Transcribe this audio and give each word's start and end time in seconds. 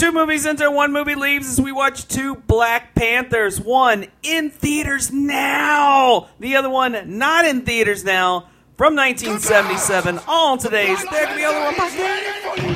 Two 0.00 0.12
movies 0.12 0.46
enter, 0.46 0.70
one 0.70 0.92
movie 0.92 1.14
leaves 1.14 1.46
as 1.46 1.60
we 1.60 1.72
watch 1.72 2.08
two 2.08 2.34
Black 2.34 2.94
Panthers. 2.94 3.60
One 3.60 4.06
in 4.22 4.48
theaters 4.48 5.12
now, 5.12 6.30
the 6.38 6.56
other 6.56 6.70
one 6.70 7.18
not 7.18 7.44
in 7.44 7.66
theaters 7.66 8.02
now. 8.02 8.48
From 8.78 8.96
1977, 8.96 10.20
all 10.26 10.56
today's 10.56 11.04
There 11.04 11.26
Could 11.26 11.36
Be 11.36 11.44
Only 11.44 12.64
One. 12.64 12.69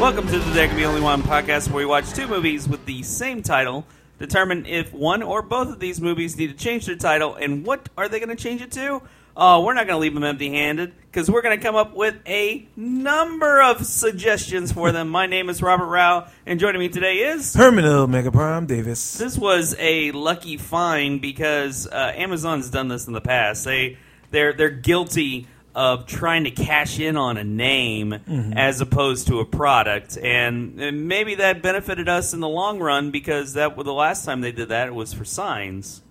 Welcome 0.00 0.28
to 0.28 0.38
the 0.38 0.50
There 0.52 0.66
Can 0.66 0.78
Be 0.78 0.86
Only 0.86 1.02
One 1.02 1.22
podcast, 1.22 1.68
where 1.68 1.76
we 1.76 1.84
watch 1.84 2.10
two 2.14 2.26
movies 2.26 2.66
with 2.66 2.86
the 2.86 3.02
same 3.02 3.42
title, 3.42 3.84
determine 4.18 4.64
if 4.64 4.94
one 4.94 5.22
or 5.22 5.42
both 5.42 5.68
of 5.68 5.78
these 5.78 6.00
movies 6.00 6.38
need 6.38 6.46
to 6.46 6.56
change 6.56 6.86
their 6.86 6.96
title, 6.96 7.34
and 7.34 7.66
what 7.66 7.86
are 7.98 8.08
they 8.08 8.18
going 8.18 8.34
to 8.34 8.42
change 8.42 8.62
it 8.62 8.72
to? 8.72 9.02
Uh, 9.36 9.60
we're 9.62 9.74
not 9.74 9.86
going 9.86 9.96
to 9.96 10.00
leave 10.00 10.14
them 10.14 10.24
empty-handed 10.24 10.94
because 11.02 11.30
we're 11.30 11.42
going 11.42 11.56
to 11.56 11.62
come 11.62 11.76
up 11.76 11.94
with 11.94 12.16
a 12.26 12.66
number 12.76 13.60
of 13.60 13.84
suggestions 13.84 14.72
for 14.72 14.90
them. 14.90 15.10
My 15.10 15.26
name 15.26 15.50
is 15.50 15.60
Robert 15.60 15.86
Rau, 15.86 16.26
and 16.46 16.58
joining 16.58 16.80
me 16.80 16.88
today 16.88 17.16
is 17.16 17.52
Terminal 17.52 18.06
Mega 18.06 18.32
Prime 18.32 18.64
Davis. 18.64 19.18
this 19.18 19.36
was 19.36 19.76
a 19.78 20.12
lucky 20.12 20.56
find 20.56 21.20
because 21.20 21.86
uh, 21.86 22.12
Amazon's 22.16 22.70
done 22.70 22.88
this 22.88 23.06
in 23.06 23.12
the 23.12 23.20
past. 23.20 23.66
They 23.66 23.98
they're 24.30 24.54
they're 24.54 24.70
guilty 24.70 25.46
of 25.74 26.06
trying 26.06 26.44
to 26.44 26.50
cash 26.50 26.98
in 26.98 27.16
on 27.16 27.36
a 27.36 27.44
name 27.44 28.10
mm-hmm. 28.10 28.52
as 28.54 28.80
opposed 28.80 29.28
to 29.28 29.38
a 29.40 29.44
product, 29.44 30.16
and, 30.18 30.80
and 30.80 31.06
maybe 31.08 31.36
that 31.36 31.62
benefited 31.62 32.08
us 32.08 32.32
in 32.34 32.40
the 32.40 32.48
long 32.48 32.80
run 32.80 33.10
because 33.10 33.52
that 33.54 33.76
the 33.76 33.92
last 33.92 34.24
time 34.24 34.40
they 34.40 34.52
did 34.52 34.68
that 34.70 34.88
it 34.88 34.94
was 34.94 35.12
for 35.12 35.24
Signs. 35.24 36.02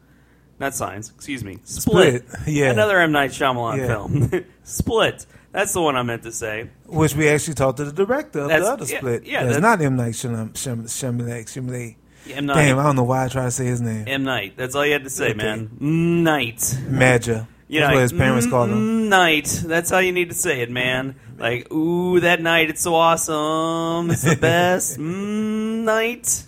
Not 0.60 0.76
Signs, 0.76 1.10
excuse 1.10 1.44
me. 1.44 1.60
Split. 1.64 2.28
Split, 2.30 2.48
yeah. 2.48 2.72
Another 2.72 3.00
M. 3.00 3.12
Night 3.12 3.32
Shyamalan 3.32 3.78
Yeah. 3.78 3.88
film. 3.88 4.46
Split. 4.64 5.26
That's 5.52 5.74
the 5.74 5.82
one 5.82 5.96
I 5.96 6.04
meant 6.04 6.24
to 6.24 6.32
say. 6.32 6.70
Which 6.86 7.16
we 7.16 7.28
actually 7.30 7.56
talked 7.56 7.78
to 7.78 7.86
the 7.86 7.94
director 7.94 8.42
of 8.42 8.50
That's- 8.50 8.68
the 8.68 8.74
other 8.74 8.86
yeah, 8.86 8.98
split. 8.98 9.24
yeah, 9.26 9.44
That's 9.44 9.56
that's- 9.56 9.80
not 9.80 9.84
M. 9.84 9.96
Night 9.96 10.14
Shyam- 10.14 10.52
Shyam- 10.54 10.84
Shyamalan. 10.84 11.44
Shyamalan. 11.46 11.96
M. 12.32 12.46
Night. 12.46 12.56
Damn, 12.56 12.78
I 12.80 12.84
don't 12.84 12.96
know 12.96 13.04
why 13.04 13.26
I 13.26 13.28
try 13.30 13.46
to 13.46 13.52
say 13.52 13.66
his 13.66 13.82
name. 13.82 14.06
M. 14.08 14.24
Night. 14.24 14.54
That's 14.58 14.76
all 14.76 14.86
you 14.86 14.94
had 14.94 15.06
to 15.06 15.10
say, 15.10 15.30
Okay. 15.30 15.38
man. 15.38 16.24
Night. 16.24 16.58
Madja. 16.88 17.48
You 17.70 17.82
That's 17.82 17.90
know, 17.90 17.96
what 17.96 18.02
his 18.02 18.14
parents 18.14 18.48
mm, 18.48 18.50
call 18.50 18.66
him. 18.66 19.10
Night. 19.10 19.46
That's 19.64 19.92
how 19.92 20.00
you 20.00 20.12
need 20.12 20.30
to 20.30 20.36
say 20.36 20.62
it, 20.62 20.72
man. 20.72 21.16
Like, 21.38 21.72
ooh, 21.72 22.20
that 22.20 22.42
night, 22.42 22.72
it's 22.72 22.82
so 22.82 22.96
awesome. 22.96 24.10
It's 24.10 24.24
the 24.24 24.36
best. 24.42 24.98
mm, 24.98 25.84
night. 25.84 26.46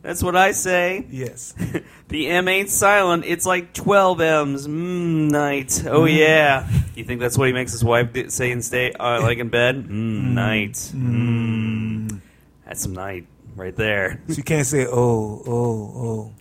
That's 0.00 0.22
what 0.22 0.34
I 0.34 0.52
say. 0.52 1.06
Yes. 1.10 1.54
The 2.08 2.26
M 2.28 2.46
ain't 2.46 2.68
silent. 2.68 3.24
It's 3.24 3.46
like 3.46 3.72
12 3.72 4.20
M's. 4.20 4.68
Mm, 4.68 5.30
night. 5.30 5.82
Oh, 5.86 6.04
yeah. 6.04 6.68
You 6.94 7.04
think 7.04 7.20
that's 7.22 7.38
what 7.38 7.46
he 7.46 7.54
makes 7.54 7.72
his 7.72 7.82
wife 7.82 8.10
say 8.30 8.52
and 8.52 8.62
stay, 8.62 8.92
uh, 8.92 9.22
like 9.22 9.38
in 9.38 9.48
bed? 9.48 9.86
Mm, 9.86 10.32
night. 10.34 10.72
Mm. 10.94 12.20
That's 12.66 12.82
some 12.82 12.92
night 12.92 13.26
right 13.56 13.74
there. 13.74 14.20
You 14.28 14.42
can't 14.42 14.66
say, 14.66 14.86
oh, 14.86 15.42
oh, 15.46 15.92
oh. 15.96 16.32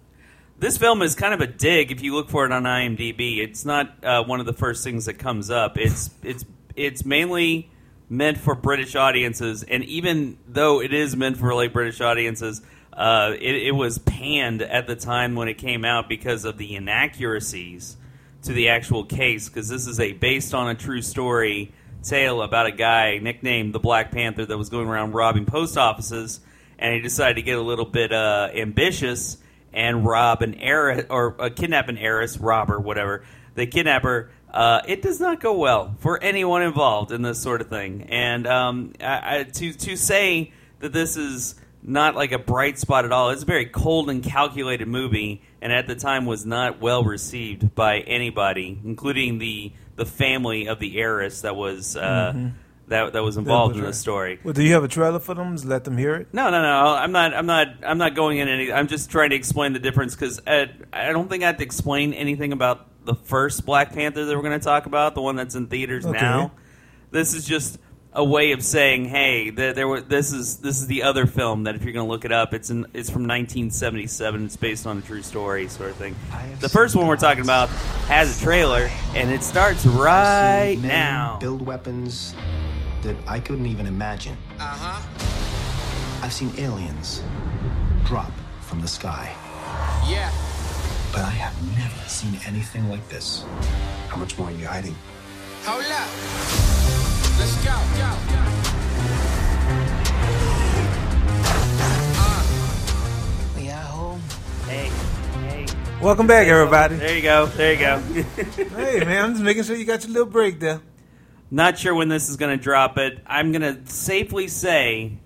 This 0.62 0.78
film 0.78 1.02
is 1.02 1.16
kind 1.16 1.34
of 1.34 1.42
a 1.42 1.48
dig. 1.48 1.92
If 1.92 2.04
you 2.04 2.14
look 2.14 2.30
for 2.30 2.45
it 2.45 2.52
on 2.52 2.66
IMDb, 2.66 3.40
it's 3.40 3.66
not 3.66 4.06
uh, 4.06 4.23
one 4.23 4.40
of 4.40 4.45
the 4.45 4.54
first 4.54 4.84
things 4.84 5.08
that 5.08 5.16
comes 5.16 5.50
up. 5.50 5.76
It's 5.76 6.12
it's 6.22 6.45
it's 6.76 7.03
mainly 7.03 7.72
meant 8.09 8.38
for 8.38 8.53
British 8.53 8.95
audiences, 8.95 9.64
and 9.64 9.84
even 9.86 10.38
though 10.48 10.80
it 10.80 10.94
is 10.94 11.16
meant 11.16 11.38
for 11.38 11.56
like 11.56 11.73
British 11.73 12.00
audiences, 12.00 12.62
uh, 12.94 13.34
it, 13.40 13.56
it 13.56 13.72
was 13.72 13.98
panned 13.98 14.62
at 14.62 14.86
the 14.86 14.95
time 14.95 15.34
when 15.34 15.48
it 15.48 15.56
came 15.56 15.84
out 15.84 16.08
because 16.08 16.45
of 16.45 16.59
the 16.59 16.75
inaccuracies 16.75 17.98
to 18.44 18.53
the 18.53 18.70
actual 18.70 19.03
case. 19.03 19.50
Because 19.50 19.68
this 19.68 19.88
is 19.88 20.00
a 20.00 20.14
based 20.14 20.53
on 20.53 20.70
a 20.70 20.75
true 20.75 21.02
story 21.02 21.74
tale 22.03 22.44
about 22.44 22.68
a 22.68 22.72
guy 22.72 23.18
nicknamed 23.18 23.74
the 23.74 23.80
Black 23.80 24.12
Panther 24.12 24.46
that 24.46 24.57
was 24.59 24.69
going 24.69 24.88
around 24.88 25.13
robbing 25.13 25.47
post 25.47 25.75
offices, 25.75 26.40
and 26.78 26.94
he 26.94 27.02
decided 27.02 27.38
to 27.38 27.41
get 27.41 27.57
a 27.57 27.63
little 27.63 27.86
bit 27.86 28.13
uh, 28.13 28.50
ambitious 28.53 29.38
and 29.74 30.06
rob 30.06 30.42
an 30.42 30.56
heiress 30.56 31.06
or 31.09 31.36
uh, 31.42 31.50
kidnap 31.50 31.90
an 31.90 31.98
heiress, 31.98 32.38
rob 32.38 32.70
her, 32.70 32.80
whatever. 32.80 33.24
The 33.56 33.68
kidnapper. 33.68 34.32
Uh, 34.52 34.82
it 34.86 35.02
does 35.02 35.20
not 35.22 35.40
go 35.40 35.58
well 35.58 35.96
for 36.00 36.22
anyone 36.22 36.62
involved 36.62 37.12
in 37.14 37.22
this 37.22 37.42
sort 37.42 37.62
of 37.62 37.68
thing, 37.68 38.08
and 38.10 38.46
um, 38.46 38.94
I, 39.00 39.40
I, 39.40 39.44
to 39.44 39.72
to 39.72 39.96
say 39.96 40.52
that 40.80 40.92
this 40.92 41.16
is 41.16 41.56
not 41.84 42.16
like 42.16 42.34
a 42.34 42.38
bright 42.40 42.78
spot 42.78 43.06
at 43.06 43.14
all. 43.14 43.30
It's 43.30 43.44
a 43.44 43.46
very 43.46 43.66
cold 43.66 44.10
and 44.10 44.22
calculated 44.22 44.88
movie, 44.90 45.42
and 45.62 45.72
at 45.72 45.88
the 45.88 45.96
time 45.96 46.26
was 46.26 46.46
not 46.46 46.81
well 46.81 47.04
received 47.04 47.74
by 47.76 48.00
anybody, 48.00 48.80
including 48.84 49.38
the 49.38 49.72
the 49.96 50.06
family 50.06 50.68
of 50.68 50.80
the 50.80 51.00
heiress 51.00 51.42
that 51.42 51.56
was 51.56 51.96
uh, 51.96 52.34
that 52.91 53.13
that 53.13 53.24
was 53.24 53.38
involved 53.38 53.74
was 53.74 53.79
in 53.79 53.84
right. 53.84 53.90
the 53.90 53.97
story. 53.97 54.40
Well, 54.44 54.53
do 54.53 54.63
you 54.63 54.74
have 54.74 54.84
a 54.84 54.88
trailer 54.88 55.19
for 55.19 55.34
them? 55.34 55.53
Just 55.56 55.66
let 55.66 55.84
them 55.84 55.97
hear 55.97 56.16
it. 56.16 56.28
No, 56.34 56.50
no, 56.50 56.62
no. 56.62 56.94
I'm 56.94 57.12
not. 57.12 57.34
I'm 57.34 57.46
not. 57.46 57.68
I'm 57.84 57.97
not 57.97 58.16
going 58.16 58.38
in 58.38 58.47
any. 58.47 58.72
I'm 58.72 58.88
just 58.88 59.09
trying 59.09 59.31
to 59.31 59.35
explain 59.35 59.74
the 59.74 59.79
difference 59.79 60.16
because 60.16 60.40
I 60.46 60.68
don't 60.94 61.30
think 61.30 61.44
I 61.44 61.47
have 61.47 61.57
to 61.57 61.63
explain 61.63 62.13
anything 62.13 62.53
about 62.53 62.88
the 63.06 63.16
first 63.16 63.66
Black 63.66 63.94
Panther 63.94 64.25
that 64.25 64.35
we're 64.35 64.44
going 64.44 64.59
to 64.59 64.63
talk 64.63 64.85
about, 64.85 65.16
the 65.16 65.22
one 65.22 65.35
that's 65.35 65.56
in 65.56 65.68
theaters 65.68 66.06
Okay. 66.06 66.19
now. 66.19 66.51
This 67.09 67.34
is 67.34 67.46
just 67.46 67.80
a 68.13 68.24
way 68.24 68.51
of 68.51 68.62
saying, 68.62 69.06
hey, 69.06 69.50
there, 69.50 69.74
there 69.74 69.88
were. 69.88 70.01
This 70.01 70.34
is 70.34 70.57
this 70.57 70.81
is 70.81 70.88
the 70.88 71.03
other 71.03 71.25
film 71.25 71.63
that 71.63 71.75
if 71.75 71.84
you're 71.84 71.94
going 71.94 72.06
to 72.06 72.12
look 72.12 72.25
it 72.25 72.31
up, 72.31 72.53
it's 72.53 72.69
in, 72.69 72.85
it's 72.94 73.09
from 73.09 73.24
1977. 73.24 74.46
It's 74.46 74.57
based 74.57 74.85
on 74.85 74.97
a 74.97 75.01
true 75.01 75.22
story, 75.22 75.68
sort 75.69 75.91
of 75.91 75.96
thing. 75.96 76.16
The 76.59 76.69
first 76.69 76.96
one 76.96 77.07
we're 77.07 77.16
talking 77.16 77.44
about 77.44 77.69
has 78.09 78.38
a 78.38 78.44
trailer, 78.44 78.90
and 79.16 79.31
it 79.31 79.44
starts 79.44 79.85
right 79.85 80.78
now. 80.81 81.38
Build 81.40 81.62
weapons 81.66 82.35
that 83.03 83.16
I 83.28 83.39
couldn't 83.39 83.66
even 83.66 83.85
imagine. 83.88 84.38
Uh 84.59 84.63
huh. 84.63 85.01
I've 86.23 86.34
seen 86.34 86.51
aliens 86.57 87.23
drop 88.06 88.31
from 88.62 88.81
the 88.81 88.88
sky, 88.88 89.34
Yeah. 90.07 90.31
but 91.12 91.22
I 91.22 91.29
have 91.31 91.56
never 91.78 92.07
seen 92.09 92.39
anything 92.45 92.89
like 92.89 93.07
this. 93.09 93.44
How 94.09 94.17
much 94.17 94.38
more 94.38 94.50
are 94.50 94.51
you 94.51 94.67
hiding? 94.67 94.95
Hold 95.66 95.84
up. 95.84 96.09
Let's 97.39 97.56
go. 97.66 97.75
go. 97.97 99.22
We 103.57 103.69
are 103.69 103.75
home. 103.83 104.22
Hey, 104.68 104.89
hey. 105.50 105.66
Welcome 106.01 106.28
back, 106.28 106.47
everybody. 106.47 106.95
There 106.95 107.16
you 107.16 107.22
go. 107.22 107.45
There 107.47 107.73
you 107.73 107.79
go. 107.79 108.00
hey, 108.75 109.00
man, 109.03 109.25
I'm 109.25 109.31
just 109.33 109.44
making 109.44 109.63
sure 109.63 109.75
you 109.75 109.85
got 109.85 110.03
your 110.03 110.13
little 110.13 110.28
break 110.29 110.59
there. 110.59 110.81
Not 111.51 111.78
sure 111.78 111.94
when 111.94 112.07
this 112.07 112.29
is 112.29 112.38
going 112.38 112.57
to 112.57 112.63
drop, 112.63 112.95
but 112.95 113.17
I'm 113.28 113.51
going 113.51 113.62
to 113.62 113.91
safely 113.91 114.47
say, 114.47 115.17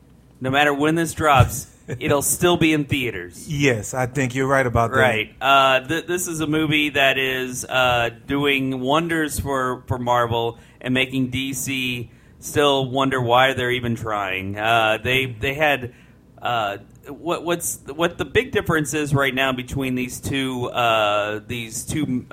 no 0.41 0.49
matter 0.49 0.73
when 0.73 0.95
this 0.95 1.13
drops, 1.13 1.67
it'll 1.87 2.23
still 2.23 2.57
be 2.57 2.73
in 2.73 2.85
theaters. 2.85 3.47
Yes, 3.47 3.93
I 3.93 4.07
think 4.07 4.33
you're 4.33 4.47
right 4.47 4.65
about 4.65 4.91
that. 4.91 4.97
Right. 4.97 5.35
Uh, 5.39 5.81
th- 5.81 6.07
this 6.07 6.27
is 6.27 6.39
a 6.39 6.47
movie 6.47 6.89
that 6.89 7.19
is 7.19 7.63
uh, 7.63 8.09
doing 8.25 8.79
wonders 8.79 9.39
for, 9.39 9.83
for 9.87 9.99
Marvel 9.99 10.57
and 10.81 10.93
making 10.95 11.31
DC 11.31 12.09
still 12.39 12.89
wonder 12.89 13.21
why 13.21 13.53
they're 13.53 13.71
even 13.71 13.95
trying. 13.95 14.57
Uh, 14.57 14.97
they 15.03 15.25
they 15.25 15.53
had 15.53 15.93
uh, 16.41 16.77
what 17.07 17.43
what's 17.43 17.79
what 17.87 18.17
the 18.17 18.25
big 18.25 18.51
difference 18.51 18.93
is 18.93 19.13
right 19.13 19.33
now 19.33 19.51
between 19.51 19.95
these 19.95 20.19
two 20.19 20.67
uh, 20.69 21.39
these 21.45 21.85
two. 21.85 22.25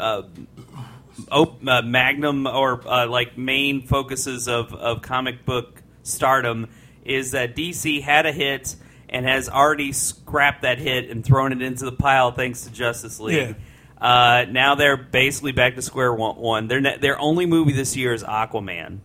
Op- 1.31 1.67
uh, 1.67 1.83
magnum 1.83 2.47
or 2.47 2.87
uh, 2.89 3.07
like 3.07 3.37
main 3.39 3.87
focuses 3.87 4.49
of, 4.49 4.73
of 4.75 5.03
comic 5.03 5.45
book 5.45 5.83
stardom 6.03 6.69
is 7.05 7.33
that 7.33 7.55
DC 7.57 8.03
had 8.03 8.27
a 8.27 8.33
hit 8.33 8.77
and 9.09 9.27
has 9.27 9.49
already 9.49 9.93
scrapped 9.93 10.63
that 10.63 10.79
hit 10.79 11.11
and 11.11 11.25
thrown 11.25 11.53
it 11.53 11.61
into 11.63 11.85
the 11.85 11.93
pile 11.93 12.33
thanks 12.33 12.63
to 12.63 12.71
Justice 12.73 13.21
League. 13.21 13.57
Uh, 14.01 14.47
now 14.51 14.75
they're 14.75 14.97
basically 14.97 15.53
back 15.53 15.77
to 15.77 15.83
square 15.83 16.13
one. 16.13 16.37
one. 16.37 16.67
Their 16.69 16.81
ne- 16.81 16.99
their 16.99 17.19
only 17.21 17.47
movie 17.47 17.73
this 17.73 17.97
year 17.97 18.13
is 18.13 18.25
Aquaman. 18.25 18.99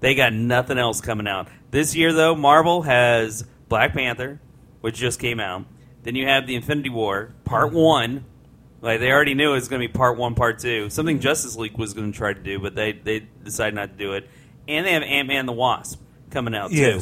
They 0.00 0.14
got 0.14 0.32
nothing 0.32 0.78
else 0.78 1.00
coming 1.02 1.28
out 1.28 1.48
this 1.70 1.94
year 1.94 2.12
though. 2.12 2.34
Marvel 2.34 2.82
has 2.82 3.44
Black 3.68 3.92
Panther, 3.92 4.40
which 4.80 4.96
just 4.96 5.20
came 5.20 5.40
out. 5.40 5.66
Then 6.04 6.14
you 6.14 6.26
have 6.26 6.46
the 6.46 6.54
Infinity 6.54 6.88
War 6.88 7.34
Part 7.44 7.72
One, 7.72 8.24
like 8.82 9.00
they 9.00 9.10
already 9.10 9.34
knew 9.34 9.50
it 9.50 9.54
was 9.54 9.68
going 9.68 9.82
to 9.82 9.88
be 9.88 9.92
part 9.92 10.16
one, 10.16 10.34
part 10.34 10.58
two. 10.58 10.90
Something 10.90 11.20
Justice 11.20 11.56
League 11.56 11.76
was 11.76 11.92
going 11.94 12.12
to 12.12 12.16
try 12.16 12.32
to 12.32 12.40
do, 12.40 12.58
but 12.58 12.74
they 12.74 12.92
they 12.92 13.26
decided 13.44 13.74
not 13.74 13.90
to 13.92 13.96
do 13.96 14.12
it. 14.14 14.28
And 14.68 14.86
they 14.86 14.92
have 14.92 15.02
Ant 15.02 15.28
Man 15.28 15.46
the 15.46 15.52
Wasp 15.52 16.00
coming 16.30 16.54
out 16.54 16.70
too. 16.70 17.00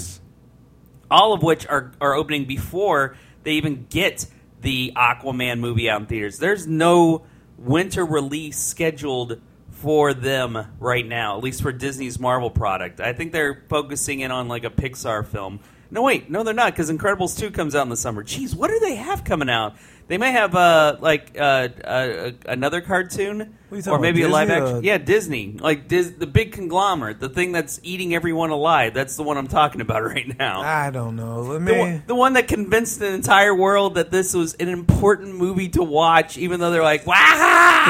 All 1.10 1.32
of 1.32 1.42
which 1.42 1.66
are 1.66 1.92
are 2.00 2.14
opening 2.14 2.46
before 2.46 3.16
they 3.44 3.52
even 3.52 3.86
get 3.88 4.26
the 4.60 4.92
Aquaman 4.96 5.60
movie 5.60 5.88
out 5.88 6.00
in 6.00 6.06
theaters. 6.06 6.38
There's 6.38 6.66
no 6.66 7.24
winter 7.56 8.04
release 8.04 8.58
scheduled 8.58 9.40
for 9.70 10.12
them 10.12 10.66
right 10.80 11.06
now, 11.06 11.36
at 11.36 11.44
least 11.44 11.62
for 11.62 11.70
Disney's 11.72 12.18
Marvel 12.18 12.50
product. 12.50 13.00
I 13.00 13.12
think 13.12 13.32
they're 13.32 13.62
focusing 13.68 14.20
in 14.20 14.30
on 14.32 14.48
like 14.48 14.64
a 14.64 14.70
Pixar 14.70 15.26
film. 15.26 15.60
No, 15.90 16.02
wait, 16.02 16.28
no, 16.28 16.42
they're 16.42 16.52
not 16.52 16.72
because 16.72 16.90
Incredibles 16.90 17.38
two 17.38 17.50
comes 17.50 17.74
out 17.74 17.82
in 17.82 17.88
the 17.88 17.96
summer. 17.96 18.22
Jeez, 18.22 18.54
what 18.54 18.68
do 18.70 18.78
they 18.80 18.96
have 18.96 19.24
coming 19.24 19.48
out? 19.48 19.76
They 20.08 20.16
may 20.18 20.32
have 20.32 20.54
uh, 20.54 20.96
like 21.00 21.36
uh, 21.38 21.68
uh, 21.84 22.30
another 22.46 22.80
cartoon, 22.80 23.38
What 23.68 23.74
are 23.74 23.76
you 23.76 23.82
talking 23.82 23.98
or 23.98 24.00
maybe 24.00 24.22
about, 24.22 24.30
a 24.30 24.32
live 24.32 24.50
action. 24.50 24.76
or- 24.78 24.82
Yeah, 24.82 24.96
Disney, 24.98 25.56
like 25.60 25.86
Dis- 25.86 26.12
the 26.18 26.26
big 26.26 26.52
conglomerate, 26.52 27.20
the 27.20 27.28
thing 27.28 27.52
that's 27.52 27.78
eating 27.82 28.14
everyone 28.14 28.48
alive. 28.48 28.94
That's 28.94 29.16
the 29.16 29.22
one 29.22 29.36
I'm 29.36 29.48
talking 29.48 29.82
about 29.82 30.02
right 30.14 30.36
now. 30.38 30.62
I 30.62 30.88
don't 30.90 31.14
know. 31.14 31.54
I 31.54 31.58
The 31.58 31.74
one, 31.74 32.02
the 32.06 32.14
one 32.14 32.32
that 32.32 32.48
convinced 32.48 33.00
the 33.00 33.12
entire 33.12 33.54
world 33.54 33.96
that 33.96 34.10
this 34.10 34.32
was 34.32 34.54
an 34.54 34.68
important 34.70 35.36
movie 35.36 35.68
to 35.70 35.82
watch, 35.82 36.38
even 36.38 36.58
though 36.58 36.70
they're 36.70 36.82
like, 36.82 37.06
"Wow!" 37.06 37.14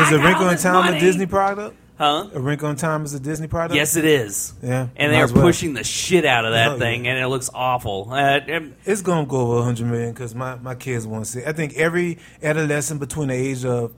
is 0.05 0.13
A 0.13 0.17
I 0.17 0.19
got 0.19 0.25
Wrinkle 0.27 0.49
in 0.49 0.59
Time 0.59 0.85
money." 0.87 0.97
a 0.97 1.01
Disney 1.01 1.27
product? 1.27 1.77
Huh? 1.99 2.29
A 2.33 2.41
Wrinkle 2.41 2.71
in 2.71 2.77
Time 2.77 3.05
is 3.05 3.13
a 3.13 3.19
Disney 3.21 3.49
product? 3.49 3.75
Yes, 3.75 3.97
it 3.97 4.05
is. 4.05 4.53
Yeah, 4.63 4.87
and 4.97 5.13
they 5.13 5.21
are 5.21 5.27
well. 5.27 5.43
pushing 5.43 5.75
the 5.75 5.83
shit 5.83 6.25
out 6.25 6.45
of 6.45 6.53
that 6.53 6.69
Oh, 6.69 6.73
yeah. 6.75 6.79
thing, 6.79 7.09
and 7.09 7.19
it 7.19 7.27
looks 7.27 7.51
awful. 7.53 8.09
Uh, 8.11 8.15
and- 8.47 8.75
It's 8.85 9.03
gonna 9.03 9.27
go 9.27 9.39
over 9.41 9.57
100 9.57 9.85
million 9.87 10.13
because 10.13 10.33
my, 10.35 10.55
my 10.57 10.77
kids 10.77 11.07
want 11.07 11.25
to 11.25 11.31
see. 11.31 11.41
it. 11.41 11.49
I 11.49 11.53
think 11.53 11.75
every 11.75 12.19
adolescent 12.43 13.01
between 13.01 13.29
the 13.29 13.35
age 13.35 13.65
of 13.65 13.93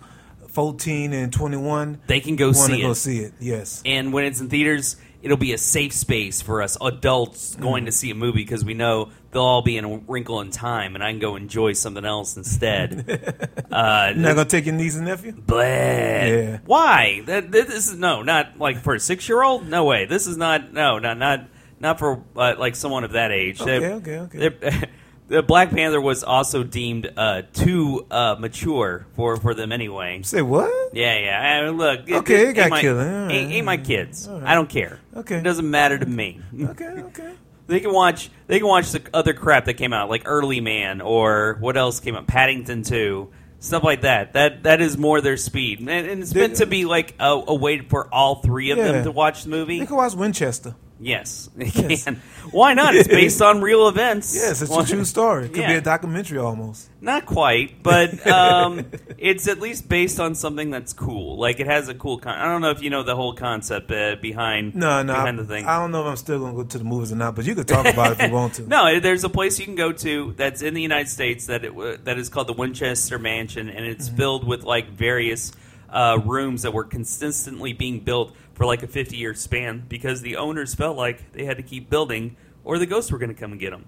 14 0.48 1.12
and 1.12 1.32
21 1.32 2.00
They 2.06 2.20
can 2.20 2.36
go 2.36 2.46
want 2.46 2.56
see 2.56 2.76
to 2.76 2.82
go 2.82 2.90
it. 2.92 2.94
see 2.96 3.18
it. 3.18 3.34
Yes. 3.38 3.82
and 3.84 4.12
when 4.12 4.24
it's 4.24 4.40
in 4.40 4.48
theaters, 4.48 4.96
it'll 5.22 5.36
be 5.36 5.52
a 5.52 5.58
safe 5.58 5.92
space 5.92 6.40
for 6.40 6.62
us 6.62 6.76
adults 6.80 7.54
going 7.56 7.84
to 7.84 7.92
see 7.92 8.10
a 8.10 8.14
movie 8.14 8.38
because 8.42 8.64
we 8.64 8.74
know 8.74 9.10
they'll 9.30 9.42
all 9.42 9.62
be 9.62 9.76
in 9.76 9.84
a 9.84 9.96
wrinkle 10.08 10.40
in 10.40 10.50
time, 10.50 10.94
and 10.94 11.04
I 11.04 11.10
can 11.10 11.20
go 11.20 11.36
enjoy 11.36 11.72
something 11.74 12.04
else 12.04 12.36
instead. 12.36 13.04
uh, 13.70 14.12
You're 14.14 14.22
not 14.22 14.34
gonna 14.36 14.44
take 14.44 14.66
your 14.66 14.74
niece 14.74 14.96
and 14.96 15.06
nephew? 15.06 15.32
Bleh. 15.32 16.28
Yeah. 16.28 16.58
Why? 16.66 17.22
That, 17.26 17.50
this 17.50 17.88
is 17.88 17.96
no, 17.96 18.22
not 18.22 18.58
like 18.58 18.78
for 18.78 18.94
a 18.94 19.00
six-year-old. 19.00 19.68
No 19.68 19.84
way. 19.84 20.06
This 20.06 20.26
is 20.26 20.36
not. 20.36 20.72
No, 20.72 20.98
not 20.98 21.18
not 21.18 21.46
not 21.78 21.98
for 21.98 22.22
uh, 22.36 22.54
like 22.58 22.76
someone 22.76 23.04
of 23.04 23.12
that 23.12 23.32
age. 23.32 23.60
Okay, 23.60 23.78
They- 23.78 23.92
okay, 23.92 24.18
okay. 24.18 24.88
the 25.28 25.42
Black 25.42 25.70
Panther 25.70 26.00
was 26.00 26.24
also 26.24 26.62
deemed 26.62 27.10
uh, 27.16 27.42
too 27.52 28.04
uh, 28.10 28.36
mature 28.38 29.06
for, 29.16 29.36
for 29.36 29.54
them 29.54 29.72
anyway. 29.72 30.20
Say 30.22 30.42
what? 30.42 30.92
Yeah, 30.92 31.18
yeah. 31.18 31.40
I 31.40 31.64
mean, 31.66 31.78
look, 31.78 32.00
it- 32.08 32.14
Okay, 32.16 32.42
it 32.42 32.46
ain't 32.48 32.56
got 32.56 32.70
my, 32.70 32.80
killed. 32.80 32.98
Right. 32.98 33.30
Ain't, 33.30 33.52
ain't 33.52 33.64
my 33.64 33.76
kids. 33.76 34.28
I 34.28 34.54
don't 34.54 34.68
care. 34.68 34.98
Okay. 35.16 35.36
it 35.36 35.42
doesn't 35.44 35.68
matter 35.70 35.98
to 35.98 36.06
me. 36.06 36.40
Okay, 36.60 36.84
okay. 36.84 37.32
They 37.70 37.80
can 37.80 37.92
watch. 37.92 38.30
They 38.48 38.58
can 38.58 38.66
watch 38.68 38.90
the 38.90 39.02
other 39.14 39.32
crap 39.32 39.66
that 39.66 39.74
came 39.74 39.92
out, 39.92 40.10
like 40.10 40.22
Early 40.24 40.60
Man 40.60 41.00
or 41.00 41.56
what 41.60 41.76
else 41.76 42.00
came 42.00 42.16
out, 42.16 42.26
Paddington 42.26 42.82
Two, 42.82 43.30
stuff 43.60 43.84
like 43.84 44.00
that. 44.02 44.32
That 44.32 44.64
that 44.64 44.80
is 44.80 44.98
more 44.98 45.20
their 45.20 45.36
speed, 45.36 45.78
and, 45.80 45.88
and 45.90 46.22
it's 46.22 46.34
meant 46.34 46.56
to 46.56 46.66
be 46.66 46.84
like 46.84 47.14
a, 47.20 47.40
a 47.46 47.54
way 47.54 47.78
for 47.80 48.12
all 48.12 48.36
three 48.42 48.72
of 48.72 48.78
Yeah. 48.78 48.92
them 48.92 49.04
to 49.04 49.10
watch 49.12 49.44
the 49.44 49.50
movie. 49.50 49.78
They 49.78 49.86
can 49.86 49.96
watch 49.96 50.14
Winchester. 50.14 50.74
Yes, 51.02 51.48
they 51.56 51.70
can. 51.70 52.20
Why 52.50 52.74
not? 52.74 52.94
It's 52.94 53.08
based 53.08 53.40
on 53.40 53.62
real 53.62 53.88
events. 53.88 54.34
Yes, 54.34 54.60
it's 54.60 54.70
a 54.76 54.84
true 54.84 55.04
story. 55.06 55.46
It 55.46 55.48
could 55.48 55.54
be 55.54 55.60
Yeah. 55.62 55.78
a 55.78 55.80
documentary 55.80 56.36
almost. 56.38 56.90
Not 57.00 57.24
quite, 57.24 57.82
but 57.82 58.26
um, 58.30 58.84
it's 59.16 59.48
at 59.48 59.60
least 59.60 59.88
based 59.88 60.20
on 60.20 60.34
something 60.34 60.68
that's 60.68 60.92
cool. 60.92 61.38
Like 61.38 61.58
it 61.58 61.66
has 61.66 61.88
a 61.88 61.94
cool. 61.94 62.18
Con- 62.18 62.36
I 62.36 62.44
don't 62.44 62.60
know 62.60 62.70
if 62.70 62.82
you 62.82 62.90
know 62.90 63.02
the 63.02 63.16
whole 63.16 63.32
concept 63.32 63.90
uh, 63.90 64.16
behind 64.20 64.74
No, 64.74 65.02
no. 65.02 65.14
behind 65.14 65.38
the 65.38 65.44
thing. 65.46 65.64
I 65.64 65.78
don't 65.78 65.90
know 65.90 66.02
if 66.02 66.06
I'm 66.08 66.16
still 66.16 66.38
gonna 66.38 66.52
go 66.54 66.64
to 66.64 66.78
the 66.78 66.84
movies 66.84 67.12
or 67.12 67.16
not, 67.16 67.34
but 67.34 67.46
you 67.46 67.54
could 67.54 67.66
talk 67.66 67.86
about 67.86 68.12
it 68.12 68.20
if 68.20 68.28
you 68.28 68.34
want 68.34 68.54
to. 68.54 68.62
No, 68.68 69.00
there's 69.00 69.24
a 69.24 69.30
place 69.30 69.58
you 69.58 69.64
can 69.64 69.76
go 69.76 69.92
to 69.92 70.34
that's 70.36 70.60
in 70.60 70.74
the 70.74 70.82
United 70.82 71.08
States 71.08 71.46
that 71.46 71.64
it, 71.64 71.74
wa- 71.74 71.96
that 72.04 72.18
is 72.18 72.28
called 72.28 72.46
the 72.46 72.52
Winchester 72.52 73.18
Mansion, 73.18 73.70
and 73.70 73.86
it's 73.86 74.10
filled 74.10 74.46
with 74.46 74.64
like 74.64 74.90
various 74.90 75.52
uh, 75.88 76.20
rooms 76.24 76.62
that 76.62 76.72
were 76.74 76.84
consistently 76.84 77.72
being 77.72 78.00
built 78.00 78.34
for 78.60 78.66
like 78.66 78.82
a 78.82 78.86
50 78.86 79.16
year 79.16 79.32
span 79.32 79.86
because 79.88 80.20
the 80.20 80.36
owners 80.36 80.74
felt 80.74 80.94
like 80.94 81.32
they 81.32 81.46
had 81.46 81.56
to 81.56 81.62
keep 81.62 81.88
building, 81.88 82.36
or 82.62 82.78
the 82.78 82.84
ghosts 82.84 83.10
were 83.10 83.16
going 83.16 83.34
to 83.34 83.40
come 83.40 83.52
and 83.52 83.58
get 83.58 83.70
them. 83.70 83.86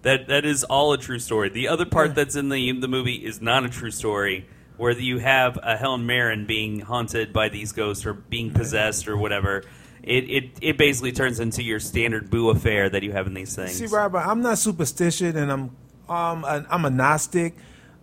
That 0.00 0.26
that 0.28 0.46
is 0.46 0.64
all 0.64 0.94
a 0.94 0.98
true 0.98 1.18
story. 1.18 1.50
The 1.50 1.68
other 1.68 1.84
part 1.84 2.14
that's 2.14 2.34
in 2.34 2.48
the 2.48 2.72
the 2.80 2.88
movie 2.88 3.16
is 3.16 3.42
not 3.42 3.66
a 3.66 3.68
true 3.68 3.90
story. 3.90 4.48
Where 4.78 4.92
you 4.92 5.18
have 5.18 5.58
a 5.62 5.76
Helen 5.76 6.06
Mirren 6.06 6.46
being 6.46 6.80
haunted 6.80 7.34
by 7.34 7.50
these 7.50 7.72
ghosts 7.72 8.06
or 8.06 8.14
being 8.14 8.54
possessed 8.54 9.06
or 9.06 9.18
whatever, 9.18 9.64
it, 10.02 10.24
it 10.30 10.44
it 10.62 10.78
basically 10.78 11.12
turns 11.12 11.38
into 11.38 11.62
your 11.62 11.78
standard 11.78 12.30
boo 12.30 12.48
affair 12.48 12.88
that 12.88 13.02
you 13.02 13.12
have 13.12 13.26
in 13.26 13.34
these 13.34 13.54
things. 13.54 13.72
See, 13.72 13.84
Robert, 13.84 14.20
I'm 14.20 14.40
not 14.40 14.56
superstitious, 14.56 15.36
and 15.36 15.52
I'm 15.52 15.76
um 16.08 16.42
I'm 16.46 16.86
a 16.86 16.90
Gnostic, 16.90 17.54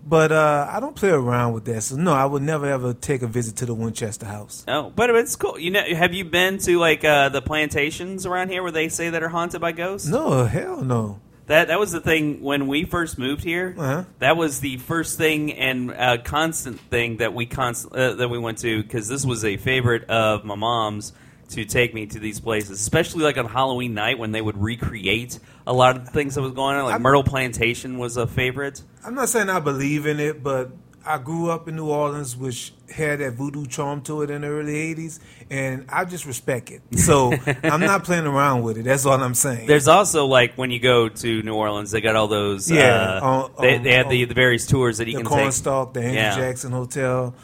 but 0.06 0.31
uh, 0.31 0.68
I 0.69 0.80
don't 0.80 0.96
play 0.96 1.10
around 1.10 1.54
with 1.54 1.66
that. 1.66 1.81
So 1.81 1.96
no, 1.96 2.13
I 2.13 2.25
would 2.25 2.44
never 2.44 2.68
ever 2.68 2.94
take 2.94 3.22
a 3.22 3.28
visit 3.28 3.57
to 3.57 3.66
the 3.66 3.74
Winchester 3.74 4.25
house. 4.25 4.63
Oh, 4.68 4.92
but 4.96 5.10
it's 5.10 5.36
cool. 5.36 5.57
You 5.57 5.72
know, 5.72 5.84
have 5.84 6.13
you 6.13 6.25
been 6.25 6.60
to 6.60 6.78
like 6.80 7.04
uh, 7.04 7.30
the 7.30 7.42
plantations 7.42 8.25
around 8.25 8.50
here 8.50 8.62
where 8.62 8.72
they 8.72 8.90
say 8.90 9.10
that 9.10 9.24
are 9.24 9.30
haunted 9.30 9.62
by 9.62 9.72
ghosts? 9.72 10.07
No, 10.07 10.46
hell 10.46 10.81
no. 10.81 11.19
That 11.48 11.68
that 11.68 11.80
was 11.80 11.92
the 11.92 12.02
thing 12.02 12.42
when 12.42 12.68
we 12.68 12.86
first 12.86 13.18
moved 13.18 13.44
here. 13.44 13.75
Uh-huh. 13.78 14.04
That 14.19 14.38
was 14.38 14.60
the 14.62 14.78
first 14.78 15.18
thing 15.18 15.54
and 15.54 15.92
uh, 15.92 16.18
constant 16.24 16.80
thing 16.80 17.18
that 17.18 17.34
we 17.34 17.46
const- 17.46 17.92
uh, 17.92 18.13
that 18.16 18.30
we 18.30 18.40
went 18.40 18.60
to 18.60 18.81
because 18.81 19.08
this 19.08 19.25
was 19.25 19.46
a 19.46 19.58
favorite 19.58 20.10
of 20.10 20.44
my 20.44 20.56
mom's 20.56 21.13
to 21.50 21.65
take 21.65 21.94
me 21.94 22.06
to 22.07 22.19
these 22.19 22.39
places, 22.39 22.80
especially 22.81 23.24
like 23.24 23.38
on 23.38 23.45
Halloween 23.45 23.94
night 23.94 24.18
when 24.19 24.31
they 24.31 24.42
would 24.42 24.57
recreate 24.62 25.39
a 25.68 25.74
lot 25.74 25.95
of 25.95 26.06
the 26.06 26.12
things 26.12 26.36
that 26.36 26.42
was 26.42 26.51
going 26.53 26.75
on. 26.75 26.86
Like 26.86 26.94
I'm- 26.94 27.01
Myrtle 27.01 27.24
Plantation 27.24 27.97
was 27.97 28.18
a 28.18 28.27
favorite. 28.27 28.81
I'm 29.06 29.15
not 29.15 29.30
saying 29.30 29.50
I 29.50 29.59
believe 29.59 30.06
in 30.06 30.19
it, 30.19 30.42
but 30.44 30.71
I 31.07 31.19
grew 31.19 31.51
up 31.51 31.68
in 31.68 31.75
New 31.75 31.86
Orleans, 31.88 32.36
which 32.36 32.74
had 32.92 33.19
that 33.19 33.33
voodoo 33.33 33.68
charm 33.68 34.01
to 34.01 34.24
it 34.24 34.31
in 34.31 34.42
the 34.42 34.47
early 34.47 34.74
'80s, 34.95 35.19
and 35.51 35.86
I 35.89 36.03
just 36.06 36.25
respect 36.25 36.71
it. 36.71 36.81
So 36.97 37.31
I'm 37.63 37.80
not 37.81 38.03
playing 38.06 38.25
around 38.25 38.63
with 38.63 38.80
it. 38.80 38.86
That's 38.86 39.06
all 39.06 39.21
I'm 39.21 39.36
saying. 39.36 39.68
There's 39.68 39.88
also 39.88 40.25
like 40.25 40.56
when 40.56 40.71
you 40.71 40.80
go 40.80 41.07
to 41.09 41.44
New 41.44 41.53
Orleans, 41.53 41.91
they 41.91 42.01
got 42.01 42.15
all 42.15 42.27
those. 42.27 42.71
Yeah, 42.71 43.19
uh, 43.21 43.21
on- 43.21 43.51
they, 43.62 43.75
on- 43.77 43.83
they 43.83 43.94
have 43.94 44.09
the, 44.09 44.24
on 44.24 44.30
the 44.30 44.33
various 44.36 44.65
tours 44.65 44.98
that 44.98 45.07
you 45.07 45.13
can 45.18 45.25
take. 45.25 45.30
the 45.31 45.36
Cornstalk, 45.41 45.94
the 45.94 46.00
Andrew 46.01 46.15
Yeah. 46.15 46.36
Jackson 46.38 46.71
Hotel, 46.71 47.36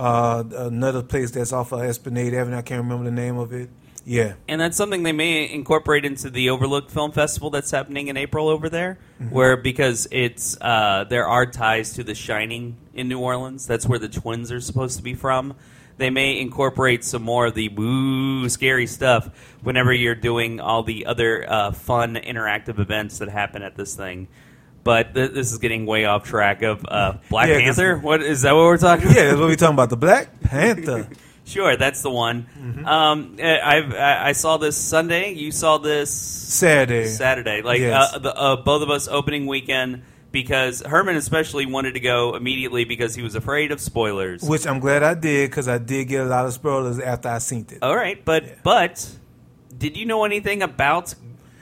uh, 0.00 0.44
another 0.66 1.02
place 1.02 1.30
that's 1.30 1.52
off 1.52 1.72
of 1.72 1.80
Esplanade 1.82 2.34
Avenue. 2.34 2.56
I 2.56 2.62
can't 2.62 2.82
remember 2.82 3.04
the 3.04 3.10
name 3.14 3.36
of 3.36 3.52
it. 3.52 3.68
Yeah, 4.06 4.32
and 4.48 4.58
that's 4.60 4.78
something 4.78 5.02
they 5.02 5.12
may 5.12 5.52
incorporate 5.52 6.06
into 6.06 6.30
the 6.30 6.48
Overlook 6.48 6.88
Film 6.90 7.12
Festival 7.12 7.50
that's 7.50 7.70
happening 7.70 8.08
in 8.08 8.16
April 8.16 8.48
over 8.48 8.68
there, 8.70 8.98
Mm-hmm. 9.20 9.34
where 9.34 9.56
because 9.58 10.08
it's 10.10 10.56
uh, 10.62 11.04
there 11.04 11.26
are 11.26 11.44
ties 11.44 11.92
to 11.94 12.02
The 12.02 12.14
Shining 12.14 12.78
in 12.94 13.08
New 13.08 13.18
Orleans. 13.20 13.66
That's 13.66 13.86
where 13.86 13.98
the 13.98 14.08
twins 14.08 14.50
are 14.50 14.60
supposed 14.60 14.96
to 14.96 15.02
be 15.02 15.12
from. 15.14 15.54
They 15.98 16.08
may 16.08 16.40
incorporate 16.40 17.04
some 17.04 17.22
more 17.22 17.46
of 17.48 17.54
the 17.54 17.68
woo 17.68 18.48
scary 18.48 18.86
stuff 18.86 19.28
whenever 19.62 19.92
you're 19.92 20.14
doing 20.14 20.58
all 20.60 20.82
the 20.82 21.04
other 21.04 21.44
uh, 21.46 21.72
fun 21.72 22.14
interactive 22.16 22.78
events 22.78 23.18
that 23.18 23.28
happen 23.28 23.60
at 23.62 23.76
this 23.76 23.94
thing. 23.94 24.28
But 24.82 25.14
th- 25.14 25.32
this 25.32 25.52
is 25.52 25.58
getting 25.58 25.84
way 25.86 26.06
off 26.06 26.24
track 26.24 26.62
of 26.62 26.84
uh, 26.88 27.14
Black 27.28 27.48
Yeah, 27.48 27.58
Panther. 27.60 27.96
What 27.98 28.22
is 28.22 28.42
that? 28.42 28.52
What 28.52 28.62
we're 28.64 28.78
talking 28.78 29.06
about? 29.06 29.16
yeah. 29.16 29.24
That's 29.26 29.38
what 29.38 29.48
we're 29.48 29.56
talking 29.56 29.74
about. 29.74 29.90
The 29.90 29.96
Black 29.96 30.40
Panther. 30.42 31.08
Sure, 31.44 31.76
that's 31.76 32.00
the 32.02 32.10
one. 32.10 32.46
Mm-hmm. 32.58 32.86
Um, 32.86 33.36
eh, 33.38 33.58
I've 33.62 33.92
I 33.94 34.28
I 34.28 34.32
saw 34.32 34.56
this 34.56 34.76
Sunday. 34.76 35.32
You 35.34 35.50
saw 35.52 35.78
this 35.78 36.10
Saturday. 36.12 37.06
Saturday. 37.08 37.62
Like 37.62 37.80
Yes. 37.80 38.14
uh, 38.14 38.18
the, 38.20 38.34
uh, 38.34 38.56
both 38.56 38.82
of 38.82 38.90
us 38.90 39.08
opening 39.08 39.46
weekend 39.46 40.02
because 40.32 40.80
Herman 40.80 41.16
especially 41.16 41.66
wanted 41.66 41.94
to 41.94 42.00
go 42.00 42.36
immediately 42.36 42.84
because 42.84 43.16
he 43.16 43.22
was 43.22 43.34
afraid 43.34 43.72
of 43.72 43.80
spoilers. 43.80 44.42
Which 44.44 44.64
I'm 44.66 44.78
glad 44.78 45.02
I 45.02 45.14
did 45.14 45.50
because 45.50 45.66
I 45.66 45.78
did 45.78 46.06
get 46.08 46.20
a 46.22 46.28
lot 46.28 46.46
of 46.46 46.52
spoilers 46.52 47.00
after 47.00 47.28
I 47.28 47.38
seen 47.38 47.66
it. 47.70 47.78
All 47.82 47.96
right, 47.96 48.24
but 48.24 48.62
but 48.62 49.10
did 49.76 49.96
you 49.96 50.06
know 50.06 50.24
anything 50.24 50.62
about 50.62 51.14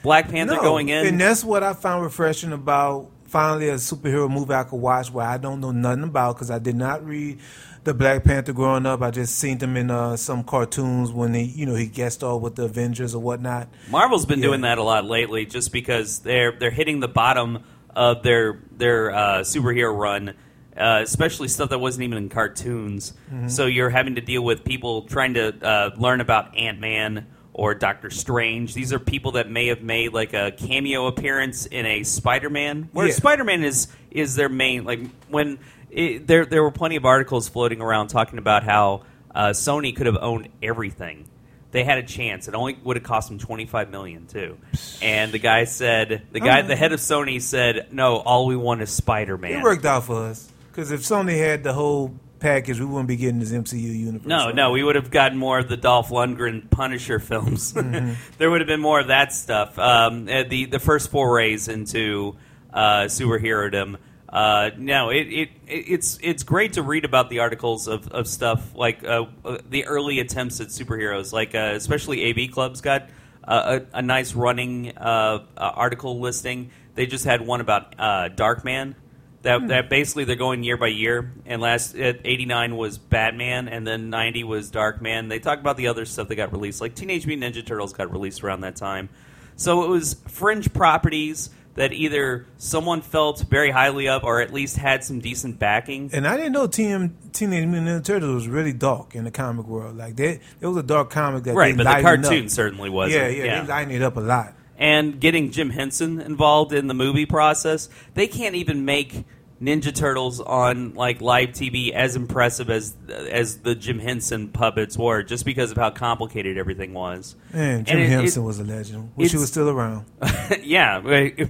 Black 0.03 0.29
Panther 0.29 0.55
No, 0.55 0.61
going 0.61 0.89
in? 0.89 1.05
and 1.07 1.19
that's 1.19 1.43
what 1.43 1.63
I 1.63 1.73
found 1.73 2.03
refreshing 2.03 2.51
about 2.53 3.09
finally 3.27 3.69
a 3.69 3.75
superhero 3.75 4.29
movie 4.31 4.53
I 4.53 4.63
could 4.63 4.77
watch 4.81 5.11
where 5.11 5.25
I 5.27 5.37
don't 5.37 5.59
know 5.59 5.71
nothing 5.71 6.03
about 6.03 6.35
because 6.35 6.49
I 6.49 6.57
did 6.59 6.75
not 6.75 7.05
read 7.05 7.39
the 7.83 7.93
Black 7.93 8.23
Panther 8.23 8.53
growing 8.53 8.85
up. 8.85 9.01
I 9.01 9.11
just 9.11 9.37
seen 9.37 9.57
them 9.59 9.77
in 9.77 9.91
uh, 9.91 10.17
some 10.17 10.43
cartoons 10.43 11.11
when 11.11 11.33
he, 11.33 11.43
you 11.43 11.65
know, 11.65 11.75
he 11.75 11.85
guest 11.85 12.19
starred 12.19 12.41
with 12.41 12.55
the 12.55 12.63
Avengers 12.63 13.13
or 13.15 13.21
whatnot. 13.21 13.69
Marvel's 13.89 14.25
been 14.25 14.39
Yeah. 14.39 14.47
doing 14.47 14.61
that 14.61 14.77
a 14.79 14.83
lot 14.83 15.05
lately, 15.05 15.45
just 15.45 15.71
because 15.71 16.19
they're 16.19 16.51
they're 16.51 16.71
hitting 16.71 16.99
the 16.99 17.07
bottom 17.07 17.63
of 17.95 18.23
their 18.23 18.59
their 18.75 19.11
uh, 19.13 19.39
superhero 19.41 19.95
run, 19.97 20.33
uh, 20.75 20.99
especially 21.03 21.47
stuff 21.47 21.69
that 21.69 21.79
wasn't 21.79 22.03
even 22.03 22.17
in 22.17 22.29
cartoons. 22.29 23.13
Mm-hmm. 23.31 23.47
So 23.49 23.65
you're 23.67 23.89
having 23.89 24.15
to 24.15 24.21
deal 24.21 24.43
with 24.43 24.63
people 24.65 25.03
trying 25.03 25.35
to 25.35 25.53
uh, 25.65 25.91
learn 25.97 26.19
about 26.21 26.57
Ant 26.57 26.79
Man 26.79 27.27
or 27.59 27.75
Doctor 27.75 28.09
Strange. 28.09 28.73
These 28.73 28.93
are 28.93 28.99
people 28.99 29.33
that 29.33 29.49
may 29.49 29.67
have 29.67 29.81
made 29.81 30.13
like 30.13 30.33
a 30.33 30.51
cameo 30.51 31.07
appearance 31.07 31.65
in 31.65 31.85
a 31.85 32.03
Spider 32.03 32.49
Man, 32.49 32.89
where 32.93 33.07
Yeah. 33.07 33.13
Spider 33.13 33.43
Man 33.43 33.63
is 33.63 33.87
is 34.11 34.35
their 34.35 34.49
main 34.49 34.85
like 34.85 35.01
when. 35.27 35.59
It, 35.91 36.27
there, 36.27 36.45
there 36.45 36.61
were 36.61 36.69
plenty 36.69 36.97
of 36.97 37.05
articles 37.05 37.49
floating 37.49 37.81
around 37.81 38.09
talking 38.09 38.37
about 38.37 38.63
how 38.63 39.01
uh, 39.33 39.47
Sony 39.49 39.95
could 39.95 40.05
have 40.05 40.19
owned 40.21 40.49
everything 40.61 41.25
they 41.71 41.83
had 41.83 41.97
a 41.97 42.03
chance. 42.03 42.47
It 42.47 42.55
only 42.55 42.77
would 42.83 42.95
have 42.95 43.03
cost 43.03 43.29
them 43.29 43.37
twenty 43.37 43.65
five 43.65 43.89
million 43.89 44.27
too. 44.27 44.57
And 45.01 45.31
the 45.31 45.39
guy 45.39 45.63
said, 45.65 46.23
the 46.31 46.39
guy, 46.39 46.61
the 46.61 46.75
head 46.75 46.93
of 46.93 46.99
Sony 46.99 47.41
said, 47.41 47.87
no, 47.91 48.17
all 48.17 48.45
we 48.45 48.55
want 48.55 48.81
is 48.81 48.89
Spider 48.89 49.37
Man." 49.37 49.53
It 49.53 49.63
worked 49.63 49.85
out 49.85 50.05
for 50.05 50.25
us 50.27 50.51
because 50.71 50.91
if 50.91 51.01
Sony 51.01 51.37
had 51.37 51.63
the 51.63 51.73
whole 51.73 52.13
package, 52.39 52.79
we 52.79 52.85
wouldn't 52.85 53.07
be 53.07 53.15
getting 53.15 53.39
this 53.39 53.51
MCU 53.51 53.81
universe. 53.81 54.27
No, 54.27 54.51
no, 54.51 54.71
we 54.71 54.83
would 54.83 54.95
have 54.95 55.11
gotten 55.11 55.37
more 55.37 55.59
of 55.59 55.67
the 55.67 55.77
Dolph 55.77 56.09
Lundgren 56.09 56.69
Punisher 56.69 57.19
films. 57.19 57.73
there 58.37 58.49
would 58.49 58.61
have 58.61 58.67
been 58.67 58.81
more 58.81 58.99
of 58.99 59.07
that 59.07 59.33
stuff. 59.33 59.77
Um, 59.77 60.27
uh, 60.27 60.43
the 60.43 60.65
the 60.65 60.79
first 60.79 61.11
forays 61.11 61.67
into 61.67 62.35
uh, 62.73 63.03
superherodom. 63.03 63.97
Uh, 64.27 64.69
no, 64.77 65.09
it, 65.09 65.27
it 65.27 65.49
it's 65.67 66.19
it's 66.21 66.43
great 66.43 66.73
to 66.73 66.83
read 66.83 67.03
about 67.03 67.29
the 67.29 67.39
articles 67.39 67.87
of, 67.87 68.07
of 68.09 68.27
stuff 68.27 68.75
like 68.75 69.03
uh, 69.03 69.25
uh, 69.43 69.57
the 69.69 69.85
early 69.85 70.19
attempts 70.19 70.61
at 70.61 70.67
superheroes, 70.67 71.33
like 71.33 71.55
uh, 71.55 71.71
especially 71.73 72.29
AV 72.29 72.51
Club's 72.51 72.81
got 72.81 73.09
a, 73.43 73.81
a 73.93 74.01
nice 74.01 74.33
running 74.33 74.95
uh, 74.97 75.43
uh, 75.57 75.71
article 75.75 76.19
listing. 76.19 76.71
They 76.95 77.07
just 77.07 77.25
had 77.25 77.41
one 77.41 77.61
about 77.61 77.95
uh, 77.97 78.29
Darkman. 78.29 78.95
That, 79.41 79.61
hmm. 79.61 79.67
that 79.67 79.89
basically 79.89 80.25
they're 80.25 80.35
going 80.35 80.63
year 80.63 80.75
by 80.75 80.87
year, 80.87 81.31
and 81.45 81.61
last 81.61 81.95
at 81.95 82.19
'89 82.25 82.75
was 82.75 82.97
Batman, 82.97 83.69
and 83.69 83.87
then 83.87 84.09
'90 84.09 84.43
was 84.43 84.69
Dark 84.69 85.01
Man. 85.01 85.29
They 85.29 85.39
talk 85.39 85.59
about 85.59 85.77
the 85.77 85.87
other 85.87 86.05
stuff 86.05 86.27
that 86.27 86.35
got 86.35 86.51
released, 86.51 86.81
like 86.81 86.95
Teenage 86.95 87.25
Mutant 87.25 87.55
Ninja 87.55 87.65
Turtles 87.65 87.93
got 87.93 88.11
released 88.11 88.43
around 88.43 88.61
that 88.61 88.75
time. 88.75 89.09
So 89.55 89.83
it 89.83 89.89
was 89.89 90.15
fringe 90.27 90.73
properties 90.73 91.49
that 91.75 91.93
either 91.93 92.45
someone 92.57 93.01
felt 93.01 93.39
very 93.49 93.71
highly 93.71 94.09
of, 94.09 94.23
or 94.25 94.41
at 94.41 94.51
least 94.51 94.75
had 94.75 95.03
some 95.03 95.19
decent 95.19 95.59
backing. 95.59 96.09
And 96.11 96.27
I 96.27 96.35
didn't 96.35 96.51
know 96.51 96.67
TM, 96.67 97.11
Teenage 97.31 97.65
Mutant 97.65 97.87
Ninja 97.87 98.03
Turtles 98.03 98.33
was 98.33 98.47
really 98.49 98.73
dark 98.73 99.15
in 99.15 99.23
the 99.23 99.31
comic 99.31 99.65
world. 99.65 99.95
Like 99.95 100.17
that, 100.17 100.39
it 100.59 100.67
was 100.67 100.75
a 100.75 100.83
dark 100.83 101.09
comic 101.09 101.43
that 101.43 101.55
Right, 101.55 101.71
they 101.71 101.77
but 101.77 101.83
the 101.83 102.01
lightened 102.03 102.23
cartoon 102.25 102.45
up. 102.45 102.51
certainly 102.51 102.89
wasn't. 102.89 103.21
Yeah, 103.21 103.43
yeah, 103.43 103.61
they 103.61 103.67
lightened 103.69 103.95
it 103.95 104.01
up 104.01 104.17
a 104.17 104.19
lot. 104.19 104.53
And 104.79 105.19
getting 105.19 105.51
Jim 105.51 105.69
Henson 105.69 106.19
involved 106.19 106.73
in 106.73 106.87
the 106.87 106.95
movie 106.95 107.27
process, 107.27 107.89
they 108.15 108.25
can't 108.27 108.55
even 108.55 108.85
make 108.85 109.25
Ninja 109.61 109.93
Turtles 109.93 110.39
on 110.39 110.93
like 110.95 111.19
live 111.19 111.49
TV 111.49 111.91
as 111.91 112.15
impressive 112.15 112.69
as 112.69 112.95
as 113.09 113.57
the 113.57 113.75
Jim 113.75 113.99
Henson 113.99 114.47
puppets 114.47 114.97
were, 114.97 115.21
just 115.21 115.43
because 115.43 115.69
of 115.71 115.75
how 115.75 115.89
complicated 115.89 116.57
everything 116.57 116.93
was. 116.93 117.35
Man, 117.53 117.83
Jim 117.83 117.99
it- 117.99 118.07
Henson 118.09 118.43
it- 118.43 118.45
was 118.45 118.59
a 118.59 118.63
legend. 118.63 119.11
Wish 119.17 119.31
he 119.31 119.37
was 119.37 119.49
still 119.49 119.67
around. 119.69 120.05
yeah, 120.63 121.01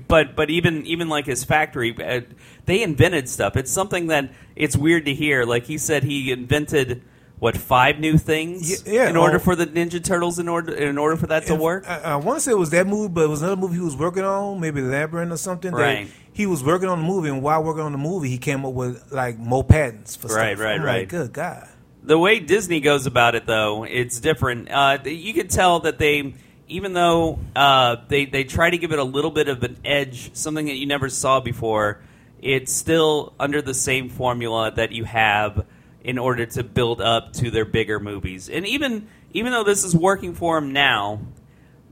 but 0.07 0.35
but 0.35 0.49
even 0.49 0.87
even 0.87 1.07
like 1.07 1.27
his 1.27 1.43
factory, 1.43 1.95
uh, 2.03 2.21
they 2.65 2.81
invented 2.81 3.29
stuff. 3.29 3.55
It's 3.55 3.71
something 3.71 4.07
that 4.07 4.31
it's 4.55 4.75
weird 4.75 5.05
to 5.05 5.13
hear. 5.13 5.45
Like 5.45 5.65
he 5.65 5.77
said, 5.77 6.03
he 6.03 6.31
invented 6.31 7.03
what 7.39 7.55
five 7.57 7.99
new 7.99 8.17
things 8.17 8.85
Yeah, 8.85 8.93
yeah, 9.03 9.09
in 9.09 9.15
order 9.17 9.37
oh. 9.37 9.39
for 9.39 9.55
the 9.55 9.65
Ninja 9.65 10.03
Turtles 10.03 10.39
in 10.39 10.47
order 10.49 10.73
in 10.73 10.97
order 10.97 11.15
for 11.15 11.27
that 11.27 11.45
to 11.47 11.55
work. 11.55 11.89
I, 11.89 11.99
I 11.99 12.15
want 12.17 12.37
to 12.37 12.41
say 12.41 12.51
it 12.51 12.57
was 12.57 12.69
that 12.71 12.85
movie, 12.87 13.11
but 13.13 13.23
it 13.23 13.27
was 13.29 13.41
another 13.41 13.59
movie 13.59 13.75
he 13.75 13.81
was 13.81 13.95
working 13.95 14.23
on, 14.23 14.59
maybe 14.59 14.81
Labyrinth 14.81 15.31
or 15.31 15.37
something. 15.37 15.71
that 15.71 15.77
Right. 15.77 16.07
He 16.33 16.45
was 16.45 16.63
working 16.63 16.87
on 16.89 16.99
the 17.01 17.07
movie, 17.07 17.29
and 17.29 17.41
while 17.41 17.63
working 17.63 17.83
on 17.83 17.91
the 17.91 17.97
movie, 17.97 18.29
he 18.29 18.37
came 18.37 18.65
up 18.65 18.73
with 18.73 19.11
like 19.11 19.37
more 19.37 19.63
patents 19.63 20.15
for 20.15 20.27
Right, 20.27 20.55
stuff. 20.55 20.65
right, 20.65 20.75
I'm 20.79 20.83
right. 20.85 20.99
Like, 20.99 21.09
Good 21.09 21.33
God. 21.33 21.67
the 22.03 22.17
way 22.17 22.39
Disney 22.39 22.79
goes 22.79 23.05
about 23.05 23.35
it, 23.35 23.45
though, 23.45 23.83
it's 23.83 24.19
different. 24.19 24.69
Uh, 24.71 24.99
you 25.05 25.33
can 25.33 25.47
tell 25.49 25.79
that 25.81 25.97
they, 25.97 26.33
even 26.69 26.93
though 26.93 27.39
uh, 27.55 27.97
they 28.07 28.25
they 28.25 28.43
try 28.45 28.69
to 28.69 28.77
give 28.77 28.91
it 28.93 28.99
a 28.99 29.03
little 29.03 29.31
bit 29.31 29.47
of 29.49 29.63
an 29.63 29.77
edge, 29.83 30.33
something 30.35 30.65
that 30.67 30.75
you 30.75 30.85
never 30.85 31.09
saw 31.09 31.39
before, 31.41 32.01
it's 32.41 32.71
still 32.73 33.33
under 33.39 33.61
the 33.61 33.73
same 33.73 34.07
formula 34.09 34.71
that 34.75 34.91
you 34.93 35.03
have 35.05 35.65
in 36.03 36.17
order 36.17 36.45
to 36.45 36.63
build 36.63 37.01
up 37.01 37.33
to 37.33 37.51
their 37.51 37.65
bigger 37.65 37.99
movies. 37.99 38.49
And 38.49 38.65
even 38.65 39.07
even 39.31 39.51
though 39.51 39.63
this 39.63 39.83
is 39.83 39.95
working 39.95 40.33
for 40.33 40.59
them 40.59 40.73
now, 40.73 41.21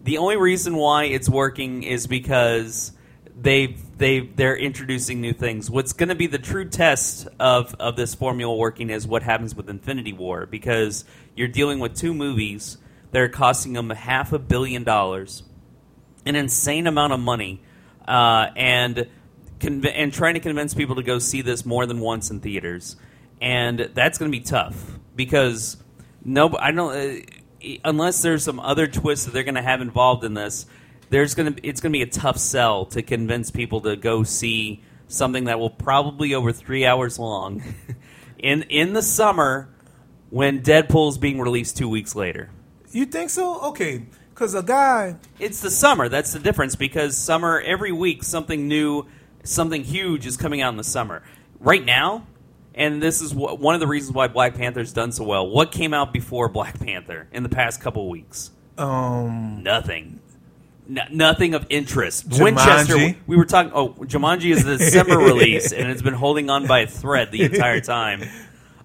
the 0.04 0.18
only 0.18 0.38
reason 0.38 0.76
why 0.76 1.06
it's 1.06 1.30
working 1.30 1.84
is 1.84 2.08
because 2.08 2.94
they 3.40 3.78
they 3.98 4.22
they're 4.22 4.58
introducing 4.58 5.22
new 5.22 5.34
things. 5.34 5.70
What's 5.70 5.94
going 5.94 6.10
to 6.10 6.16
be 6.16 6.28
the 6.28 6.40
true 6.40 6.68
test 6.68 7.28
of 7.40 7.76
of 7.76 7.96
this 7.96 8.16
formula 8.16 8.56
working 8.56 8.90
is 8.90 9.06
what 9.06 9.24
happens 9.24 9.54
with 9.54 9.70
Infinity 9.70 10.14
War 10.14 10.46
because 10.46 11.06
you're 11.36 11.48
dealing 11.48 11.80
with 11.80 11.96
two 11.96 12.14
movies 12.14 12.78
that 13.12 13.22
are 13.22 13.30
costing 13.30 13.74
them 13.74 13.90
half 13.90 14.34
a 14.34 14.40
billion 14.40 14.84
dollars, 14.84 15.44
an 16.26 16.36
insane 16.36 16.88
amount 16.88 17.14
of 17.14 17.20
money, 17.20 17.62
uh, 18.08 18.48
and 18.56 19.08
and 19.62 20.14
trying 20.14 20.34
to 20.34 20.40
convince 20.40 20.74
people 20.74 20.96
to 20.96 21.04
go 21.04 21.20
see 21.20 21.42
this 21.42 21.66
more 21.66 21.86
than 21.86 22.00
once 22.00 22.32
in 22.32 22.40
theaters, 22.40 22.96
and 23.41 23.79
that's 23.94 24.17
going 24.17 24.32
to 24.32 24.38
be 24.38 24.44
tough 24.44 25.00
because 25.15 25.77
no, 26.24 26.56
I 26.58 26.72
don't. 26.72 26.94
Uh, 26.94 27.77
unless 27.84 28.22
there's 28.22 28.44
some 28.44 28.60
other 28.60 28.88
twist 28.88 29.25
that 29.25 29.34
they're 29.34 29.44
going 29.44 29.56
to 29.56 29.62
have 29.62 29.82
involved 29.82 30.24
in 30.24 30.34
this, 30.34 30.65
there's 31.10 31.36
going 31.36 31.53
to 31.53 31.67
it's 31.67 31.82
going 31.82 31.91
to 31.91 31.98
be 31.98 32.03
a 32.03 32.08
tough 32.08 32.38
sell 32.38 32.86
to 32.88 33.01
convince 33.01 33.51
people 33.51 33.82
to 33.82 33.96
go 33.96 34.24
see 34.24 34.82
something 35.08 35.46
that 35.46 35.60
will 35.60 35.70
probably 35.70 36.34
over 36.34 36.51
three 36.51 36.86
hours 36.86 37.17
long 37.17 37.63
in 38.38 38.63
in 38.63 38.94
the 38.94 39.01
summer 39.01 39.70
when 40.29 40.62
Deadpool's 40.62 41.17
being 41.17 41.39
released 41.39 41.77
two 41.77 41.89
weeks 41.89 42.15
later. 42.15 42.50
You 42.91 43.06
think 43.06 43.29
so? 43.29 43.62
Okay, 43.62 44.06
because 44.29 44.53
a 44.53 44.63
guy. 44.63 45.15
It's 45.39 45.62
the 45.62 45.72
summer. 45.72 46.10
That's 46.10 46.34
the 46.34 46.39
difference 46.39 46.75
because 46.75 47.17
summer 47.17 47.62
every 47.62 47.91
week 47.91 48.24
something 48.24 48.67
new, 48.67 49.06
something 49.44 49.84
huge 49.84 50.25
is 50.25 50.38
coming 50.38 50.62
out 50.62 50.72
in 50.72 50.77
the 50.77 50.84
summer. 50.84 51.24
Right 51.60 51.84
now, 51.84 52.27
and 52.77 53.01
this 53.03 53.22
is 53.22 53.31
wh- 53.34 53.60
one 53.60 53.74
of 53.75 53.81
the 53.81 53.88
reasons 53.88 54.13
why 54.15 54.27
Black 54.29 54.55
Panther's 54.55 54.93
done 54.93 55.12
so 55.12 55.24
well. 55.25 55.48
What 55.48 55.72
came 55.74 55.93
out 55.93 56.13
before 56.13 56.48
Black 56.48 56.79
Panther 56.79 57.27
in 57.34 57.43
the 57.43 57.50
past 57.50 57.81
couple 57.81 58.03
of 58.03 58.10
weeks? 58.10 58.51
Um, 58.77 59.63
Nothing. 59.63 60.19
N- 60.89 61.07
nothing 61.12 61.53
of 61.53 61.65
interest. 61.69 62.29
Jumanji. 62.29 62.43
Winchester. 62.43 63.15
We 63.27 63.36
were 63.36 63.43
talking. 63.46 63.72
Oh, 63.75 63.89
Jumanji 63.89 64.51
is 64.55 64.63
the 64.63 64.77
December 64.77 65.17
release, 65.17 65.74
and 65.74 65.91
it's 65.91 66.01
been 66.01 66.13
holding 66.13 66.50
on 66.50 66.65
by 66.65 66.79
a 66.81 66.88
thread 66.88 67.31
the 67.31 67.41
entire 67.43 67.81
time. 67.81 68.24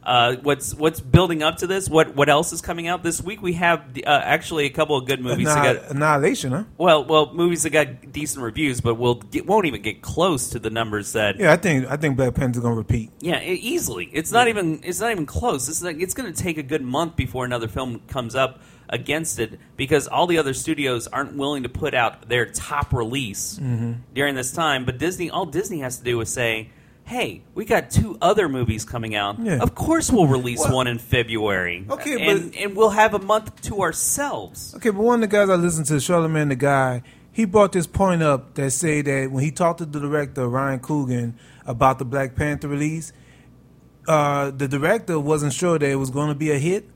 Uh, 0.05 0.35
what's 0.43 0.75
what's 0.75 0.99
building 1.01 1.43
up 1.45 1.59
to 1.59 1.67
this? 1.69 1.89
What 1.89 2.17
what 2.17 2.29
else 2.29 2.53
is 2.53 2.61
coming 2.61 2.89
out 2.89 3.03
this 3.05 3.23
week? 3.23 3.41
We 3.41 3.53
have 3.53 3.81
uh, 4.05 4.09
actually 4.11 4.65
a 4.67 4.71
couple 4.71 4.97
of 4.97 5.07
good 5.07 5.21
movies. 5.21 5.47
that 5.47 5.65
Anni- 5.65 5.79
got, 5.81 5.91
Annihilation, 5.93 6.51
huh? 6.53 6.65
well, 6.77 7.05
well, 7.05 7.33
movies 7.33 7.63
that 7.63 7.71
got 7.71 8.11
decent 8.11 8.43
reviews, 8.45 8.81
but 8.81 8.97
will 8.97 9.15
get, 9.15 9.47
won't 9.47 9.67
even 9.67 9.81
get 9.81 10.03
close 10.03 10.51
to 10.51 10.59
the 10.59 10.71
numbers 10.71 11.13
that. 11.13 11.39
Yeah, 11.39 11.53
I 11.53 11.57
think 11.57 11.87
I 11.89 11.97
think 11.97 12.17
Black 12.17 12.35
Panther's 12.35 12.63
gonna 12.63 12.75
repeat. 12.75 13.11
Yeah, 13.21 13.41
e- 13.41 13.55
easily. 13.55 14.11
It's 14.13 14.33
not 14.33 14.49
even. 14.49 14.81
It's 14.83 15.01
not 15.01 15.13
even 15.13 15.25
close. 15.27 15.69
It's 15.69 15.83
like 15.85 16.01
it's 16.01 16.15
going 16.15 16.33
to 16.33 16.43
take 16.43 16.59
a 16.59 16.63
good 16.65 16.83
month 16.83 17.15
before 17.15 17.45
another 17.45 17.69
film 17.69 18.01
comes 18.09 18.35
up 18.35 18.61
against 18.89 19.39
it 19.39 19.59
because 19.77 20.09
all 20.09 20.27
the 20.27 20.37
other 20.39 20.53
studios 20.53 21.07
aren't 21.07 21.35
willing 21.37 21.63
to 21.63 21.69
put 21.69 21.95
out 21.95 22.29
their 22.29 22.45
top 22.47 22.93
release 22.93 23.59
Mm-hmm. 23.59 23.93
during 24.15 24.35
this 24.35 24.51
time. 24.53 24.85
But 24.85 24.99
Disney, 24.99 25.31
all 25.31 25.47
Disney 25.47 25.79
has 25.79 25.99
to 25.99 26.05
do 26.05 26.21
is 26.21 26.31
say, 26.33 26.71
"Hey, 27.05 27.43
we 27.55 27.65
got 27.65 27.91
two 27.91 28.17
other 28.23 28.49
movies 28.49 28.85
coming 28.85 29.15
out. 29.15 29.39
Yeah. 29.41 29.59
Of 29.61 29.75
course, 29.75 30.11
we'll 30.11 30.27
release 30.27 30.61
Well- 30.61 30.77
one 30.77 30.87
in 30.87 30.99
February. 30.99 31.85
Okay, 31.91 32.21
and 32.21 32.53
but- 32.53 32.61
and 32.61 32.77
we'll 32.77 32.91
have 32.91 33.15
a 33.15 33.19
month 33.19 33.61
to 33.63 33.83
ourselves." 33.83 34.75
Okay, 34.77 34.91
but 34.91 35.03
one 35.03 35.23
of 35.23 35.31
the 35.31 35.37
guys 35.37 35.49
I 35.49 35.57
listened 35.57 35.87
to, 35.87 36.01
Charlemagne 36.01 36.49
the 36.49 36.57
guy, 36.57 37.03
he 37.31 37.45
brought 37.45 37.73
this 37.73 37.87
point 37.87 38.23
up 38.23 38.55
that 38.55 38.71
say 38.73 39.03
that 39.03 39.31
when 39.33 39.43
he 39.43 39.51
talked 39.51 39.79
to 39.79 39.87
the 39.87 40.01
director 40.01 40.49
Ryan 40.49 40.81
Coogler 40.81 41.33
about 41.67 41.99
the 41.99 42.05
Black 42.05 42.35
Panther 42.35 42.69
release, 42.69 43.13
uh, 44.09 44.51
the 44.51 44.69
director 44.69 45.19
wasn't 45.19 45.53
sure 45.53 45.79
that 45.79 45.89
it 45.89 45.97
was 45.97 46.11
going 46.11 46.29
to 46.29 46.35
be 46.35 46.51
a 46.51 46.59
hit. 46.59 46.89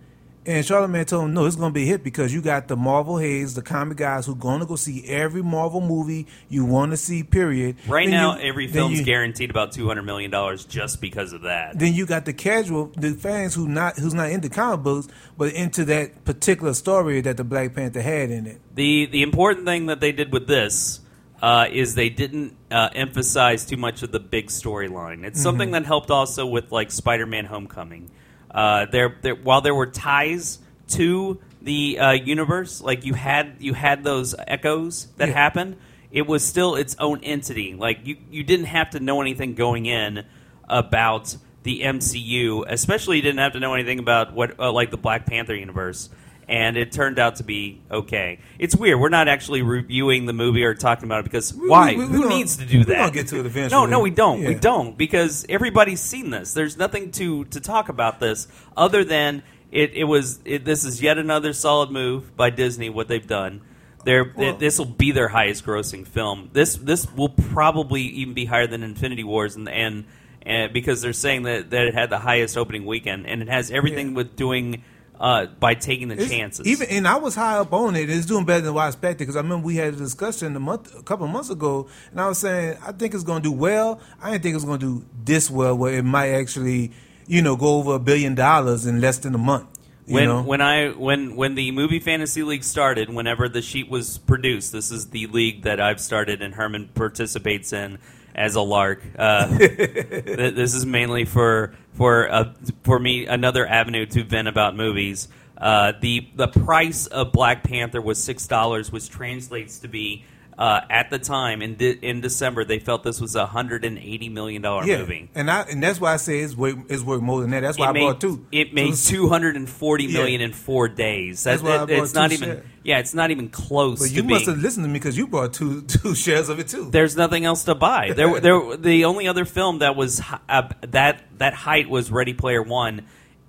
And 0.46 0.64
Charlemagne 0.64 1.04
told 1.04 1.24
him, 1.24 1.34
no, 1.34 1.44
it's 1.44 1.56
going 1.56 1.72
to 1.72 1.74
be 1.74 1.82
a 1.82 1.86
hit 1.86 2.04
because 2.04 2.32
you 2.32 2.40
got 2.40 2.68
the 2.68 2.76
Marvel 2.76 3.18
Haze, 3.18 3.54
the 3.54 3.62
comic 3.62 3.98
guys 3.98 4.26
who 4.26 4.32
are 4.32 4.36
going 4.36 4.60
to 4.60 4.66
go 4.66 4.76
see 4.76 5.04
every 5.08 5.42
Marvel 5.42 5.80
movie 5.80 6.28
you 6.48 6.64
want 6.64 6.92
to 6.92 6.96
see, 6.96 7.24
period. 7.24 7.76
Right 7.88 8.06
Then 8.06 8.12
now, 8.12 8.36
you- 8.38 8.42
every 8.48 8.68
film's 8.68 9.00
you- 9.00 9.04
guaranteed 9.04 9.50
about 9.50 9.72
two 9.72 9.88
hundred 9.88 10.04
million 10.04 10.30
dollars 10.30 10.64
just 10.64 11.00
because 11.00 11.32
of 11.32 11.42
that. 11.42 11.78
then 11.78 11.94
you 11.94 12.06
got 12.06 12.26
the 12.26 12.32
casual, 12.32 12.92
the 12.96 13.10
fans 13.14 13.54
who 13.56 13.66
not 13.66 13.98
who's 13.98 14.14
not 14.14 14.30
into 14.30 14.48
comic 14.48 14.84
books, 14.84 15.08
but 15.36 15.52
into 15.52 15.84
that 15.86 16.24
particular 16.24 16.74
story 16.74 17.20
that 17.22 17.36
the 17.36 17.44
Black 17.44 17.74
Panther 17.74 18.00
had 18.00 18.30
in 18.30 18.46
it. 18.46 18.60
The 18.76 19.06
the 19.06 19.22
important 19.22 19.66
thing 19.66 19.86
that 19.86 19.98
they 20.00 20.12
did 20.12 20.32
with 20.32 20.46
this 20.46 21.00
uh, 21.42 21.66
is 21.72 21.96
they 21.96 22.08
didn't 22.08 22.56
uh, 22.70 22.88
emphasize 22.94 23.66
too 23.66 23.76
much 23.76 24.02
of 24.04 24.12
the 24.12 24.20
big 24.20 24.46
storyline. 24.46 25.24
It's 25.24 25.42
something 25.42 25.72
that 25.72 25.84
helped 25.86 26.10
also 26.12 26.46
with 26.46 26.70
like 26.70 26.92
Spider-Man: 26.92 27.46
Homecoming. 27.46 28.10
Uh, 28.56 28.86
there, 28.86 29.14
there, 29.20 29.34
while 29.34 29.60
there 29.60 29.75
were 29.75 29.86
ties 29.86 30.58
to 30.88 31.38
the 31.60 31.98
uh, 31.98 32.12
universe, 32.12 32.80
like 32.80 33.04
you 33.04 33.12
had 33.14 33.56
you 33.60 33.75
had 33.75 34.02
those 34.02 34.34
echoes 34.48 35.08
that 35.18 35.28
Yeah. 35.28 35.34
happened. 35.34 35.76
It 36.10 36.26
was 36.26 36.42
still 36.44 36.75
its 36.76 36.96
own 36.98 37.22
entity. 37.22 37.75
Like 37.75 37.98
you, 38.06 38.16
you 38.30 38.42
didn't 38.42 38.66
have 38.66 38.90
to 38.90 39.00
know 39.00 39.20
anything 39.20 39.54
going 39.54 39.84
in 39.84 40.25
about 40.68 41.36
the 41.64 41.82
MCU. 41.82 42.64
Especially, 42.66 43.16
you 43.16 43.22
didn't 43.22 43.40
have 43.40 43.52
to 43.52 43.60
know 43.60 43.75
anything 43.75 43.98
about 43.98 44.32
what 44.32 44.58
uh, 44.58 44.72
like 44.72 44.90
the 44.90 44.96
Black 44.96 45.26
Panther 45.26 45.54
universe 45.54 46.08
and 46.48 46.76
it 46.76 46.92
turned 46.92 47.18
out 47.18 47.36
to 47.36 47.44
be 47.44 47.80
okay. 47.90 48.38
It's 48.58 48.76
weird. 48.76 49.00
We're 49.00 49.08
not 49.08 49.26
actually 49.28 49.62
reviewing 49.62 50.26
the 50.26 50.32
movie 50.32 50.62
or 50.64 50.74
talking 50.74 51.04
about 51.04 51.20
it 51.20 51.24
because 51.24 51.52
why? 51.52 51.94
we- 51.94 52.04
we 52.06 52.12
Who 52.12 52.28
needs 52.28 52.56
to 52.58 52.64
do 52.66 52.78
we 52.78 52.84
that? 52.84 52.96
gonna 52.98 53.10
get 53.12 53.28
to 53.28 53.36
it 53.36 53.42
No, 53.42 53.46
eventually. 53.46 53.80
no, 53.82 53.86
no, 53.86 54.00
we 54.00 54.10
don't. 54.10 54.44
We 54.44 54.54
don't 54.54 54.96
because 54.96 55.44
everybody's 55.48 56.00
seen 56.00 56.30
this. 56.30 56.52
There's 56.54 56.76
nothing 56.76 57.10
to 57.12 57.44
to 57.46 57.60
talk 57.60 57.88
about 57.88 58.20
this 58.20 58.46
other 58.76 59.02
than 59.04 59.42
it. 59.72 59.92
It 59.94 60.04
was. 60.04 60.38
It, 60.44 60.64
this 60.64 60.84
is 60.84 61.02
yet 61.02 61.18
another 61.18 61.52
solid 61.52 61.90
move 61.90 62.36
by 62.36 62.50
Disney. 62.50 62.90
What 62.90 63.08
they've 63.08 63.26
done. 63.26 63.62
Well- 64.06 64.56
this 64.56 64.78
will 64.78 64.84
be 64.86 65.10
their 65.10 65.26
highest 65.26 65.66
grossing 65.66 66.06
film. 66.06 66.50
This 66.52 66.76
this 66.76 67.12
will 67.12 67.28
probably 67.30 68.02
even 68.02 68.34
be 68.34 68.44
higher 68.44 68.68
than 68.68 68.84
Infinity 68.84 69.24
Wars 69.24 69.56
and 69.56 69.68
and 69.68 70.04
and 70.42 70.72
because 70.72 71.02
they're 71.02 71.12
saying 71.12 71.42
that, 71.42 71.70
that 71.70 71.86
it 71.88 71.94
had 71.94 72.08
the 72.08 72.20
highest 72.20 72.56
opening 72.56 72.86
weekend, 72.86 73.26
and 73.26 73.42
it 73.42 73.48
has 73.48 73.72
everything 73.72 74.10
Yeah. 74.10 74.14
with 74.18 74.36
doing 74.36 74.84
uh, 75.20 75.46
by 75.46 75.75
taking 75.75 76.08
the 76.08 76.14
It's- 76.14 76.30
chances. 76.30 76.66
Even 76.66 76.88
and 76.88 77.08
I 77.08 77.16
was 77.16 77.35
high 77.35 77.56
up 77.58 77.73
on 77.73 77.96
it. 77.96 78.11
It's 78.11 78.26
doing 78.26 78.44
better 78.44 78.61
than 78.62 78.75
what 78.75 78.82
I 78.85 78.87
expected 78.88 79.18
because 79.18 79.37
I 79.37 79.40
remember 79.40 79.64
we 79.66 79.76
had 79.76 79.94
a 79.94 79.96
discussion 79.96 80.54
a 80.56 80.61
month, 80.61 80.94
a 80.99 81.02
couple 81.02 81.26
of 81.26 81.32
months 81.32 81.50
ago, 81.50 81.87
and 82.11 82.20
I 82.20 82.28
was 82.28 82.38
saying 82.38 82.76
I 82.87 82.92
think 82.92 83.14
it's 83.14 83.25
going 83.25 83.42
to 83.42 83.49
do 83.49 83.52
well. 83.54 84.00
I 84.20 84.30
didn't 84.32 84.42
think 84.42 84.52
it 84.52 84.56
was 84.56 84.64
going 84.64 84.80
to 84.80 85.00
do 85.00 85.04
this 85.25 85.50
well, 85.50 85.76
where 85.76 85.94
it 85.94 86.04
might 86.04 86.30
actually, 86.30 86.92
you 87.26 87.42
know, 87.42 87.56
go 87.56 87.78
over 87.78 87.94
a 87.94 87.99
billion 87.99 88.35
dollars 88.35 88.87
in 88.87 89.00
less 89.00 89.18
than 89.18 89.35
a 89.35 89.38
month. 89.38 89.68
You 90.06 90.14
when 90.14 90.25
know? 90.26 90.42
when 90.42 90.61
I 90.61 90.90
when 90.90 91.35
when 91.35 91.56
the 91.56 91.73
movie 91.73 91.99
fantasy 91.99 92.44
league 92.44 92.62
started, 92.62 93.11
whenever 93.12 93.49
the 93.49 93.61
sheet 93.62 93.90
was 93.90 94.18
produced, 94.18 94.70
this 94.70 94.92
is 94.92 95.08
the 95.08 95.26
league 95.26 95.62
that 95.62 95.80
I've 95.80 96.00
started 96.00 96.42
and 96.42 96.54
Herman 96.54 96.90
participates 96.94 97.73
in 97.73 97.99
as 98.36 98.54
a 98.54 98.60
lark. 98.60 99.02
Uh, 99.18 99.58
th- 99.58 100.54
this 100.54 100.74
is 100.74 100.86
mainly 100.86 101.24
for 101.24 101.74
for 101.94 102.30
uh, 102.30 102.52
for 102.84 102.98
me 103.00 103.26
another 103.26 103.66
avenue 103.66 104.06
to 104.06 104.22
vent 104.22 104.46
about 104.46 104.76
movies. 104.76 105.26
Uh, 105.56 105.94
the 106.00 106.28
the 106.36 106.46
price 106.46 107.06
of 107.06 107.32
Black 107.32 107.64
Panther 107.64 108.00
was 108.00 108.22
six 108.22 108.46
dollars, 108.46 108.92
which 108.92 109.08
translates 109.10 109.80
to 109.80 109.88
be. 109.88 110.24
Uh, 110.58 110.80
at 110.88 111.10
the 111.10 111.18
time 111.18 111.60
in 111.60 111.75
de- 111.75 111.98
in 112.02 112.22
December, 112.22 112.64
they 112.64 112.78
felt 112.78 113.02
this 113.02 113.20
was 113.20 113.34
a 113.34 113.44
hundred 113.44 113.84
and 113.84 113.98
eighty 113.98 114.30
million 114.30 114.62
dollar 114.62 114.86
yeah, 114.86 114.96
movie. 115.00 115.28
and 115.34 115.50
I 115.50 115.60
and 115.64 115.82
that's 115.82 116.00
why 116.00 116.14
I 116.14 116.16
say 116.16 116.38
it's 116.40 116.56
worth 116.56 116.76
it's 116.88 117.02
worth 117.02 117.20
more 117.20 117.42
than 117.42 117.50
that. 117.50 117.60
That's 117.60 117.78
why 117.78 117.84
it 117.86 117.88
I 117.90 117.92
made, 117.92 118.00
bought 118.00 118.20
two. 118.22 118.46
It 118.50 118.72
made 118.72 118.94
two 118.94 119.28
hundred 119.28 119.56
and 119.56 119.68
forty 119.68 120.06
million 120.10 120.40
Yeah. 120.40 120.46
in 120.46 120.52
four 120.54 120.88
days. 120.88 121.42
That's 121.44 121.60
That- 121.60 121.68
why 121.68 121.76
I 121.76 121.82
it- 121.82 121.90
it's 122.02 122.12
bought 122.14 122.18
not 122.22 122.30
two 122.30 122.34
even. 122.36 122.48
shares. 122.48 122.64
Yeah, 122.84 122.98
it's 123.00 123.12
not 123.12 123.30
even 123.30 123.50
close. 123.50 123.98
But 123.98 124.12
you 124.12 124.22
must 124.22 124.46
being- 124.46 124.56
have 124.56 124.62
listened 124.64 124.84
to 124.84 124.88
me 124.88 124.94
because 124.94 125.18
you 125.18 125.26
bought 125.26 125.52
two 125.52 125.82
two 125.88 126.14
shares 126.14 126.48
of 126.48 126.58
it 126.58 126.68
too. 126.68 126.88
There's 126.90 127.16
nothing 127.18 127.44
else 127.44 127.64
to 127.64 127.75
buy. 127.75 128.12
There, 128.16 128.40
there. 128.40 128.76
The 128.78 129.04
only 129.04 129.28
other 129.28 129.44
film 129.44 129.80
that 129.80 129.94
was 129.94 130.22
uh, 130.48 130.62
that 130.88 131.22
that 131.38 131.52
height 131.52 131.90
was 131.90 132.10
Ready 132.10 132.32
Player 132.32 132.62
One, 132.62 133.02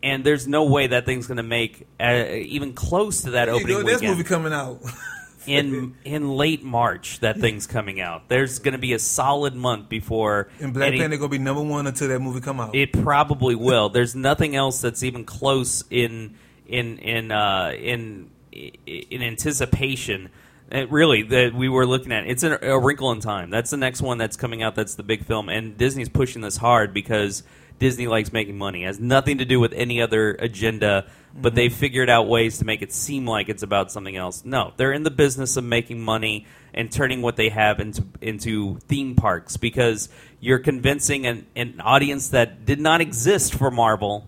and 0.04 0.26
there's 0.26 0.46
no 0.46 0.66
way 0.66 0.88
that 0.88 1.06
thing's 1.06 1.26
going 1.26 1.38
to 1.38 1.44
make 1.44 1.88
uh, 2.02 2.26
even 2.34 2.74
close 2.74 3.22
to 3.22 3.30
that 3.32 3.46
There 3.46 3.54
you 3.56 3.62
opening 3.62 3.82
go, 3.84 3.88
this 3.88 4.02
movie 4.02 4.26
coming 4.26 4.52
out. 4.52 4.82
in 5.48 5.96
in 6.04 6.30
late 6.30 6.63
March, 6.63 7.20
that 7.22 7.39
thing's 7.39 7.68
coming 7.68 8.00
out. 8.00 8.27
There's 8.30 8.60
going 8.60 8.74
to 8.74 8.77
be 8.77 8.94
a 8.94 9.00
solid 9.00 9.56
month 9.56 9.89
before 9.89 10.50
and 10.60 10.74
Black 10.74 10.89
any- 10.89 11.00
Panther 11.00 11.18
gonna 11.18 11.30
be 11.30 11.38
number 11.38 11.62
one 11.62 11.88
until 11.88 12.08
that 12.10 12.20
movie 12.20 12.42
come 12.42 12.60
out. 12.60 12.75
It 12.75 12.92
probably 12.94 13.56
will. 13.56 13.89
There's 13.89 14.16
nothing 14.16 14.56
else 14.56 14.82
that's 14.82 15.04
even 15.04 15.25
close 15.25 15.84
in 15.89 16.36
in 16.66 16.98
in 17.00 17.32
uh, 17.32 17.74
in 17.77 18.30
in 18.51 19.22
anticipation. 19.22 20.30
It 20.70 20.92
really, 20.92 21.24
that 21.24 21.54
we 21.54 21.70
were 21.70 21.86
looking 21.86 22.12
at 22.12 22.27
it's 22.27 22.44
a, 22.44 22.58
a 22.62 22.77
Wrinkle 22.77 23.12
in 23.12 23.22
Time. 23.22 23.50
That's 23.50 23.70
the 23.70 23.77
next 23.77 24.01
one 24.01 24.18
that's 24.18 24.36
coming 24.36 24.63
out. 24.63 24.75
That's 24.75 24.96
the 24.96 25.04
big 25.04 25.25
film, 25.25 25.48
and 25.48 25.77
Disney's 25.77 26.10
pushing 26.10 26.42
this 26.42 26.58
hard 26.58 26.94
because 26.94 27.44
Disney 27.80 28.08
likes 28.08 28.34
making 28.34 28.58
money. 28.58 28.84
It 28.84 28.88
has 28.88 29.00
nothing 29.00 29.38
to 29.38 29.46
do 29.46 29.60
with 29.60 29.74
any 29.74 30.02
other 30.02 30.32
agenda, 30.34 31.06
but 31.36 31.56
they 31.56 31.70
figured 31.70 32.10
out 32.10 32.28
ways 32.28 32.58
to 32.60 32.66
make 32.66 32.82
it 32.82 32.92
seem 32.92 33.26
like 33.26 33.50
it's 33.50 33.64
about 33.64 33.92
something 33.92 34.16
else. 34.16 34.44
No, 34.44 34.74
they're 34.78 34.94
in 34.94 35.04
the 35.04 35.12
business 35.12 35.58
of 35.58 35.64
making 35.64 36.02
money 36.02 36.46
and 36.74 36.92
turning 36.92 37.22
what 37.22 37.36
they 37.36 37.50
have 37.50 37.80
into 37.80 38.04
into 38.22 38.80
theme 38.88 39.16
parks 39.16 39.58
because 39.58 40.10
you're 40.40 40.60
convincing 40.60 41.26
an, 41.26 41.46
an 41.56 41.82
audience 41.82 42.30
that 42.30 42.66
did 42.66 42.80
not 42.80 43.02
exist 43.02 43.54
for 43.54 43.70
Marvel 43.70 44.28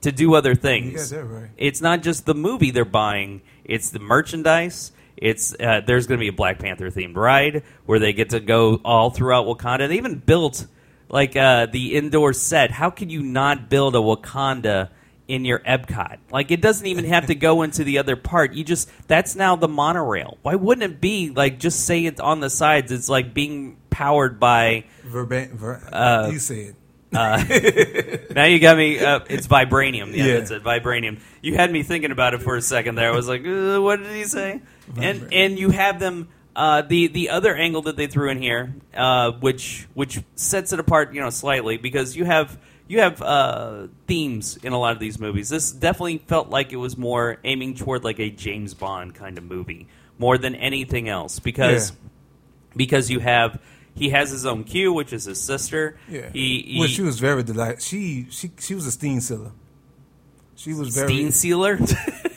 to 0.00 0.10
do 0.10 0.34
other 0.34 0.54
things. 0.54 1.10
That 1.10 1.24
right. 1.24 1.50
It's 1.56 1.80
not 1.80 2.02
just 2.02 2.26
the 2.26 2.34
movie 2.34 2.70
they're 2.72 2.84
buying; 2.84 3.42
it's 3.64 3.90
the 3.90 4.00
merchandise. 4.00 4.92
It's 5.16 5.54
uh, 5.60 5.82
there's 5.86 6.08
going 6.08 6.18
to 6.18 6.22
be 6.22 6.28
a 6.28 6.32
Black 6.32 6.58
Panther 6.58 6.90
themed 6.90 7.14
ride 7.14 7.62
where 7.86 8.00
they 8.00 8.12
get 8.12 8.30
to 8.30 8.40
go 8.40 8.80
all 8.84 9.10
throughout 9.10 9.46
Wakanda. 9.46 9.86
They 9.86 9.96
even 9.96 10.18
built 10.18 10.66
like 11.12 11.36
uh, 11.36 11.66
the 11.66 11.94
indoor 11.94 12.32
set. 12.32 12.72
How 12.72 12.90
can 12.90 13.08
you 13.10 13.22
not 13.22 13.68
build 13.70 13.94
a 13.94 13.98
Wakanda 14.00 14.88
in 15.28 15.44
your 15.44 15.60
Epcot? 15.60 16.18
Like 16.32 16.50
it 16.50 16.60
doesn't 16.60 16.86
even 16.86 17.04
have 17.04 17.26
to 17.26 17.36
go 17.36 17.62
into 17.66 17.84
the 17.84 17.98
other 17.98 18.16
part. 18.16 18.54
You 18.54 18.64
just 18.64 18.90
that's 19.06 19.36
now 19.36 19.54
the 19.54 19.68
monorail. 19.68 20.38
Why 20.42 20.56
wouldn't 20.56 20.90
it 20.90 21.00
be 21.00 21.30
like 21.30 21.60
just 21.60 21.86
say 21.86 22.04
it 22.06 22.18
on 22.18 22.40
the 22.40 22.50
sides? 22.50 22.90
It's 22.90 23.08
like 23.08 23.32
being 23.32 23.76
powered 23.90 24.40
by 24.40 24.84
Verba- 25.04 25.50
ver- 25.52 25.88
Uh, 25.92 26.30
you 26.32 26.38
said. 26.40 26.74
now 27.12 28.44
you 28.44 28.58
got 28.58 28.76
me. 28.78 28.98
Uh, 28.98 29.20
it's 29.28 29.46
vibranium. 29.46 30.16
Yeah, 30.16 30.24
Yeah. 30.24 30.36
that's 30.38 30.50
it. 30.50 30.64
Vibranium. 30.64 31.20
You 31.42 31.54
had 31.56 31.70
me 31.70 31.82
thinking 31.82 32.10
about 32.10 32.32
it 32.32 32.40
for 32.42 32.56
a 32.56 32.62
second 32.62 32.94
there. 32.94 33.12
I 33.12 33.14
was 33.14 33.28
like, 33.28 33.44
uh, 33.46 33.78
what 33.82 33.98
did 34.02 34.16
he 34.16 34.24
say? 34.24 34.62
And 34.96 35.28
and 35.30 35.58
you 35.58 35.68
have 35.70 36.00
them. 36.00 36.28
Uh, 36.54 36.82
the 36.82 37.06
the 37.06 37.30
other 37.30 37.54
angle 37.54 37.82
that 37.82 37.96
they 37.96 38.06
threw 38.06 38.28
in 38.30 38.40
here, 38.40 38.74
uh, 38.94 39.32
which 39.32 39.86
which 39.94 40.20
sets 40.34 40.72
it 40.72 40.78
apart, 40.78 41.14
you 41.14 41.20
know, 41.20 41.30
slightly 41.30 41.78
because 41.78 42.14
you 42.14 42.24
have 42.26 42.58
you 42.88 43.00
have 43.00 43.22
uh, 43.22 43.86
themes 44.06 44.58
in 44.62 44.72
a 44.74 44.78
lot 44.78 44.92
of 44.92 44.98
these 44.98 45.18
movies. 45.18 45.48
This 45.48 45.72
definitely 45.72 46.18
felt 46.18 46.50
like 46.50 46.72
it 46.72 46.76
was 46.76 46.96
more 46.98 47.38
aiming 47.44 47.74
toward 47.76 48.04
like 48.04 48.18
a 48.20 48.28
James 48.28 48.74
Bond 48.74 49.14
kind 49.14 49.38
of 49.38 49.44
movie 49.44 49.88
more 50.18 50.36
than 50.36 50.54
anything 50.54 51.08
else 51.08 51.38
because 51.38 51.90
Yeah. 51.90 51.96
because 52.76 53.10
you 53.10 53.20
have 53.20 53.58
he 53.94 54.10
has 54.10 54.30
his 54.30 54.44
own 54.44 54.64
Q, 54.64 54.92
which 54.92 55.12
is 55.14 55.24
his 55.24 55.40
sister. 55.40 55.96
Yeah. 56.08 56.28
He, 56.32 56.62
he 56.62 56.78
well, 56.80 56.88
she 56.88 57.02
was 57.02 57.18
very 57.18 57.42
delighted. 57.42 57.80
She 57.80 58.26
she 58.30 58.50
she 58.58 58.74
was 58.74 58.86
a 58.86 58.92
steam 58.92 59.20
sealer. 59.20 59.52
She 60.54 60.74
was 60.74 60.94
very 60.94 61.08
Steam 61.08 61.30
Sealer. 61.30 61.78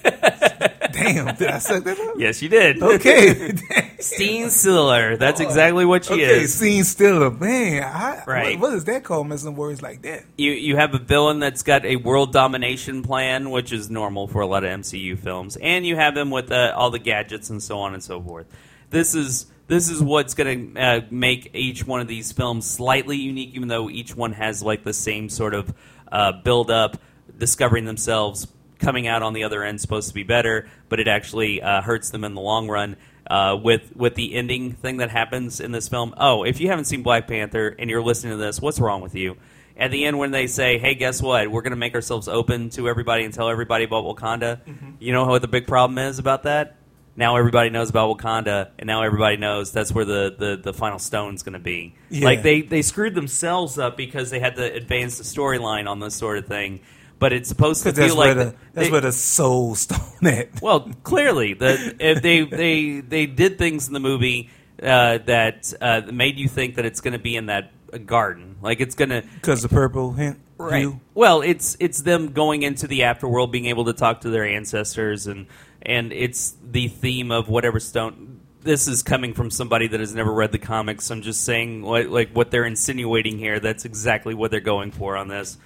damn. 1.13 1.35
Did 1.35 1.47
I 1.49 1.59
suck 1.59 1.83
that 1.83 1.99
up? 1.99 2.15
yes, 2.17 2.41
you 2.41 2.49
did. 2.49 2.81
Okay. 2.81 3.51
Steam 3.99 4.49
Sealer. 4.49 5.17
That's 5.17 5.39
exactly 5.39 5.85
what 5.85 6.05
she 6.05 6.13
okay, 6.13 6.41
is. 6.41 6.53
scene 6.53 6.83
stiller. 6.83 7.31
Man, 7.31 7.83
I, 7.83 8.23
Right. 8.27 8.59
what, 8.59 8.69
what 8.69 8.77
is 8.77 8.85
that 8.85 9.03
called? 9.03 9.27
Messing 9.27 9.55
words 9.55 9.81
like 9.81 10.01
that. 10.03 10.23
You 10.37 10.51
you 10.51 10.75
have 10.75 10.93
a 10.93 10.99
villain 10.99 11.39
that's 11.39 11.63
got 11.63 11.85
a 11.85 11.95
world 11.95 12.33
domination 12.33 13.03
plan, 13.03 13.49
which 13.49 13.71
is 13.71 13.89
normal 13.89 14.27
for 14.27 14.41
a 14.41 14.47
lot 14.47 14.63
of 14.63 14.69
MCU 14.81 15.17
films, 15.17 15.55
and 15.57 15.85
you 15.85 15.95
have 15.95 16.15
him 16.17 16.29
with 16.31 16.51
uh, 16.51 16.73
all 16.75 16.91
the 16.91 16.99
gadgets 16.99 17.49
and 17.49 17.61
so 17.63 17.79
on 17.79 17.93
and 17.93 18.03
so 18.03 18.21
forth. 18.21 18.45
This 18.89 19.15
is 19.15 19.47
this 19.67 19.89
is 19.89 20.01
what's 20.03 20.33
going 20.35 20.75
to 20.75 20.79
uh, 20.81 21.01
make 21.09 21.49
each 21.55 21.87
one 21.87 21.99
of 22.01 22.07
these 22.07 22.31
films 22.31 22.69
slightly 22.69 23.17
unique, 23.17 23.55
even 23.55 23.67
though 23.67 23.89
each 23.89 24.15
one 24.15 24.33
has 24.33 24.61
like 24.61 24.83
the 24.83 24.93
same 24.93 25.29
sort 25.29 25.53
of 25.55 25.73
uh, 26.11 26.33
build 26.43 26.69
up, 26.69 26.97
discovering 27.37 27.85
themselves, 27.85 28.45
coming 28.79 29.07
out 29.07 29.23
on 29.23 29.33
the 29.33 29.43
other 29.43 29.63
end 29.63 29.81
supposed 29.81 30.07
to 30.09 30.13
be 30.13 30.23
better, 30.23 30.69
but 30.89 30.99
it 30.99 31.07
actually 31.07 31.61
uh, 31.61 31.81
hurts 31.81 32.09
them 32.09 32.23
in 32.23 32.33
the 32.33 32.41
long 32.41 32.67
run. 32.67 32.97
Uh, 33.27 33.57
with 33.59 33.95
with 33.95 34.13
the 34.13 34.35
ending 34.35 34.73
thing 34.73 34.97
that 34.97 35.09
happens 35.09 35.59
in 35.59 35.71
this 35.71 35.89
film. 35.89 36.13
Oh, 36.15 36.43
if 36.43 36.61
you 36.61 36.67
haven't 36.67 36.85
seen 36.85 37.01
Black 37.01 37.27
Panther 37.27 37.75
and 37.79 37.89
you're 37.89 38.03
listening 38.03 38.33
to 38.33 38.37
this, 38.37 38.61
what's 38.61 38.79
wrong 38.79 39.01
with 39.01 39.15
you? 39.15 39.37
At 39.75 39.89
the 39.89 40.05
end, 40.05 40.19
when 40.19 40.29
they 40.29 40.45
say, 40.45 40.77
"Hey, 40.77 40.93
guess 40.93 41.23
what? 41.23 41.49
We're 41.49 41.63
going 41.63 41.71
to 41.71 41.75
make 41.75 41.95
ourselves 41.95 42.27
open 42.27 42.69
to 42.71 42.87
everybody 42.87 43.23
and 43.23 43.33
tell 43.33 43.49
everybody 43.49 43.83
about 43.83 44.03
Wakanda," 44.05 44.59
you 44.99 45.11
know 45.11 45.25
what 45.25 45.41
the 45.41 45.47
big 45.47 45.65
problem 45.65 45.97
is 45.97 46.19
about 46.19 46.43
that? 46.43 46.75
Now 47.17 47.37
everybody 47.37 47.69
knows 47.69 47.89
about 47.89 48.17
Wakanda, 48.17 48.71
and 48.77 48.87
now 48.87 49.01
everybody 49.01 49.37
knows 49.37 49.71
that's 49.71 49.91
where 49.91 50.03
the, 50.03 50.35
the, 50.37 50.59
the 50.61 50.73
final 50.73 50.99
stone's 50.99 51.43
going 51.43 51.53
to 51.53 51.59
be. 51.59 51.95
Yeah. 52.09 52.25
Like 52.25 52.43
they 52.43 52.61
they 52.61 52.81
screwed 52.81 53.15
themselves 53.15 53.79
up 53.79 53.95
because 53.95 54.29
they 54.29 54.39
had 54.39 54.57
to 54.57 54.73
advance 54.73 55.17
the 55.17 55.23
storyline 55.23 55.89
on 55.89 55.99
this 55.99 56.15
sort 56.15 56.37
of 56.37 56.45
thing. 56.45 56.81
But 57.17 57.31
it's 57.33 57.47
supposed 57.47 57.83
to 57.83 57.93
feel 57.93 58.15
like 58.15 58.35
the 58.35 58.55
that's 58.73 58.87
they- 58.87 58.91
where 58.91 59.01
the 59.01 59.11
soul 59.11 59.75
stone 59.75 60.27
at. 60.27 60.49
well, 60.61 60.91
clearly, 61.03 61.53
the, 61.53 61.95
if 61.99 62.21
they 62.21 62.41
they 62.43 62.99
they 62.99 63.25
did 63.25 63.57
things 63.57 63.87
in 63.87 63.93
the 63.93 63.99
movie 63.99 64.49
uh, 64.81 65.19
that 65.19 65.73
uh, 65.79 66.01
made 66.11 66.37
you 66.37 66.47
think 66.47 66.75
that 66.75 66.85
it's 66.85 67.01
going 67.01 67.13
to 67.13 67.19
be 67.19 67.35
in 67.35 67.45
that 67.47 67.71
uh, 67.93 67.97
garden, 67.99 68.57
like 68.61 68.81
it's 68.81 68.95
going 68.95 69.09
to. 69.09 69.23
Because 69.35 69.61
the 69.61 69.69
purple 69.69 70.13
hint. 70.13 70.39
hue. 70.59 70.99
Well, 71.13 71.41
it's 71.41 71.77
it's 71.79 72.01
them 72.01 72.33
going 72.33 72.63
into 72.63 72.87
the 72.87 73.01
afterworld, 73.01 73.51
being 73.51 73.67
able 73.67 73.85
to 73.85 73.93
talk 73.93 74.21
to 74.21 74.29
their 74.29 74.45
ancestors, 74.45 75.27
and 75.27 75.47
and 75.81 76.11
it's 76.11 76.55
the 76.63 76.87
theme 76.87 77.31
of 77.31 77.47
whatever 77.47 77.79
stone. 77.79 78.41
This 78.61 78.87
is 78.87 79.03
coming 79.03 79.33
from 79.35 79.51
somebody 79.51 79.87
that 79.87 79.99
has 79.99 80.13
never 80.15 80.33
read 80.33 80.51
the 80.51 80.57
comics. 80.57 81.11
I'm 81.11 81.21
just 81.21 81.43
saying, 81.43 81.83
like, 81.83 82.09
like 82.09 82.31
what 82.31 82.49
they're 82.49 82.65
insinuating 82.65 83.37
here. 83.37 83.59
That's 83.59 83.85
exactly 83.85 84.33
what 84.33 84.49
they're 84.49 84.59
going 84.59 84.91
for 84.91 85.15
on 85.15 85.27
this. 85.27 85.57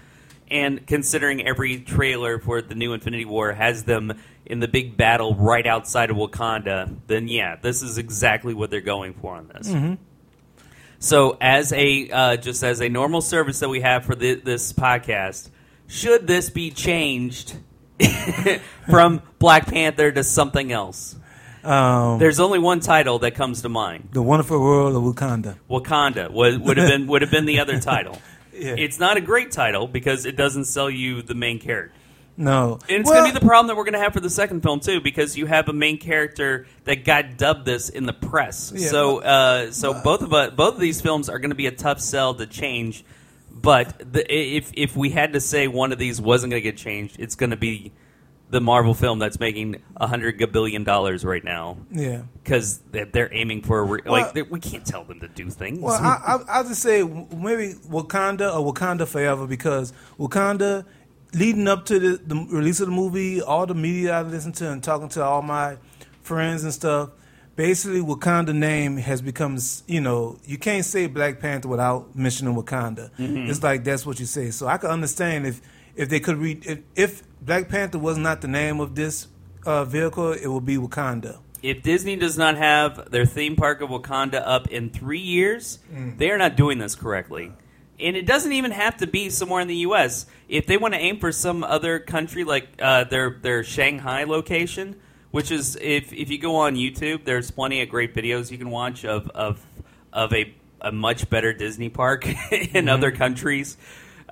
And 0.51 0.85
considering 0.87 1.45
every 1.45 1.79
trailer 1.81 2.39
for 2.39 2.61
the 2.61 2.75
new 2.75 2.93
Infinity 2.93 3.25
War 3.25 3.53
has 3.53 3.83
them 3.83 4.13
in 4.45 4.59
the 4.59 4.67
big 4.67 4.97
battle 4.97 5.35
right 5.35 5.65
outside 5.67 6.09
of 6.09 6.17
Wakanda, 6.17 6.95
then 7.07 7.27
yeah, 7.27 7.55
this 7.55 7.83
is 7.83 7.97
exactly 7.99 8.53
what 8.55 8.71
they're 8.71 8.81
going 8.81 9.13
for 9.13 9.35
on 9.35 9.47
this. 9.47 9.71
So, 10.97 11.37
as 11.39 11.71
a 11.71 12.09
uh, 12.09 12.37
just 12.37 12.63
as 12.63 12.81
a 12.81 12.89
normal 12.89 13.21
service 13.21 13.59
that 13.59 13.69
we 13.69 13.81
have 13.81 14.05
for 14.05 14.15
thi- 14.15 14.35
this 14.35 14.73
podcast, 14.73 15.49
should 15.87 16.27
this 16.27 16.49
be 16.49 16.71
changed 16.71 17.55
from 18.89 19.21
Black 19.39 19.67
Panther 19.67 20.11
to 20.11 20.23
something 20.23 20.71
else? 20.71 21.15
Um, 21.63 22.19
There's 22.19 22.39
only 22.39 22.59
one 22.59 22.79
title 22.79 23.19
that 23.19 23.35
comes 23.35 23.61
to 23.61 23.69
mind. 23.69 24.09
the 24.11 24.21
Wonderful 24.21 24.59
World 24.59 24.95
of 24.95 25.03
Wakanda. 25.03 25.57
Wakanda 25.69 26.31
would, 26.31 26.61
would 26.61 26.77
have 26.77 26.89
been 26.89 27.07
would 27.07 27.21
have 27.21 27.31
been 27.31 27.45
the 27.45 27.59
other 27.59 27.79
title. 27.79 28.17
Yeah. 28.59 28.75
It's 28.77 28.99
not 28.99 29.17
a 29.17 29.21
great 29.21 29.51
title 29.51 29.87
because 29.87 30.25
it 30.25 30.35
doesn't 30.35 30.65
sell 30.65 30.89
you 30.89 31.21
the 31.21 31.35
main 31.35 31.59
character. 31.59 31.95
No. 32.37 32.79
And 32.87 33.01
it's 33.01 33.09
Well, 33.09 33.19
going 33.21 33.33
to 33.33 33.33
be 33.33 33.39
the 33.39 33.45
problem 33.45 33.67
that 33.67 33.75
we're 33.75 33.83
going 33.83 33.93
to 33.93 33.99
have 33.99 34.13
for 34.13 34.21
the 34.21 34.29
second 34.29 34.61
film 34.61 34.79
too, 34.79 35.01
because 35.01 35.37
you 35.37 35.45
have 35.45 35.67
a 35.69 35.73
main 35.73 35.97
character 35.97 36.67
that 36.85 37.03
got 37.05 37.37
dubbed 37.37 37.65
this 37.65 37.89
in 37.89 38.05
the 38.05 38.13
press. 38.13 38.71
Yeah, 38.75 38.87
so, 38.89 39.19
uh, 39.19 39.71
so 39.71 39.93
both 39.93 40.21
of 40.21 40.33
us, 40.33 40.53
both 40.55 40.75
of 40.75 40.79
these 40.79 41.01
films 41.01 41.29
are 41.29 41.39
going 41.39 41.51
to 41.51 41.55
be 41.55 41.67
a 41.67 41.71
tough 41.71 41.99
sell 42.01 42.35
to 42.35 42.47
change 42.47 43.03
But 43.49 44.13
the, 44.13 44.23
if 44.33 44.71
if 44.75 44.95
we 44.95 45.09
had 45.09 45.33
to 45.33 45.41
say 45.41 45.67
one 45.67 45.91
of 45.91 45.99
these 45.99 46.21
wasn't 46.21 46.51
going 46.51 46.61
to 46.63 46.69
get 46.71 46.77
changed, 46.77 47.17
it's 47.19 47.35
going 47.35 47.49
to 47.49 47.57
be 47.57 47.93
the 48.49 48.59
Marvel 48.59 48.93
film 48.93 49.19
that's 49.19 49.39
making 49.39 49.81
a 49.97 50.07
hundred 50.07 50.37
billion 50.51 50.83
dollars 50.83 51.23
right 51.23 51.43
now 51.43 51.77
Yeah. 51.91 52.23
because 52.43 52.79
they're, 52.91 53.05
they're 53.05 53.33
aiming 53.33 53.61
for 53.61 53.79
a 53.79 53.83
re- 53.83 54.01
Well- 54.05 54.31
like 54.35 54.49
we 54.51 54.59
can't 54.59 54.85
tell 54.85 55.03
them 55.03 55.19
to 55.19 55.27
do 55.27 55.49
things. 55.49 55.79
Well, 55.79 55.93
I, 55.93 56.35
I, 56.35 56.57
I'll 56.57 56.63
just 56.63 56.81
say 56.81 57.03
maybe 57.03 57.75
Wakanda 57.87 58.53
or 58.55 58.73
Wakanda 58.73 59.07
Forever 59.07 59.45
because 59.45 59.93
Wakanda, 60.17 60.85
leading 61.33 61.67
up 61.67 61.85
to 61.85 61.99
the, 61.99 62.17
the 62.25 62.35
release 62.49 62.79
of 62.79 62.87
the 62.87 62.93
movie, 62.93 63.41
all 63.41 63.65
the 63.67 63.75
media 63.75 64.13
I 64.17 64.21
listened 64.23 64.55
to 64.55 64.71
and 64.71 64.83
talking 64.83 65.09
to 65.09 65.23
all 65.23 65.43
my 65.43 65.77
friends 66.23 66.63
and 66.63 66.73
stuff, 66.73 67.11
basically 67.55 67.99
Wakanda 68.01 68.55
name 68.55 68.97
has 68.97 69.21
become, 69.21 69.59
you 69.87 70.01
know, 70.01 70.39
you 70.45 70.57
can't 70.57 70.85
say 70.85 71.05
Black 71.05 71.39
Panther 71.39 71.67
without 71.67 72.15
mentioning 72.15 72.55
Wakanda. 72.55 73.11
Mm-hmm. 73.17 73.49
It's 73.49 73.61
like 73.61 73.83
that's 73.83 74.07
what 74.07 74.19
you 74.19 74.25
say. 74.25 74.49
So 74.49 74.65
I 74.65 74.77
could 74.77 74.89
understand 74.89 75.45
if 75.45 75.61
if 75.95 76.09
they 76.09 76.19
could 76.19 76.37
read 76.37 76.65
if, 76.65 76.79
if 76.95 77.23
Black 77.41 77.69
Panther 77.69 77.99
was 77.99 78.17
not 78.17 78.41
the 78.41 78.47
name 78.47 78.79
of 78.79 78.95
this 78.95 79.27
uh, 79.65 79.83
vehicle, 79.85 80.31
it 80.33 80.47
would 80.47 80.65
be 80.65 80.77
Wakanda. 80.77 81.39
if 81.61 81.83
Disney 81.83 82.15
does 82.15 82.37
not 82.37 82.55
have 82.57 83.11
their 83.11 83.25
theme 83.25 83.55
park 83.55 83.81
of 83.81 83.89
Wakanda 83.89 84.41
up 84.45 84.67
in 84.67 84.89
three 84.89 85.19
years, 85.19 85.79
they 86.17 86.29
are 86.31 86.37
not 86.37 86.55
doing 86.55 86.77
this 86.77 86.95
correctly. 86.95 87.51
And 87.99 88.15
it 88.15 88.25
doesn't 88.25 88.53
even 88.53 88.71
have 88.71 88.95
to 88.97 89.07
be 89.07 89.29
somewhere 89.29 89.59
in 89.61 89.67
the 89.67 89.75
U.S. 89.77 90.25
If 90.47 90.65
they 90.67 90.77
want 90.77 90.93
to 90.93 90.99
aim 90.99 91.19
for 91.19 91.33
some 91.33 91.65
other 91.65 91.99
country, 91.99 92.45
like 92.45 92.69
uh, 92.81 93.03
their 93.05 93.37
their 93.41 93.61
Shanghai 93.61 94.23
location, 94.23 94.95
which 95.31 95.51
is 95.51 95.75
if 95.81 96.13
if 96.13 96.29
you 96.29 96.37
go 96.37 96.55
on 96.55 96.75
YouTube, 96.75 97.25
there's 97.25 97.51
plenty 97.51 97.81
of 97.81 97.89
great 97.89 98.15
videos 98.15 98.51
you 98.51 98.57
can 98.57 98.69
watch 98.69 99.03
of 99.03 99.29
of 99.31 99.65
of 100.13 100.31
a 100.33 100.53
a 100.79 100.93
much 100.93 101.29
better 101.29 101.51
Disney 101.51 101.89
park 101.89 102.25
in 102.73 102.87
other 102.87 103.11
countries. 103.11 103.75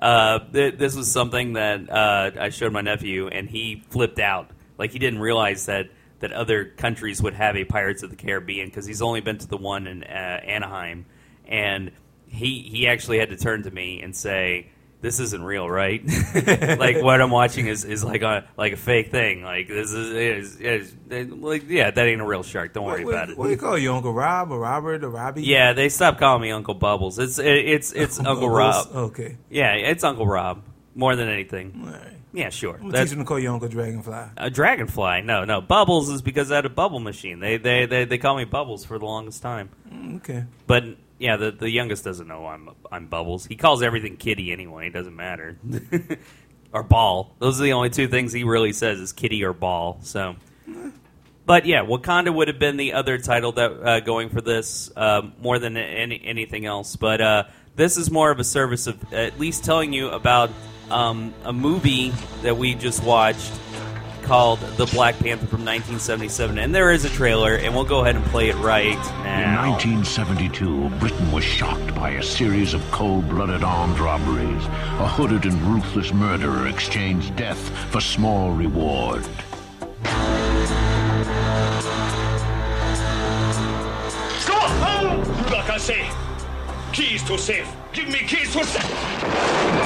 Uh, 0.00 0.38
th- 0.52 0.76
this 0.78 0.94
was 0.94 1.10
something 1.10 1.54
that 1.54 1.90
uh, 1.90 2.30
I 2.38 2.48
showed 2.50 2.72
my 2.72 2.80
nephew, 2.80 3.28
and 3.28 3.48
he 3.48 3.82
flipped 3.90 4.18
out. 4.18 4.50
Like 4.78 4.92
he 4.92 4.98
didn't 4.98 5.18
realize 5.20 5.66
that 5.66 5.90
that 6.20 6.32
other 6.32 6.64
countries 6.64 7.22
would 7.22 7.34
have 7.34 7.56
a 7.56 7.64
Pirates 7.64 8.02
of 8.02 8.10
the 8.10 8.16
Caribbean 8.16 8.68
because 8.68 8.86
he's 8.86 9.02
only 9.02 9.20
been 9.20 9.38
to 9.38 9.46
the 9.46 9.56
one 9.56 9.86
in 9.86 10.02
uh, 10.02 10.06
Anaheim, 10.06 11.06
and 11.46 11.90
he 12.26 12.62
he 12.62 12.86
actually 12.86 13.18
had 13.18 13.30
to 13.30 13.36
turn 13.36 13.62
to 13.64 13.70
me 13.70 14.00
and 14.02 14.14
say. 14.14 14.70
This 15.00 15.20
isn't 15.20 15.42
real, 15.42 15.70
right? 15.70 16.02
like 16.34 17.00
what 17.00 17.20
I'm 17.20 17.30
watching 17.30 17.68
is, 17.68 17.84
is 17.84 18.02
like 18.02 18.22
a 18.22 18.48
like 18.56 18.72
a 18.72 18.76
fake 18.76 19.12
thing. 19.12 19.42
Like 19.42 19.68
this 19.68 19.92
is, 19.92 20.56
is, 20.58 20.60
is 20.60 20.94
like 21.30 21.68
yeah, 21.68 21.92
that 21.92 22.06
ain't 22.06 22.20
a 22.20 22.26
real 22.26 22.42
shark. 22.42 22.72
Don't 22.72 22.84
worry 22.84 23.04
what, 23.04 23.14
about 23.14 23.28
what, 23.28 23.30
it. 23.30 23.38
What 23.38 23.44
do 23.44 23.50
you 23.52 23.56
call 23.58 23.78
you, 23.78 23.92
Uncle 23.92 24.12
Rob 24.12 24.50
or 24.50 24.58
Robert 24.58 25.04
or 25.04 25.10
Robbie? 25.10 25.44
Yeah, 25.44 25.72
they 25.72 25.88
stopped 25.88 26.18
calling 26.18 26.42
me 26.42 26.50
Uncle 26.50 26.74
Bubbles. 26.74 27.20
It's 27.20 27.38
it, 27.38 27.46
it's 27.46 27.92
it's 27.92 28.18
Uncle 28.24 28.50
Rob. 28.50 28.88
Okay. 28.92 29.36
Yeah, 29.50 29.74
it's 29.74 30.02
Uncle 30.02 30.26
Rob 30.26 30.64
more 30.96 31.14
than 31.14 31.28
anything. 31.28 31.80
All 31.84 31.92
right. 31.92 32.14
Yeah, 32.32 32.50
sure. 32.50 32.74
I'm 32.74 32.80
gonna 32.80 32.92
That's 32.92 33.10
teach 33.10 33.16
him 33.16 33.24
to 33.24 33.28
call 33.28 33.38
you 33.38 33.52
Uncle 33.52 33.68
Dragonfly. 33.68 34.30
a 34.36 34.50
dragonfly. 34.50 35.22
No, 35.22 35.44
no. 35.44 35.60
Bubbles 35.60 36.08
is 36.10 36.22
because 36.22 36.52
I 36.52 36.56
had 36.56 36.66
a 36.66 36.70
bubble 36.70 37.00
machine. 37.00 37.40
They 37.40 37.56
they 37.56 37.86
they, 37.86 38.04
they 38.04 38.18
call 38.18 38.36
me 38.36 38.44
Bubbles 38.44 38.84
for 38.84 38.98
the 38.98 39.04
longest 39.04 39.42
time. 39.42 39.70
Mm, 39.88 40.16
okay. 40.16 40.44
But 40.66 40.84
yeah, 41.18 41.36
the 41.36 41.50
the 41.50 41.70
youngest 41.70 42.04
doesn't 42.04 42.28
know 42.28 42.46
I'm 42.46 42.70
I'm 42.90 43.06
Bubbles. 43.06 43.46
He 43.46 43.56
calls 43.56 43.82
everything 43.82 44.16
Kitty 44.16 44.52
anyway. 44.52 44.88
It 44.88 44.92
doesn't 44.92 45.16
matter. 45.16 45.58
or 46.72 46.82
Ball. 46.82 47.34
Those 47.38 47.60
are 47.60 47.64
the 47.64 47.72
only 47.72 47.90
two 47.90 48.08
things 48.08 48.32
he 48.32 48.44
really 48.44 48.72
says 48.72 49.00
is 49.00 49.12
Kitty 49.12 49.44
or 49.44 49.52
Ball. 49.52 49.98
So. 50.02 50.36
But 51.46 51.64
yeah, 51.64 51.82
Wakanda 51.82 52.32
would 52.32 52.48
have 52.48 52.58
been 52.58 52.76
the 52.76 52.92
other 52.92 53.16
title 53.16 53.52
that 53.52 53.72
uh, 53.72 54.00
going 54.00 54.28
for 54.28 54.42
this 54.42 54.90
um, 54.96 55.32
more 55.40 55.58
than 55.58 55.78
any, 55.78 56.20
anything 56.22 56.66
else. 56.66 56.94
But 56.94 57.22
uh, 57.22 57.44
this 57.74 57.96
is 57.96 58.10
more 58.10 58.30
of 58.30 58.38
a 58.38 58.44
service 58.44 58.86
of 58.86 59.14
at 59.14 59.40
least 59.40 59.64
telling 59.64 59.94
you 59.94 60.10
about 60.10 60.50
um, 60.90 61.32
a 61.44 61.52
movie 61.52 62.10
that 62.42 62.58
we 62.58 62.74
just 62.74 63.02
watched 63.02 63.50
called 64.28 64.60
The 64.76 64.84
Black 64.84 65.18
Panther 65.18 65.46
from 65.46 65.64
1977, 65.64 66.58
and 66.58 66.74
there 66.74 66.92
is 66.92 67.06
a 67.06 67.08
trailer, 67.08 67.54
and 67.54 67.74
we'll 67.74 67.86
go 67.86 68.02
ahead 68.02 68.14
and 68.14 68.22
play 68.26 68.50
it 68.50 68.56
right 68.56 68.98
now. 69.24 69.64
In 69.64 69.70
1972, 69.70 70.90
Britain 70.98 71.32
was 71.32 71.42
shocked 71.42 71.94
by 71.94 72.10
a 72.10 72.22
series 72.22 72.74
of 72.74 72.82
cold-blooded 72.90 73.64
armed 73.64 73.98
robberies. 73.98 74.66
A 74.66 75.08
hooded 75.08 75.46
and 75.46 75.58
ruthless 75.62 76.12
murderer 76.12 76.68
exchanged 76.68 77.36
death 77.36 77.70
for 77.90 78.02
small 78.02 78.52
reward. 78.52 79.24
Stop! 84.42 84.70
Like 85.50 85.70
I 85.70 85.78
say, 85.78 86.06
keys 86.92 87.22
to 87.24 87.38
safe. 87.38 87.66
Give 87.94 88.08
me 88.08 88.18
keys 88.18 88.52
to 88.52 88.62
safe. 88.62 89.78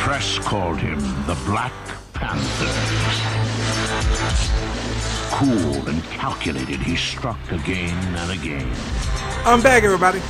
Press 0.00 0.38
called 0.38 0.78
him 0.78 0.98
the 1.26 1.36
Black 1.44 1.72
Panther. 2.14 2.66
Cool 5.36 5.88
and 5.88 6.02
calculated, 6.04 6.80
he 6.80 6.96
struck 6.96 7.38
again 7.52 7.94
and 8.16 8.30
again. 8.32 8.66
I'm 9.44 9.60
back, 9.62 9.82
everybody. 9.82 10.20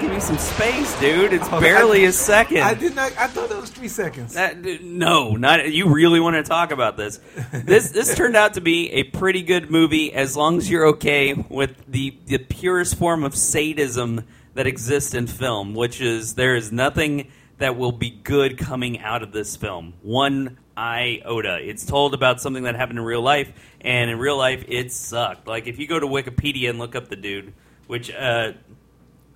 Give 0.00 0.10
me 0.10 0.20
some 0.20 0.38
space, 0.38 0.98
dude. 1.00 1.34
It's 1.34 1.48
barely 1.50 2.06
I- 2.06 2.08
a 2.08 2.12
second. 2.12 2.62
I 2.62 2.72
did 2.72 2.96
not. 2.96 3.12
I 3.18 3.26
thought 3.26 3.50
that 3.50 3.60
was 3.60 3.68
three 3.68 3.88
seconds. 3.88 4.32
That, 4.34 4.62
no, 4.82 5.36
not 5.36 5.70
you. 5.70 5.92
Really 5.92 6.18
want 6.18 6.36
to 6.36 6.42
talk 6.42 6.72
about 6.72 6.96
this? 6.96 7.20
This 7.52 7.90
this 7.90 8.14
turned 8.16 8.36
out 8.36 8.54
to 8.54 8.62
be 8.62 8.90
a 8.90 9.04
pretty 9.04 9.42
good 9.42 9.70
movie 9.70 10.14
as 10.14 10.34
long 10.34 10.56
as 10.56 10.70
you're 10.70 10.86
okay 10.88 11.34
with 11.34 11.76
the 11.86 12.16
the 12.24 12.38
purest 12.38 12.96
form 12.96 13.22
of 13.22 13.36
sadism 13.36 14.24
that 14.54 14.66
exists 14.66 15.12
in 15.12 15.26
film, 15.26 15.74
which 15.74 16.00
is 16.00 16.34
there 16.34 16.56
is 16.56 16.72
nothing 16.72 17.30
that 17.58 17.76
will 17.76 17.92
be 17.92 18.10
good 18.10 18.58
coming 18.58 18.98
out 19.00 19.22
of 19.22 19.32
this 19.32 19.56
film. 19.56 19.94
One 20.02 20.58
iota. 20.76 21.58
It's 21.62 21.84
told 21.84 22.14
about 22.14 22.40
something 22.40 22.64
that 22.64 22.74
happened 22.76 22.98
in 22.98 23.04
real 23.04 23.22
life, 23.22 23.52
and 23.80 24.10
in 24.10 24.18
real 24.18 24.36
life, 24.36 24.64
it 24.68 24.92
sucked. 24.92 25.46
Like 25.46 25.66
if 25.66 25.78
you 25.78 25.86
go 25.86 25.98
to 26.00 26.06
Wikipedia 26.06 26.70
and 26.70 26.78
look 26.78 26.94
up 26.96 27.08
the 27.08 27.16
dude, 27.16 27.52
which 27.86 28.10
uh, 28.12 28.52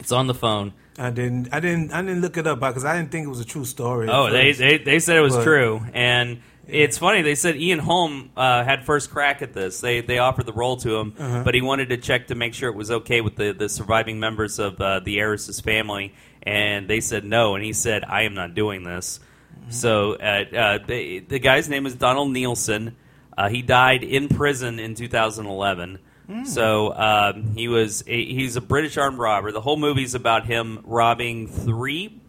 it's 0.01 0.13
on 0.13 0.27
the 0.27 0.35
phone. 0.35 0.73
I 0.99 1.11
didn't. 1.11 1.49
I 1.53 1.61
didn't. 1.61 1.93
I 1.93 2.01
didn't 2.01 2.23
look 2.23 2.37
it 2.39 2.47
up 2.47 2.61
because 2.61 2.85
I 2.85 2.97
didn't 2.97 3.13
think 3.13 3.27
it 3.27 3.29
was 3.29 3.41
a 3.41 3.45
true 3.45 3.67
story. 3.67 4.09
Oh, 4.11 4.31
they, 4.31 4.53
they 4.53 4.79
they 4.79 4.99
said 4.99 5.17
it 5.19 5.21
was 5.21 5.37
But- 5.37 5.45
true, 5.45 5.83
and 5.93 6.41
it's 6.67 6.97
funny. 6.97 7.21
They 7.21 7.35
said 7.35 7.57
Ian 7.57 7.81
Holm 7.81 8.31
uh, 8.35 8.65
had 8.65 8.87
first 8.87 9.11
crack 9.11 9.43
at 9.43 9.53
this. 9.53 9.81
They 9.83 10.01
they 10.01 10.19
offered 10.19 10.47
the 10.47 10.55
role 10.55 10.79
to 10.79 10.97
him, 10.97 11.13
Uh-huh. 11.19 11.43
but 11.45 11.55
he 11.55 11.61
wanted 11.61 11.91
to 11.91 11.99
check 11.99 12.29
to 12.29 12.35
make 12.35 12.55
sure 12.55 12.71
it 12.71 12.75
was 12.75 12.91
okay 12.91 13.21
with 13.21 13.37
the, 13.37 13.53
the 13.53 13.69
surviving 13.69 14.19
members 14.19 14.59
of 14.59 14.81
uh, 14.81 15.01
the 15.01 15.21
heiress's 15.21 15.61
family, 15.61 16.15
and 16.47 16.89
they 16.89 17.01
said 17.01 17.25
no. 17.25 17.55
And 17.55 17.65
he 17.65 17.73
said, 17.73 18.05
"I 18.05 18.23
am 18.23 18.35
not 18.35 18.55
doing 18.55 18.85
this." 18.85 19.21
Mm-hmm. 19.59 19.71
So 19.71 20.15
uh, 20.15 20.45
uh, 20.55 20.79
the, 20.87 21.19
the 21.21 21.39
guy's 21.39 21.69
name 21.69 21.87
is 21.87 21.95
Donald 21.95 22.33
Neilson. 22.33 22.95
Uh, 23.37 23.49
he 23.49 23.63
died 23.63 24.03
in 24.03 24.29
prison 24.29 24.79
in 24.79 24.95
2011. 24.95 25.99
Hmm. 26.27 26.45
So 26.45 26.95
um, 26.95 27.53
he 27.55 27.69
was 27.69 28.03
a, 28.07 28.25
he's 28.25 28.57
a 28.57 28.61
British 28.61 28.97
armed 28.97 29.19
robber. 29.19 29.53
The 29.53 29.61
whole 29.61 29.77
movie's 29.77 30.15
about 30.15 30.47
him 30.47 30.81
robbing 30.85 31.49
three 31.49 32.21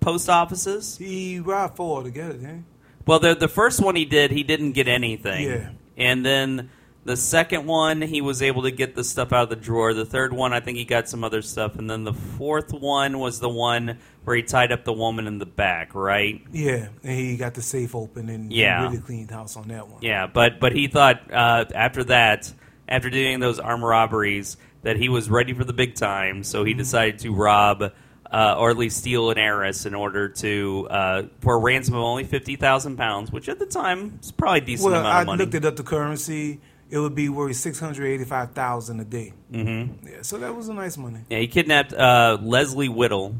post 0.00 0.28
offices. 0.28 0.96
He 0.96 1.40
robbed 1.40 1.76
four 1.76 2.02
together. 2.02 2.38
He? 2.38 2.62
Well, 3.06 3.18
the 3.18 3.34
the 3.34 3.48
first 3.48 3.80
one 3.80 3.96
he 3.96 4.04
did, 4.04 4.30
he 4.30 4.42
didn't 4.42 4.72
get 4.72 4.88
anything. 4.88 5.46
Yeah. 5.46 5.70
And 5.96 6.24
then 6.24 6.70
the 7.04 7.16
second 7.16 7.66
one, 7.66 8.00
he 8.00 8.20
was 8.20 8.40
able 8.42 8.62
to 8.62 8.70
get 8.70 8.94
the 8.94 9.04
stuff 9.04 9.32
out 9.32 9.44
of 9.44 9.48
the 9.50 9.56
drawer. 9.56 9.92
The 9.92 10.04
third 10.06 10.32
one, 10.32 10.52
I 10.52 10.60
think 10.60 10.78
he 10.78 10.84
got 10.84 11.08
some 11.08 11.22
other 11.24 11.42
stuff. 11.42 11.76
And 11.76 11.88
then 11.88 12.04
the 12.04 12.14
fourth 12.14 12.72
one 12.72 13.18
was 13.18 13.40
the 13.40 13.48
one 13.48 13.98
where 14.24 14.36
he 14.36 14.42
tied 14.42 14.72
up 14.72 14.84
the 14.84 14.92
woman 14.92 15.26
in 15.26 15.38
the 15.38 15.46
back, 15.46 15.94
right? 15.94 16.42
Yeah, 16.50 16.88
and 17.02 17.18
he 17.18 17.36
got 17.36 17.54
the 17.54 17.62
safe 17.62 17.94
open 17.94 18.28
and 18.30 18.52
Yeah. 18.52 18.84
really 18.84 18.98
cleaned 18.98 19.30
house 19.30 19.56
on 19.56 19.68
that 19.68 19.88
one. 19.88 19.98
Yeah, 20.02 20.26
but 20.26 20.60
but 20.60 20.72
he 20.72 20.88
thought 20.88 21.30
uh, 21.32 21.66
after 21.74 22.04
that, 22.04 22.52
after 22.88 23.10
doing 23.10 23.38
those 23.40 23.58
armed 23.58 23.82
robberies, 23.84 24.56
that 24.82 24.96
he 24.96 25.08
was 25.08 25.28
ready 25.30 25.52
for 25.52 25.64
the 25.64 25.72
big 25.74 25.94
time. 25.94 26.42
So 26.42 26.64
he 26.64 26.74
decided 26.74 27.18
to 27.20 27.34
rob. 27.34 27.92
Uh, 28.32 28.56
or 28.58 28.70
at 28.70 28.76
least 28.76 28.96
steal 28.96 29.30
an 29.30 29.38
heiress 29.38 29.86
in 29.86 29.94
order 29.94 30.28
to 30.28 30.88
uh, 30.90 31.22
for 31.38 31.54
a 31.54 31.58
ransom 31.58 31.94
of 31.94 32.00
only 32.02 32.24
fifty 32.24 32.56
thousand 32.56 32.96
pounds, 32.96 33.30
which 33.30 33.48
at 33.48 33.60
the 33.60 33.66
time 33.66 34.18
was 34.20 34.32
probably 34.32 34.58
a 34.58 34.64
decent 34.64 34.90
Well, 34.90 35.00
amount 35.02 35.14
I 35.14 35.20
of 35.20 35.26
money. 35.28 35.40
I 35.42 35.44
looked 35.44 35.54
it 35.54 35.64
up. 35.64 35.76
The 35.76 35.84
currency 35.84 36.60
it 36.94 36.98
would 37.00 37.16
be 37.16 37.28
worth 37.28 37.56
six 37.56 37.80
hundred 37.80 38.06
eighty-five 38.06 38.52
thousand 38.52 39.00
a 39.00 39.04
day. 39.04 39.32
Mm-hmm. 39.50 40.06
Yeah, 40.06 40.22
so 40.22 40.38
that 40.38 40.54
was 40.54 40.68
a 40.68 40.74
nice 40.74 40.96
money. 40.96 41.22
Yeah, 41.28 41.38
he 41.38 41.48
kidnapped 41.48 41.92
uh, 41.92 42.38
Lesley 42.40 42.88
Whittle, 42.88 43.34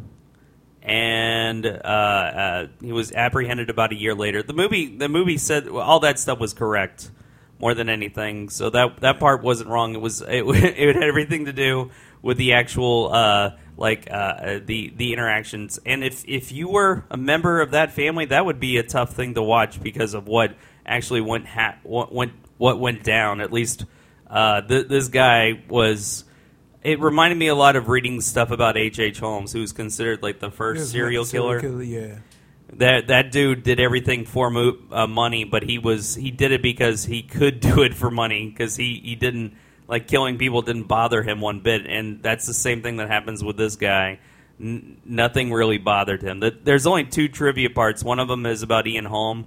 and 0.83 1.65
uh, 1.65 1.69
uh, 1.69 2.67
he 2.81 2.91
was 2.91 3.13
apprehended 3.13 3.71
about 3.71 3.93
a 3.93 3.95
year 3.95 4.13
later. 4.13 4.43
The 4.43 4.55
movie, 4.55 4.97
the 4.97 5.09
movie 5.09 5.39
said 5.39 5.71
well, 5.71 5.85
all 5.85 6.01
that 6.01 6.19
stuff 6.19 6.41
was 6.41 6.53
correct, 6.53 7.13
more 7.61 7.75
than 7.75 7.89
anything. 7.89 8.49
So 8.49 8.71
that 8.71 9.01
that 9.03 9.21
part 9.21 9.45
wasn't 9.45 9.71
wrong. 9.71 9.95
It 9.95 10.01
was 10.01 10.21
it, 10.21 10.43
it 10.47 10.97
had 10.97 11.05
everything 11.05 11.45
to 11.45 11.53
do 11.53 11.93
with 12.23 12.39
the 12.39 12.55
actual 12.55 13.13
uh, 13.13 13.51
like 13.77 14.09
uh, 14.11 14.59
the 14.65 14.93
the 14.97 15.13
interactions. 15.13 15.79
And 15.87 16.03
if 16.03 16.25
if 16.27 16.51
you 16.51 16.71
were 16.71 17.05
a 17.09 17.17
member 17.17 17.61
of 17.61 17.71
that 17.71 17.93
family, 17.93 18.25
that 18.25 18.45
would 18.45 18.59
be 18.59 18.79
a 18.79 18.83
tough 18.83 19.13
thing 19.13 19.35
to 19.35 19.45
watch 19.45 19.81
because 19.81 20.13
of 20.15 20.27
what 20.27 20.57
actually 20.85 21.21
went 21.21 21.47
ha- 21.47 21.77
what 21.85 22.13
went 22.13 22.33
what 22.59 22.79
went 22.79 23.03
down. 23.05 23.41
At 23.41 23.53
least 23.53 23.85
Uh, 24.29 24.61
th- 24.63 24.89
this 24.89 25.09
guy 25.09 25.61
was. 25.69 26.25
It 26.83 26.99
reminded 27.01 27.37
me 27.39 27.47
a 27.49 27.55
lot 27.55 27.77
of 27.77 27.89
reading 27.89 28.21
stuff 28.21 28.51
about 28.51 28.77
H. 28.77 28.99
H. 28.99 29.19
Holmes, 29.21 29.53
who 29.53 29.61
was 29.61 29.73
considered 29.73 30.23
like 30.23 30.41
the 30.41 30.51
first 30.51 30.91
serial 30.91 31.25
killer. 31.25 31.83
Yeah. 31.83 32.17
That 32.75 33.07
that 33.09 33.31
dude 33.31 33.63
did 33.63 33.79
everything 33.81 34.25
for 34.25 34.51
mo- 34.51 34.77
uh, 34.91 35.07
money, 35.07 35.45
but 35.45 35.63
he 35.63 35.79
was 35.79 36.15
he 36.17 36.31
did 36.31 36.51
it 36.53 36.63
because 36.63 37.05
he 37.05 37.23
could 37.23 37.61
do 37.61 37.83
it 37.83 37.95
for 37.95 38.11
money 38.11 38.49
because 38.49 38.77
he 38.77 39.01
he 39.05 39.15
didn't 39.15 39.55
like 39.87 40.09
killing 40.09 40.37
people 40.39 40.63
didn't 40.63 40.89
bother 40.89 41.23
him 41.23 41.41
one 41.41 41.61
bit, 41.61 41.87
and 41.87 42.23
that's 42.23 42.47
the 42.47 42.55
same 42.55 42.83
thing 42.83 42.97
that 42.97 43.09
happens 43.09 43.45
with 43.45 43.57
this 43.57 43.77
guy. 43.77 44.19
N- 44.61 44.97
nothing 45.05 45.53
really 45.53 45.79
bothered 45.79 46.23
him. 46.23 46.41
Th- 46.41 46.55
There's 46.65 46.87
only 46.87 47.05
two 47.05 47.29
trivia 47.29 47.71
parts. 47.71 48.03
One 48.03 48.19
of 48.19 48.27
them 48.29 48.47
is 48.47 48.63
about 48.63 48.87
Ian 48.87 49.05
Holm 49.05 49.47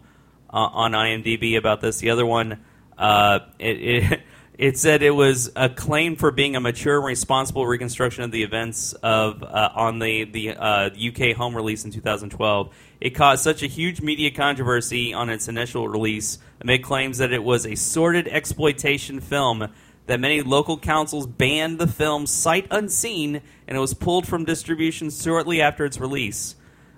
uh, 0.53 0.57
on 0.57 0.91
IMDb 0.93 1.57
about 1.57 1.81
this. 1.81 1.97
The 1.99 2.09
other 2.11 2.25
one, 2.25 2.59
uh, 2.97 3.39
it, 3.59 3.77
it 3.81 4.21
it 4.57 4.77
said 4.77 5.03
it 5.03 5.11
was 5.11 5.51
a 5.55 5.69
claim 5.69 6.15
for 6.15 6.31
being 6.31 6.55
a 6.55 6.59
mature 6.59 6.99
responsible 6.99 7.67
reconstruction 7.67 8.23
of 8.23 8.31
the 8.31 8.41
events 8.41 8.93
of 8.93 9.43
uh, 9.43 9.69
on 9.75 9.99
the 9.99 10.23
the 10.25 10.55
uh, 10.55 10.89
UK 10.89 11.35
home 11.35 11.55
release 11.55 11.85
in 11.85 11.91
2012. 11.91 12.75
It 12.99 13.11
caused 13.11 13.43
such 13.43 13.61
a 13.61 13.67
huge 13.67 14.01
media 14.01 14.31
controversy 14.31 15.13
on 15.13 15.29
its 15.29 15.47
initial 15.47 15.87
release 15.87 16.39
amid 16.59 16.81
claims 16.81 17.19
that 17.19 17.31
it 17.31 17.43
was 17.43 17.65
a 17.65 17.75
sordid 17.75 18.27
exploitation 18.27 19.19
film 19.19 19.69
that 20.07 20.19
many 20.19 20.41
local 20.41 20.79
councils 20.79 21.27
banned 21.27 21.77
the 21.77 21.87
film 21.87 22.25
sight 22.25 22.65
unseen 22.71 23.41
and 23.67 23.77
it 23.77 23.79
was 23.79 23.93
pulled 23.93 24.25
from 24.25 24.45
distribution 24.45 25.11
shortly 25.11 25.61
after 25.61 25.85
its 25.85 25.99
release. 25.99 26.55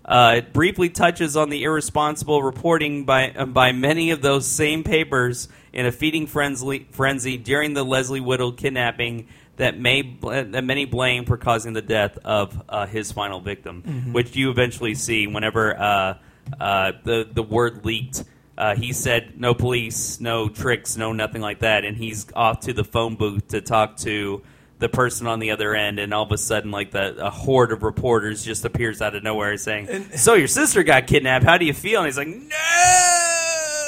Uh, 0.10 0.38
it 0.38 0.54
briefly 0.54 0.90
touches 0.90 1.38
on 1.38 1.50
the 1.50 1.64
irresponsible 1.64 2.42
reporting 2.42 3.06
by 3.06 3.30
uh, 3.30 3.46
by 3.46 3.72
many 3.72 4.10
of 4.10 4.24
those 4.24 4.48
same 4.48 4.84
papers 4.84 5.48
in 5.72 5.86
a 5.86 5.92
feeding 5.92 6.26
frenzy, 6.26 6.88
frenzy 6.90 7.38
during 7.38 7.76
the 7.76 7.84
Lesley 7.86 8.20
Whittle 8.20 8.52
kidnapping 8.52 9.28
that 9.58 9.80
may 9.80 10.18
that 10.24 10.64
many 10.64 10.86
blame 10.86 11.26
for 11.26 11.38
causing 11.38 11.74
the 11.74 11.84
death 11.84 12.18
of 12.26 12.60
uh, 12.68 12.88
his 12.88 13.12
final 13.12 13.40
victim, 13.40 13.84
which 14.12 14.36
you 14.36 14.50
eventually 14.50 14.96
see 14.96 15.28
whenever 15.28 15.80
uh, 15.80 16.18
uh, 16.60 16.94
the 17.04 17.30
the 17.32 17.44
word 17.44 17.86
leaked. 17.86 18.24
Uh, 18.58 18.76
he 18.76 18.92
said 18.92 19.40
no 19.40 19.54
police, 19.54 20.20
no 20.20 20.50
tricks, 20.50 20.98
no 20.98 21.14
nothing 21.14 21.42
like 21.42 21.60
that, 21.60 21.86
and 21.86 21.96
he's 21.96 22.26
off 22.36 22.62
to 22.62 22.74
the 22.74 22.84
phone 22.84 23.16
booth 23.16 23.50
to 23.50 23.62
talk 23.62 23.96
to 23.98 24.42
the 24.80 24.90
person 24.90 25.28
on 25.28 25.40
the 25.40 25.52
other 25.52 25.76
end, 25.76 26.00
and 26.00 26.14
all 26.14 26.24
of 26.24 26.32
a 26.32 26.38
sudden, 26.38 26.72
like 26.72 26.92
the 26.92 27.26
a 27.26 27.30
horde 27.30 27.72
of 27.72 27.84
reporters 27.84 28.44
just 28.44 28.66
appears 28.66 29.02
out 29.02 29.16
of 29.16 29.24
nowhere 29.24 29.56
saying, 29.58 30.12
"So 30.16 30.34
your 30.34 30.48
sister 30.48 30.84
got 30.84 31.08
kidnapped? 31.08 31.46
How 31.46 31.58
do 31.58 31.66
you 31.66 31.74
feel?" 31.74 32.00
And 32.00 32.08
he's 32.08 32.18
like, 32.18 32.28
"No." 32.28 32.56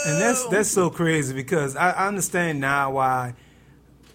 And 0.08 0.22
that's 0.22 0.46
that's 0.48 0.70
so 0.70 0.90
crazy 0.90 1.34
because 1.34 1.76
I, 1.76 1.92
I 1.92 2.08
understand 2.08 2.60
now 2.60 2.92
why. 2.92 3.36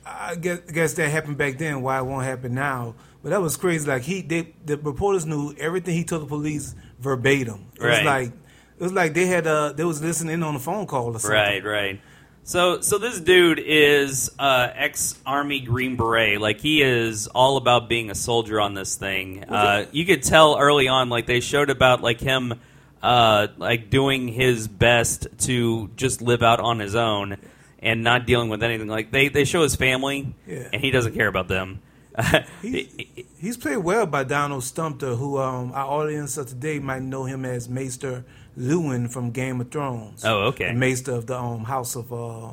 I 0.09 0.37
guess, 0.37 0.61
guess 0.61 0.95
that 0.95 1.09
happened 1.11 1.37
back 1.37 1.59
then. 1.59 1.83
Why 1.83 1.99
it 1.99 2.05
won't 2.05 2.25
happen 2.25 2.55
now? 2.55 2.95
But 3.25 3.31
that 3.31 3.43
was 3.43 3.57
crazy. 3.57 3.89
Like 3.89 4.03
he, 4.03 4.23
they, 4.23 4.55
the 4.65 4.77
reporters 4.77 5.27
knew 5.27 5.53
everything 5.59 5.97
he 5.97 6.05
told 6.05 6.23
the 6.23 6.27
police 6.27 6.77
verbatim. 7.01 7.67
It 7.75 7.83
was 7.83 8.03
like 8.03 8.29
it 8.29 8.83
was 8.83 8.93
like 8.93 9.15
they 9.15 9.27
had 9.27 9.49
uh 9.49 9.73
they 9.73 9.85
was 9.85 10.01
listening 10.01 10.43
on 10.45 10.55
the 10.55 10.61
phone 10.61 10.87
call 10.87 11.07
or 11.07 11.19
something. 11.19 11.31
Right, 11.31 11.65
right. 11.65 12.01
So, 12.49 12.81
so 12.81 12.99
this 12.99 13.19
dude 13.19 13.59
is 13.59 14.31
uh, 14.39 14.69
ex 14.73 15.19
Army 15.27 15.59
Green 15.59 15.97
Beret. 15.97 16.41
Like 16.41 16.61
he 16.61 16.81
is 16.81 17.27
all 17.27 17.57
about 17.57 17.89
being 17.89 18.09
a 18.09 18.15
soldier 18.15 18.61
on 18.61 18.73
this 18.75 18.95
thing. 18.95 19.43
Uh, 19.43 19.87
you 19.91 20.07
could 20.07 20.23
tell 20.23 20.57
early 20.57 20.87
on, 20.87 21.09
like 21.09 21.27
they 21.27 21.41
showed 21.41 21.71
about 21.71 22.03
like 22.03 22.21
him, 22.21 22.55
uh, 23.03 23.49
like 23.57 23.91
doing 23.91 24.29
his 24.29 24.69
best 24.69 25.27
to 25.41 25.91
just 25.97 26.23
live 26.23 26.45
out 26.45 26.61
on 26.61 26.79
his 26.79 26.95
own 26.95 27.37
and 27.81 28.05
not 28.05 28.27
dealing 28.29 28.49
with 28.49 28.63
anything. 28.63 28.87
Like 28.87 29.11
they, 29.11 29.27
they 29.29 29.45
show 29.45 29.65
his 29.65 29.75
family, 29.75 30.33
Yeah. 30.47 30.69
and 30.73 30.81
he 30.81 30.93
doesn't 30.93 31.15
care 31.15 31.27
about 31.29 31.49
them. 31.49 31.81
He, 32.63 33.27
he's 33.39 33.57
played 33.57 33.79
well 33.79 34.07
by 34.07 34.25
Donald 34.25 34.65
Sumpter, 34.65 35.15
who 35.15 35.39
um, 35.39 35.73
our 35.73 35.87
audience 35.87 36.37
of 36.37 36.49
today 36.49 36.79
might 36.79 37.03
know 37.03 37.25
him 37.25 37.45
as 37.45 37.69
Maester 37.69 38.25
Luwin 38.59 39.11
from 39.11 39.31
Game 39.31 39.61
of 39.61 39.71
Thrones. 39.71 40.25
Oh, 40.25 40.47
okay. 40.49 40.69
The 40.69 40.75
Maester 40.75 41.13
of 41.13 41.27
the 41.27 41.39
um, 41.39 41.65
House 41.65 41.95
of 41.97 42.13
uh, 42.13 42.53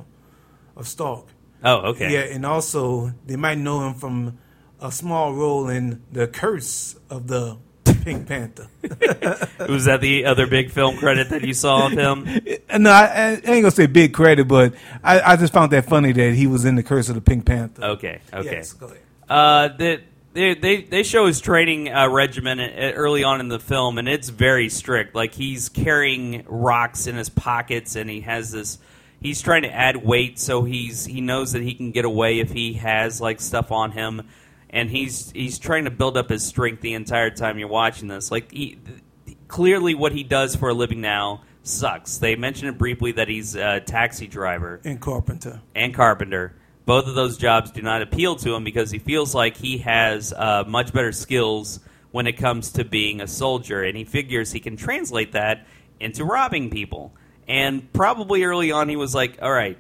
of 0.76 0.88
Stark. 0.88 1.26
oh, 1.64 1.78
okay. 1.92 2.12
Yeah, 2.12 2.34
and 2.34 2.46
also 2.46 3.14
they 3.26 3.36
might 3.36 3.58
know 3.58 3.88
him 3.88 3.94
from 3.94 4.38
a 4.82 4.92
small 4.92 5.34
role 5.34 5.70
in 5.70 6.04
The 6.12 6.28
Curse 6.28 6.98
of 7.10 7.28
the 7.28 7.58
Pink 8.04 8.28
Panther. 8.28 8.68
Was 9.70 9.86
that 9.86 10.00
the 10.02 10.26
other 10.26 10.46
big 10.46 10.72
film 10.72 10.98
credit 10.98 11.30
that 11.30 11.44
you 11.44 11.54
saw 11.54 11.86
of 11.86 11.94
him? 11.94 12.26
no, 12.78 12.92
I, 12.92 13.06
I 13.06 13.30
ain't 13.32 13.46
gonna 13.46 13.72
say 13.72 13.86
big 13.86 14.14
credit, 14.14 14.48
but 14.48 14.74
I, 15.04 15.22
I 15.22 15.36
just 15.38 15.54
found 15.54 15.72
that 15.72 15.86
funny 15.86 16.12
that 16.12 16.34
he 16.34 16.48
was 16.48 16.66
in 16.66 16.76
The 16.76 16.84
Curse 16.84 17.08
of 17.10 17.16
the 17.16 17.22
Pink 17.22 17.46
Panther. 17.46 17.84
Okay, 17.84 18.20
okay. 18.34 18.52
Yes, 18.52 18.74
go 18.74 18.88
ahead. 18.88 19.00
Uh, 19.30 19.70
that 19.78 20.02
they, 20.34 20.56
they 20.56 20.82
they 20.82 21.04
show 21.04 21.28
his 21.28 21.40
training 21.40 21.90
uh, 21.94 22.10
regimen 22.10 22.60
uh, 22.60 22.92
early 22.96 23.24
on 23.24 23.40
in 23.40 23.48
the 23.50 23.60
film, 23.60 23.98
and 23.98 24.08
it's 24.08 24.30
very 24.30 24.70
strict. 24.70 25.16
Like 25.16 25.34
he's 25.34 25.70
carrying 25.70 26.44
rocks 26.48 27.08
in 27.08 27.16
his 27.16 27.30
pockets, 27.30 27.96
and 27.96 28.10
he 28.10 28.22
has 28.22 28.52
this. 28.52 28.80
He's 29.22 29.42
trying 29.42 29.62
to 29.62 29.72
add 29.72 29.98
weight, 29.98 30.40
so 30.40 30.64
he's 30.64 31.06
he 31.06 31.22
knows 31.22 31.54
that 31.54 31.62
he 31.62 31.74
can 31.76 31.92
get 31.92 32.04
away 32.06 32.40
if 32.40 32.52
he 32.52 32.74
has 32.74 33.22
like 33.22 33.40
stuff 33.40 33.72
on 33.72 33.92
him, 33.92 34.24
and 34.70 34.90
he's 34.90 35.32
he's 35.32 35.60
trying 35.60 35.86
to 35.86 35.92
build 35.92 36.18
up 36.18 36.30
his 36.30 36.44
strength 36.44 36.82
the 36.82 36.94
entire 36.94 37.30
time 37.30 37.58
you're 37.60 37.68
watching 37.70 38.08
this. 38.08 38.32
Like 38.32 38.52
he 38.52 38.78
clearly, 39.48 39.94
what 39.96 40.12
he 40.12 40.24
does 40.24 40.56
for 40.56 40.70
a 40.70 40.74
living 40.74 41.00
now 41.00 41.44
sucks. 41.62 42.18
They 42.18 42.36
mention 42.36 42.68
it 42.68 42.78
briefly 42.78 43.14
that 43.14 43.30
he's 43.30 43.56
a 43.56 43.80
taxi 43.80 44.28
driver 44.28 44.82
And 44.84 45.00
Carpenter. 45.00 45.62
and 45.74 45.94
carpenter. 45.94 46.56
Both 46.86 47.08
of 47.08 47.16
those 47.16 47.38
jobs 47.38 47.72
do 47.72 47.82
not 47.82 48.02
appeal 48.02 48.36
to 48.38 48.54
him 48.54 48.64
because 48.64 48.92
he 48.92 49.00
feels 49.00 49.34
like 49.34 49.56
he 49.56 49.80
has 49.80 50.34
uh, 50.34 50.66
much 50.68 50.92
better 50.92 51.14
skills 51.14 51.80
when 52.12 52.28
it 52.28 52.34
comes 52.34 52.74
to 52.74 52.84
being 52.84 53.22
a 53.22 53.28
soldier, 53.28 53.84
and 53.84 53.98
he 53.98 54.04
figures 54.04 54.52
he 54.52 54.60
can 54.60 54.76
translate 54.76 55.32
that 55.32 55.66
into 56.00 56.26
robbing 56.26 56.70
people. 56.70 57.14
And 57.48 57.92
probably 57.94 58.44
early 58.44 58.72
on, 58.72 58.90
he 58.90 58.96
was 58.96 59.16
like, 59.16 59.40
"All 59.42 59.52
right, 59.52 59.78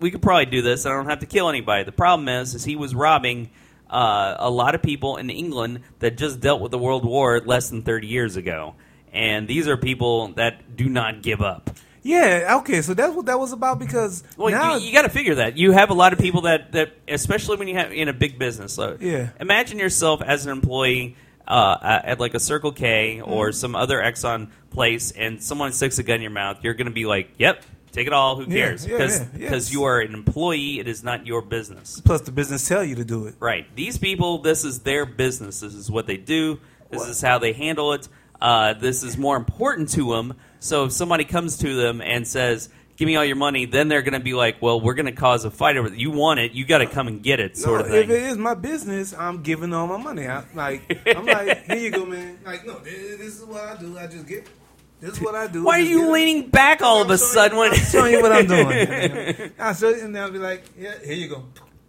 we 0.00 0.10
could 0.10 0.22
probably 0.22 0.46
do 0.46 0.62
this. 0.62 0.86
I 0.86 0.90
don't 0.90 1.06
have 1.06 1.20
to 1.20 1.26
kill 1.26 1.48
anybody." 1.48 1.84
The 1.84 1.92
problem 1.92 2.28
is, 2.28 2.54
is 2.54 2.64
he 2.64 2.76
was 2.76 2.94
robbing 2.94 3.50
uh, 3.90 4.36
a 4.38 4.50
lot 4.50 4.74
of 4.74 4.82
people 4.82 5.16
in 5.16 5.30
England 5.30 5.80
that 5.98 6.16
just 6.16 6.40
dealt 6.40 6.60
with 6.60 6.70
the 6.70 6.78
World 6.78 7.04
War 7.04 7.40
less 7.40 7.70
than 7.70 7.82
thirty 7.82 8.06
years 8.06 8.36
ago, 8.36 8.74
and 9.12 9.48
these 9.48 9.66
are 9.68 9.76
people 9.76 10.28
that 10.34 10.76
do 10.76 10.88
not 10.88 11.22
give 11.22 11.42
up. 11.42 11.70
Yeah, 12.06 12.56
okay, 12.60 12.82
so 12.82 12.94
that's 12.94 13.14
what 13.14 13.26
that 13.26 13.38
was 13.38 13.52
about 13.52 13.78
because 13.78 14.22
Well, 14.36 14.50
now 14.52 14.76
you, 14.76 14.86
you 14.86 14.92
got 14.92 15.02
to 15.02 15.08
figure 15.08 15.34
that 15.36 15.56
you 15.56 15.72
have 15.72 15.90
a 15.90 15.94
lot 15.94 16.12
of 16.12 16.18
people 16.20 16.42
that, 16.42 16.72
that 16.72 16.92
especially 17.08 17.56
when 17.56 17.66
you 17.68 17.74
have 17.76 17.92
in 17.92 18.08
a 18.08 18.12
big 18.12 18.38
business. 18.38 18.72
So 18.74 18.96
Yeah. 19.00 19.30
imagine 19.40 19.78
yourself 19.78 20.22
as 20.22 20.46
an 20.46 20.52
employee 20.52 21.16
uh, 21.48 22.00
at 22.04 22.20
like 22.20 22.34
a 22.34 22.40
Circle 22.40 22.72
K 22.72 23.20
or 23.20 23.52
some 23.52 23.74
other 23.76 23.98
Exxon 23.98 24.48
place, 24.70 25.10
and 25.12 25.42
someone 25.42 25.72
sticks 25.72 25.98
a 25.98 26.02
gun 26.02 26.16
in 26.16 26.22
your 26.22 26.30
mouth. 26.32 26.58
You're 26.62 26.74
going 26.74 26.88
to 26.88 26.92
be 26.92 27.06
like, 27.06 27.30
"Yep, 27.38 27.62
take 27.92 28.06
it 28.08 28.12
all. 28.12 28.36
Who 28.36 28.42
Yeah, 28.52 28.66
cares?" 28.66 28.84
yeah, 28.86 28.92
Because 28.96 29.20
yeah, 29.20 29.50
yes. 29.50 29.72
you 29.72 29.84
are 29.84 30.00
an 30.00 30.12
employee. 30.14 30.80
It 30.80 30.88
is 30.88 31.04
not 31.04 31.24
your 31.26 31.42
business. 31.42 32.00
plus 32.04 32.22
the 32.22 32.32
business 32.32 32.66
tell 32.68 32.82
you 32.84 32.96
to 32.96 33.04
do 33.04 33.26
it. 33.26 33.36
Right. 33.40 33.64
These 33.76 33.98
people, 33.98 34.38
this 34.38 34.64
is 34.64 34.80
their 34.80 35.06
business. 35.06 35.60
This 35.60 35.74
is 35.74 35.88
what 35.90 36.06
they 36.08 36.16
do. 36.16 36.58
This 36.90 37.06
is 37.06 37.20
how 37.20 37.38
they 37.38 37.52
handle 37.52 37.92
it. 37.92 38.08
Uh, 38.40 38.74
this 38.74 39.02
is 39.02 39.16
more 39.16 39.36
important 39.36 39.88
to 39.92 40.10
them. 40.14 40.34
So 40.60 40.84
if 40.84 40.92
somebody 40.92 41.24
comes 41.24 41.58
to 41.58 41.74
them 41.74 42.00
and 42.00 42.26
says, 42.26 42.68
"Give 42.96 43.06
me 43.06 43.16
all 43.16 43.24
your 43.24 43.36
money," 43.36 43.66
then 43.66 43.88
they're 43.88 44.02
going 44.02 44.14
to 44.14 44.20
be 44.20 44.34
like, 44.34 44.60
"Well, 44.62 44.80
we're 44.80 44.94
going 44.94 45.06
to 45.06 45.12
cause 45.12 45.44
a 45.44 45.50
fight 45.50 45.76
over 45.76 45.88
it. 45.88 45.94
You 45.94 46.10
want 46.10 46.40
it? 46.40 46.52
You 46.52 46.64
got 46.64 46.78
to 46.78 46.86
come 46.86 47.08
and 47.08 47.22
get 47.22 47.40
it." 47.40 47.56
Sort 47.56 47.80
no, 47.80 47.84
of 47.86 47.90
thing. 47.92 48.04
If 48.04 48.10
it 48.10 48.22
is 48.24 48.38
my 48.38 48.54
business, 48.54 49.14
I'm 49.14 49.42
giving 49.42 49.72
all 49.72 49.86
my 49.86 49.96
money. 49.98 50.26
I, 50.26 50.44
like 50.54 51.00
I'm 51.16 51.26
like, 51.26 51.64
here 51.64 51.76
you 51.76 51.90
go, 51.90 52.04
man. 52.06 52.38
Like, 52.44 52.66
no, 52.66 52.78
this, 52.80 53.18
this 53.18 53.38
is 53.38 53.44
what 53.44 53.62
I 53.64 53.76
do. 53.76 53.98
I 53.98 54.06
just 54.06 54.26
get. 54.26 54.46
This 54.98 55.12
is 55.12 55.20
what 55.20 55.34
I 55.34 55.46
do. 55.46 55.62
Why 55.62 55.78
are 55.78 55.82
you 55.82 55.98
get 56.00 56.08
it. 56.08 56.12
leaning 56.12 56.48
back 56.48 56.80
all 56.80 57.02
of 57.02 57.08
I'm 57.08 57.12
a 57.14 57.18
showing 57.18 57.28
sudden? 57.32 57.52
you- 57.56 57.60
When 57.60 57.72
I'm 57.72 57.84
showing 57.84 58.12
you 58.12 58.22
what 58.22 58.32
I'm 58.32 58.46
doing. 58.46 59.52
I'll 59.58 59.74
show 59.74 59.90
you, 59.90 60.02
and 60.02 60.16
they'll 60.16 60.30
be 60.30 60.38
like, 60.38 60.64
yeah, 60.78 60.94
here 61.04 61.14
you 61.14 61.28
go. 61.28 61.44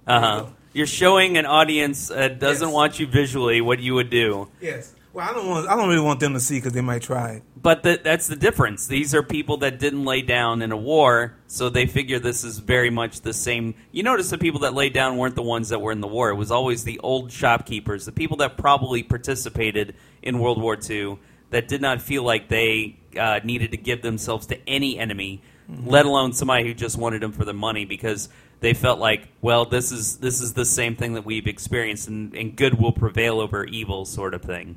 uh 0.05 0.19
huh. 0.19 0.45
You're 0.73 0.85
showing 0.87 1.37
an 1.37 1.45
audience 1.47 2.09
that 2.09 2.37
doesn't 2.39 2.67
Yes. 2.67 2.75
want 2.75 2.99
you 2.99 3.07
visually 3.07 3.61
what 3.61 3.79
you 3.79 3.93
would 3.95 4.09
do. 4.11 4.49
Yes. 4.61 4.93
Well, 5.17 5.27
I 5.27 5.33
don't 5.33 5.47
want. 5.47 5.67
I 5.67 5.75
don't 5.75 5.89
really 5.89 5.99
want 5.99 6.19
them 6.19 6.33
to 6.35 6.39
see 6.39 6.59
because 6.59 6.73
they 6.73 6.81
might 6.81 7.01
try 7.01 7.31
it. 7.31 7.43
But 7.59 7.81
the, 7.81 7.99
that's 8.03 8.27
the 8.27 8.35
difference. 8.35 8.85
These 8.85 9.15
are 9.15 9.23
people 9.23 9.57
that 9.57 9.79
didn't 9.79 10.05
lay 10.05 10.21
down 10.21 10.61
in 10.61 10.71
a 10.71 10.77
war, 10.77 11.33
so 11.47 11.69
they 11.69 11.87
figure 11.87 12.19
this 12.19 12.43
is 12.43 12.59
very 12.59 12.91
much 12.91 13.21
the 13.21 13.33
same. 13.33 13.73
You 13.91 14.03
notice 14.03 14.29
the 14.29 14.37
people 14.37 14.59
that 14.59 14.75
laid 14.75 14.93
down 14.93 15.17
weren't 15.17 15.33
the 15.33 15.41
ones 15.41 15.69
that 15.69 15.81
were 15.81 15.91
in 15.91 16.01
the 16.01 16.07
war. 16.07 16.29
It 16.29 16.35
was 16.35 16.51
always 16.51 16.83
the 16.83 16.99
old 16.99 17.31
shopkeepers, 17.31 18.05
the 18.05 18.11
people 18.11 18.37
that 18.37 18.57
probably 18.57 19.01
participated 19.01 19.95
in 20.21 20.37
World 20.37 20.61
War 20.61 20.77
II 20.87 21.17
that 21.49 21.67
did 21.67 21.81
not 21.81 21.99
feel 21.99 22.21
like 22.21 22.47
they 22.47 22.99
uh, 23.19 23.39
needed 23.43 23.71
to 23.71 23.77
give 23.77 24.03
themselves 24.03 24.45
to 24.45 24.69
any 24.69 24.99
enemy, 24.99 25.41
let 25.83 26.05
alone 26.05 26.31
somebody 26.31 26.67
who 26.67 26.75
just 26.75 26.95
wanted 26.95 27.23
them 27.23 27.31
for 27.31 27.43
the 27.43 27.53
money 27.53 27.85
because 27.85 28.29
they 28.59 28.75
felt 28.75 28.99
like, 28.99 29.29
well, 29.41 29.65
this 29.65 29.91
is 29.91 30.17
this 30.17 30.41
is 30.41 30.53
the 30.53 30.65
same 30.65 30.95
thing 30.95 31.15
that 31.15 31.25
we've 31.25 31.47
experienced, 31.47 32.07
and, 32.07 32.35
and 32.35 32.55
good 32.55 32.75
will 32.75 32.91
prevail 32.91 33.39
over 33.39 33.65
evil, 33.65 34.05
sort 34.05 34.35
of 34.35 34.43
thing. 34.43 34.75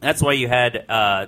That's 0.00 0.22
why 0.22 0.32
you 0.32 0.48
had 0.48 0.84
uh, 0.88 1.26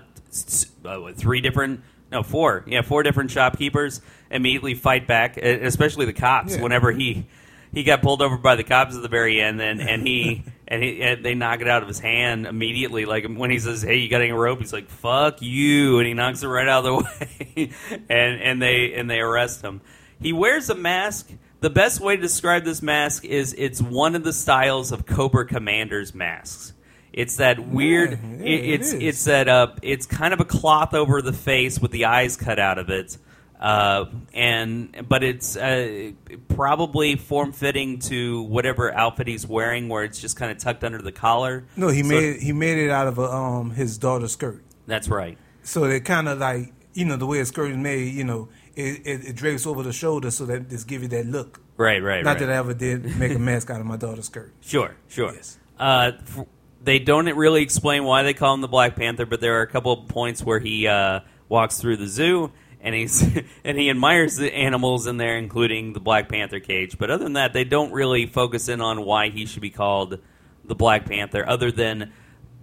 uh, 0.84 1.12
three 1.12 1.40
different, 1.40 1.80
no, 2.12 2.22
four, 2.22 2.64
yeah, 2.66 2.82
four 2.82 3.02
different 3.02 3.30
shopkeepers 3.30 4.00
immediately 4.30 4.74
fight 4.74 5.06
back, 5.06 5.36
especially 5.36 6.06
the 6.06 6.12
cops. 6.12 6.56
Yeah. 6.56 6.62
Whenever 6.62 6.92
he 6.92 7.26
he 7.72 7.82
got 7.82 8.02
pulled 8.02 8.22
over 8.22 8.36
by 8.36 8.56
the 8.56 8.64
cops 8.64 8.96
at 8.96 9.02
the 9.02 9.08
very 9.08 9.40
end, 9.40 9.60
and 9.60 9.80
and 9.80 10.06
he 10.06 10.44
and 10.68 10.82
he 10.82 11.02
and 11.02 11.24
they 11.24 11.34
knock 11.34 11.60
it 11.60 11.68
out 11.68 11.82
of 11.82 11.88
his 11.88 12.00
hand 12.00 12.46
immediately. 12.46 13.04
Like 13.04 13.26
when 13.26 13.50
he 13.50 13.58
says, 13.58 13.82
"Hey, 13.82 13.96
you 13.96 14.08
got 14.08 14.20
any 14.20 14.32
rope?" 14.32 14.58
He's 14.60 14.72
like, 14.72 14.88
"Fuck 14.88 15.42
you," 15.42 15.98
and 15.98 16.06
he 16.06 16.14
knocks 16.14 16.42
it 16.42 16.48
right 16.48 16.68
out 16.68 16.84
of 16.84 16.84
the 16.84 16.94
way, 17.56 17.70
and 18.08 18.40
and 18.40 18.62
they 18.62 18.94
and 18.94 19.10
they 19.10 19.20
arrest 19.20 19.62
him. 19.62 19.80
He 20.20 20.32
wears 20.32 20.70
a 20.70 20.74
mask. 20.74 21.30
The 21.60 21.70
best 21.70 22.00
way 22.00 22.14
to 22.14 22.22
describe 22.22 22.64
this 22.64 22.82
mask 22.82 23.24
is 23.24 23.52
it's 23.58 23.82
one 23.82 24.14
of 24.14 24.22
the 24.22 24.32
styles 24.32 24.92
of 24.92 25.06
Cobra 25.06 25.44
Commander's 25.44 26.14
masks. 26.14 26.72
It's 27.12 27.36
that 27.36 27.58
weird. 27.68 28.12
Yeah, 28.12 28.18
yeah, 28.38 28.44
it, 28.44 28.64
it 28.64 28.68
it's 28.80 28.88
is. 28.92 29.02
it's 29.02 29.24
that 29.24 29.48
uh, 29.48 29.68
it's 29.82 30.06
kind 30.06 30.32
of 30.34 30.40
a 30.40 30.44
cloth 30.44 30.94
over 30.94 31.22
the 31.22 31.32
face 31.32 31.78
with 31.80 31.90
the 31.90 32.04
eyes 32.04 32.36
cut 32.36 32.58
out 32.58 32.78
of 32.78 32.90
it, 32.90 33.16
uh, 33.60 34.04
and 34.34 35.06
but 35.08 35.24
it's 35.24 35.56
uh, 35.56 36.12
probably 36.48 37.16
form 37.16 37.52
fitting 37.52 37.98
to 38.00 38.42
whatever 38.42 38.94
outfit 38.94 39.26
he's 39.26 39.46
wearing, 39.46 39.88
where 39.88 40.04
it's 40.04 40.20
just 40.20 40.36
kind 40.36 40.52
of 40.52 40.58
tucked 40.58 40.84
under 40.84 41.00
the 41.02 41.12
collar. 41.12 41.64
No, 41.76 41.88
he 41.88 42.02
So- 42.02 42.08
made 42.08 42.40
he 42.40 42.52
made 42.52 42.78
it 42.78 42.90
out 42.90 43.06
of 43.08 43.18
a, 43.18 43.24
um 43.32 43.70
his 43.70 43.98
daughter's 43.98 44.32
skirt. 44.32 44.62
That's 44.86 45.08
right. 45.08 45.38
So 45.62 45.84
it 45.84 46.04
kind 46.04 46.28
of 46.28 46.38
like 46.38 46.72
you 46.94 47.04
know 47.04 47.16
the 47.16 47.26
way 47.26 47.40
a 47.40 47.46
skirt 47.46 47.70
is 47.70 47.76
made. 47.76 48.12
You 48.14 48.24
know, 48.24 48.48
it, 48.76 49.06
it, 49.06 49.24
it 49.28 49.36
drapes 49.36 49.66
over 49.66 49.82
the 49.82 49.92
shoulder 49.92 50.30
so 50.30 50.46
that 50.46 50.68
just 50.70 50.86
give 50.86 51.02
you 51.02 51.08
that 51.08 51.26
look. 51.26 51.60
Right, 51.76 52.02
right, 52.02 52.24
Not 52.24 52.32
right. 52.32 52.38
that 52.40 52.50
I 52.50 52.56
ever 52.56 52.74
did 52.74 53.16
make 53.18 53.32
a 53.34 53.38
mask 53.38 53.70
out 53.70 53.80
of 53.80 53.86
my 53.86 53.96
daughter's 53.96 54.26
skirt. 54.26 54.52
Sure, 54.60 54.94
sure. 55.08 55.32
Yes. 55.32 55.58
Uh, 55.78 56.10
f- 56.20 56.44
they 56.82 56.98
don't 56.98 57.26
really 57.36 57.62
explain 57.62 58.04
why 58.04 58.22
they 58.22 58.34
call 58.34 58.54
him 58.54 58.60
the 58.60 58.68
Black 58.68 58.96
Panther, 58.96 59.26
but 59.26 59.40
there 59.40 59.58
are 59.58 59.62
a 59.62 59.66
couple 59.66 59.92
of 59.92 60.08
points 60.08 60.42
where 60.42 60.58
he 60.58 60.86
uh, 60.86 61.20
walks 61.48 61.78
through 61.78 61.96
the 61.96 62.06
zoo 62.06 62.52
and 62.80 62.94
he's 62.94 63.22
and 63.64 63.76
he 63.78 63.90
admires 63.90 64.36
the 64.36 64.54
animals 64.54 65.06
in 65.06 65.16
there, 65.16 65.36
including 65.36 65.92
the 65.92 66.00
Black 66.00 66.28
Panther 66.28 66.60
cage. 66.60 66.96
But 66.98 67.10
other 67.10 67.24
than 67.24 67.32
that, 67.34 67.52
they 67.52 67.64
don't 67.64 67.92
really 67.92 68.26
focus 68.26 68.68
in 68.68 68.80
on 68.80 69.04
why 69.04 69.30
he 69.30 69.46
should 69.46 69.62
be 69.62 69.70
called 69.70 70.18
the 70.64 70.74
Black 70.74 71.06
Panther, 71.06 71.46
other 71.48 71.70
than. 71.70 72.12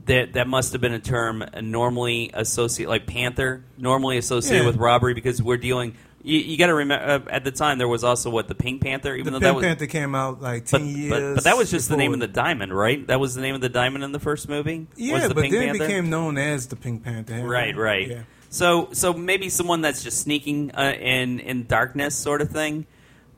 That, 0.08 0.34
that 0.34 0.48
must 0.48 0.74
have 0.74 0.82
been 0.82 0.94
a 0.94 1.00
term 1.00 1.44
normally 1.64 2.30
associated, 2.32 2.92
like 2.92 3.08
panther, 3.08 3.64
normally 3.76 4.20
associated 4.20 4.62
Yeah. 4.62 4.68
with 4.68 4.76
robbery, 4.76 5.16
because 5.16 5.42
we're 5.42 5.58
dealing. 5.58 5.96
You, 6.26 6.40
you 6.40 6.58
got 6.58 6.68
to 6.68 6.74
remember, 6.74 7.06
uh, 7.06 7.20
at 7.30 7.44
the 7.44 7.52
time 7.52 7.78
there 7.78 7.88
was 7.88 8.04
also 8.04 8.30
what 8.32 8.48
the 8.48 8.56
Pink 8.56 8.82
Panther, 8.82 9.16
even 9.16 9.32
The 9.34 9.40
though 9.40 9.40
that 9.40 9.46
Pink 9.46 9.56
was 9.58 9.64
Panther 9.66 9.88
came 9.88 10.16
out 10.16 10.42
like 10.42 10.64
but, 10.72 10.80
ten 10.80 10.88
years. 10.88 11.10
but, 11.12 11.36
but 11.36 11.44
that 11.44 11.56
was 11.56 11.70
just 11.70 11.88
the 11.88 11.98
name 11.98 12.14
of 12.14 12.20
the 12.20 12.28
diamond, 12.28 12.74
right? 12.76 13.06
That 13.08 13.20
was 13.20 13.36
the 13.36 13.42
name 13.42 13.54
of 13.56 13.62
the 13.62 13.70
diamond 13.70 14.04
in 14.04 14.12
the 14.12 14.20
first 14.20 14.50
movie. 14.50 14.88
Yeah, 14.96 15.28
the 15.28 15.36
but 15.36 15.44
Pink 15.44 15.54
then 15.54 15.68
Panther? 15.68 15.84
it 15.84 15.88
became 15.88 16.10
known 16.10 16.38
as 16.38 16.68
the 16.68 16.76
Pink 16.76 17.04
Panther. 17.04 17.46
right, 17.48 17.76
right. 17.78 18.08
Yeah. 18.10 18.24
So, 18.50 18.90
so 18.94 19.14
maybe 19.14 19.50
someone 19.50 19.82
that's 19.82 20.02
just 20.02 20.20
sneaking 20.22 20.72
uh, 20.76 20.94
in 21.00 21.40
in 21.40 21.68
darkness, 21.68 22.16
sort 22.16 22.42
of 22.42 22.50
thing. 22.50 22.86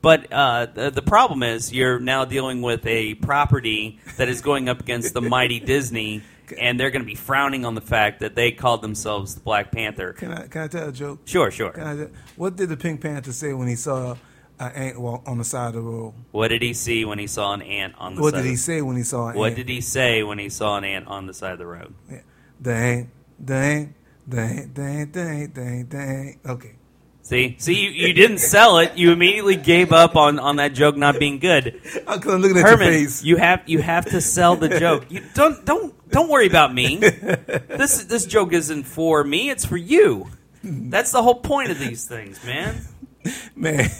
But 0.00 0.32
uh, 0.32 0.66
the, 0.72 0.90
the 0.90 1.02
problem 1.02 1.42
is 1.42 1.72
you're 1.72 1.98
now 1.98 2.24
dealing 2.24 2.62
with 2.62 2.86
a 2.86 3.14
property 3.16 3.98
that 4.16 4.28
is 4.28 4.40
going 4.42 4.68
up 4.68 4.80
against 4.80 5.12
the 5.12 5.20
mighty 5.20 5.58
Disney, 5.74 6.22
and 6.58 6.78
they're 6.78 6.90
going 6.90 7.02
to 7.02 7.06
be 7.06 7.14
frowning 7.14 7.64
on 7.64 7.74
the 7.74 7.80
fact 7.80 8.20
that 8.20 8.34
they 8.34 8.52
called 8.52 8.82
themselves 8.82 9.34
the 9.34 9.40
Black 9.40 9.72
Panther. 9.72 10.12
Can 10.12 10.32
I 10.32 10.46
can 10.46 10.62
I 10.62 10.68
tell 10.68 10.88
a 10.88 10.92
joke? 10.92 11.20
Sure, 11.24 11.50
sure. 11.50 11.78
I 11.80 12.08
what 12.36 12.56
did 12.56 12.68
the 12.68 12.76
Pink 12.76 13.00
Panther 13.00 13.32
say 13.32 13.52
when 13.52 13.68
he 13.68 13.74
saw 13.76 14.12
uh, 14.12 14.16
an 14.58 14.72
ant 14.72 15.00
walk 15.00 15.22
on 15.26 15.38
the 15.38 15.44
side 15.44 15.68
of 15.68 15.74
the 15.74 15.80
road? 15.82 16.14
What 16.32 16.48
did 16.48 16.62
he 16.62 16.72
see 16.72 17.04
when 17.04 17.18
he 17.18 17.26
saw 17.26 17.52
an 17.54 17.62
ant 17.62 17.94
on 17.98 18.14
the 18.14 18.22
What 18.22 18.34
side? 18.34 18.42
did 18.42 18.46
he 18.48 18.54
of- 18.54 18.58
say 18.60 18.82
when 18.82 18.96
he 18.96 19.02
saw 19.02 19.28
an 19.28 19.36
What 19.36 19.46
ant? 19.48 19.56
did 19.56 19.68
he 19.68 19.80
say 19.80 20.22
when 20.22 20.38
he 20.38 20.48
saw 20.48 20.76
an 20.78 20.84
ant 20.84 21.06
on 21.06 21.26
the 21.26 21.34
side 21.34 21.52
of 21.52 21.58
the 21.58 21.66
road? 21.66 21.94
Yeah. 22.10 22.20
The 22.60 22.72
ant, 22.74 23.08
the 23.38 23.54
ant, 23.54 23.94
the 24.26 24.40
ant, 24.40 24.74
the 24.74 24.82
ant, 24.82 25.14
the 25.14 25.20
ant, 25.22 25.54
the 25.54 25.60
ant, 25.62 25.90
the 25.90 25.98
ant. 25.98 26.36
Okay. 26.46 26.74
See, 27.28 27.56
see, 27.58 27.74
you, 27.74 27.90
you 27.90 28.14
didn't 28.14 28.38
sell 28.38 28.78
it. 28.78 28.96
You 28.96 29.12
immediately 29.12 29.56
gave 29.56 29.92
up 29.92 30.16
on, 30.16 30.38
on 30.38 30.56
that 30.56 30.72
joke 30.72 30.96
not 30.96 31.18
being 31.18 31.40
good. 31.40 31.78
I'm 32.06 32.20
looking 32.20 32.56
at 32.56 32.64
Herman, 32.64 32.86
your 32.86 33.00
face. 33.00 33.22
you 33.22 33.36
have 33.36 33.60
you 33.66 33.82
have 33.82 34.06
to 34.06 34.22
sell 34.22 34.56
the 34.56 34.70
joke. 34.80 35.04
You 35.10 35.22
don't 35.34 35.62
don't 35.66 36.08
don't 36.08 36.30
worry 36.30 36.46
about 36.46 36.72
me. 36.72 36.96
This 36.96 38.04
this 38.04 38.24
joke 38.24 38.54
isn't 38.54 38.84
for 38.84 39.22
me. 39.22 39.50
It's 39.50 39.66
for 39.66 39.76
you. 39.76 40.30
That's 40.64 41.12
the 41.12 41.22
whole 41.22 41.34
point 41.34 41.70
of 41.70 41.78
these 41.78 42.06
things, 42.06 42.42
man. 42.46 42.80
Man, 43.54 43.90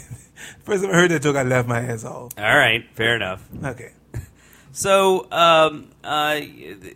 first 0.63 0.83
time 0.83 0.91
I 0.91 0.95
heard 0.95 1.11
that 1.11 1.21
joke, 1.21 1.35
I 1.35 1.43
laughed 1.43 1.67
my 1.67 1.81
ass 1.81 2.03
off. 2.03 2.31
All 2.35 2.43
right, 2.43 2.83
fair 2.95 3.15
enough. 3.15 3.47
Okay. 3.63 3.91
So, 4.71 5.31
um, 5.31 5.91
uh, 6.03 6.39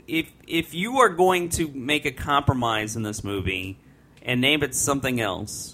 if 0.07 0.31
if 0.47 0.73
you 0.73 0.97
are 0.97 1.09
going 1.09 1.49
to 1.49 1.67
make 1.67 2.05
a 2.05 2.11
compromise 2.11 2.95
in 2.95 3.03
this 3.03 3.23
movie 3.23 3.77
and 4.23 4.41
name 4.41 4.63
it 4.63 4.73
something 4.73 5.21
else, 5.21 5.72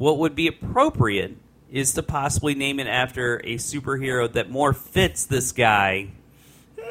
what 0.00 0.16
would 0.16 0.34
be 0.34 0.46
appropriate 0.46 1.36
is 1.70 1.92
to 1.92 2.02
possibly 2.02 2.54
name 2.54 2.80
it 2.80 2.86
after 2.86 3.36
a 3.44 3.56
superhero 3.56 4.32
that 4.32 4.48
more 4.48 4.72
fits 4.72 5.26
this 5.26 5.52
guy 5.52 6.08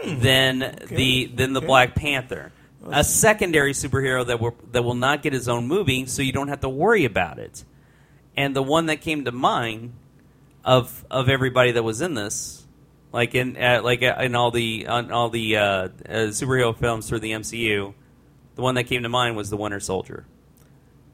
than 0.05 0.59
the 0.89 1.25
than 1.25 1.53
the 1.53 1.59
Okay. 1.59 1.65
Black 1.65 1.95
Panther. 1.95 2.51
A 2.91 3.03
secondary 3.03 3.73
superhero 3.73 4.27
that 4.27 4.39
will 4.39 4.55
that 4.73 4.83
will 4.83 4.93
not 4.93 5.23
get 5.23 5.33
his 5.33 5.49
own 5.49 5.67
movie, 5.67 6.05
so 6.05 6.21
you 6.21 6.31
don't 6.31 6.49
have 6.49 6.59
to 6.59 6.69
worry 6.69 7.03
about 7.03 7.39
it. 7.39 7.63
And 8.37 8.55
the 8.55 8.61
one 8.61 8.85
that 8.85 9.01
came 9.01 9.25
to 9.25 9.31
mind 9.31 9.93
of 10.63 11.03
of 11.09 11.29
everybody 11.29 11.71
that 11.71 11.83
was 11.83 12.01
in 12.01 12.13
this, 12.13 12.63
like 13.11 13.33
in 13.33 13.57
uh, 13.57 13.81
like 13.83 14.03
uh, 14.03 14.17
in 14.19 14.35
all 14.35 14.51
the 14.51 14.85
on 14.85 15.11
all 15.11 15.31
the 15.31 15.57
uh, 15.57 15.63
uh, 15.63 15.89
superhero 16.27 16.77
films 16.77 17.09
through 17.09 17.21
the 17.21 17.31
MCU, 17.31 17.91
the 18.53 18.61
one 18.61 18.75
that 18.75 18.83
came 18.83 19.01
to 19.01 19.09
mind 19.09 19.35
was 19.35 19.49
the 19.49 19.57
Winter 19.57 19.79
Soldier, 19.79 20.27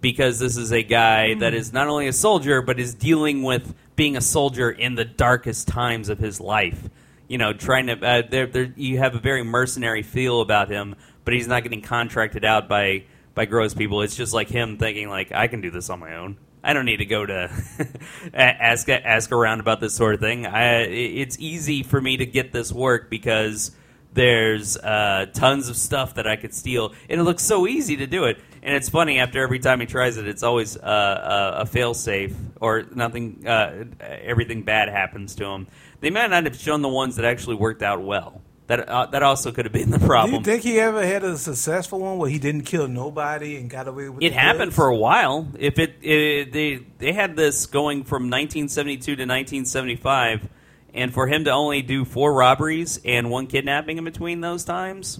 because 0.06 0.38
this 0.38 0.56
is 0.56 0.72
a 0.72 0.84
guy 0.84 1.34
that 1.34 1.56
is 1.56 1.74
not 1.74 1.88
only 1.88 2.08
a 2.08 2.14
soldier 2.14 2.62
but 2.62 2.80
is 2.80 2.94
dealing 2.94 3.42
with 3.42 3.74
being 3.96 4.16
a 4.16 4.22
soldier 4.22 4.70
in 4.70 4.94
the 4.94 5.04
darkest 5.04 5.68
times 5.68 6.10
of 6.10 6.20
his 6.20 6.40
life. 6.40 6.92
You 7.28 7.40
know, 7.40 7.54
trying 7.54 7.88
to 7.88 7.94
uh, 7.94 8.22
there, 8.30 8.46
there 8.46 8.72
you 8.76 9.00
have 9.00 9.16
a 9.16 9.20
very 9.20 9.44
mercenary 9.44 10.04
feel 10.04 10.42
about 10.42 10.70
him, 10.70 10.94
but 11.24 11.34
he's 11.34 11.48
not 11.48 11.64
getting 11.64 11.82
contracted 11.82 12.46
out 12.46 12.70
by 12.70 13.06
by 13.34 13.46
gross 13.46 13.74
people. 13.74 14.04
It's 14.04 14.16
just 14.16 14.32
like 14.32 14.48
him 14.48 14.78
thinking 14.78 15.10
like 15.10 15.32
I 15.32 15.48
can 15.48 15.62
do 15.62 15.72
this 15.72 15.90
on 15.90 16.02
my 16.02 16.18
own. 16.18 16.38
I 16.64 16.74
don't 16.74 16.86
need 16.86 16.98
to 16.98 17.06
go 17.06 17.26
to 17.26 17.50
ask 18.36 18.88
ask 18.88 19.32
around 19.32 19.60
about 19.60 19.80
this 19.80 19.96
sort 19.96 20.14
of 20.14 20.20
thing. 20.20 20.46
I, 20.46 20.84
it's 20.84 21.40
easy 21.40 21.82
for 21.82 22.00
me 22.00 22.18
to 22.18 22.28
get 22.28 22.52
this 22.54 22.72
work 22.72 23.10
because 23.10 23.72
there's 24.16 24.78
uh, 24.78 25.28
tons 25.34 25.68
of 25.68 25.76
stuff 25.76 26.16
that 26.16 26.26
I 26.26 26.38
could 26.38 26.54
steal, 26.54 26.94
and 27.10 27.20
it 27.20 27.24
looks 27.24 27.44
so 27.44 27.68
easy 27.68 27.98
to 27.98 28.08
do 28.08 28.26
it. 28.26 28.38
And 28.66 28.74
it's 28.76 28.90
funny 28.90 29.20
after 29.20 29.44
every 29.44 29.60
time 29.60 29.80
he 29.80 29.86
tries 29.86 30.18
it, 30.18 30.28
it's 30.28 30.42
always 30.42 30.76
uh, 30.76 31.54
a, 31.58 31.62
a 31.62 31.66
fail 31.68 31.94
safe 31.94 32.34
or 32.60 32.84
nothing. 32.96 33.46
Uh, 33.48 33.86
everything 34.00 34.64
bad 34.64 34.90
happens 34.90 35.36
to 35.36 35.46
him. 35.46 35.68
They 36.00 36.10
might 36.10 36.32
not 36.32 36.46
have 36.46 36.56
shown 36.60 36.82
the 36.82 36.90
ones 36.90 37.18
that 37.18 37.26
actually 37.26 37.58
worked 37.58 37.84
out 37.84 38.02
well. 38.02 38.42
That 38.66 38.90
uh, 38.90 39.06
that 39.12 39.22
also 39.22 39.52
could 39.52 39.66
have 39.66 39.72
been 39.72 39.92
the 39.92 40.00
problem. 40.00 40.32
Do 40.42 40.50
you 40.50 40.56
think 40.58 40.64
he 40.64 40.80
ever 40.80 41.06
had 41.06 41.24
a 41.24 41.38
successful 41.38 42.00
one 42.00 42.18
where 42.18 42.28
he 42.32 42.40
didn't 42.40 42.64
kill 42.64 42.88
nobody 42.88 43.58
and 43.58 43.70
got 43.70 43.88
away 43.88 44.10
with 44.10 44.24
It 44.24 44.34
happened 44.34 44.70
goods? 44.72 44.76
for 44.76 44.88
a 44.88 44.96
while. 44.98 45.48
If 45.60 45.78
it, 45.78 45.98
it 46.02 46.52
they 46.52 46.80
they 46.98 47.14
had 47.14 47.36
this 47.36 47.68
going 47.68 48.04
from 48.04 48.24
1972 48.24 49.06
to 49.06 49.12
1975, 49.12 50.50
and 50.96 51.14
for 51.14 51.28
him 51.28 51.44
to 51.44 51.52
only 51.52 51.84
do 51.84 52.04
four 52.04 52.34
robberies 52.34 53.00
and 53.06 53.30
one 53.30 53.46
kidnapping 53.46 54.00
in 54.00 54.04
between 54.04 54.42
those 54.42 54.66
times, 54.66 55.20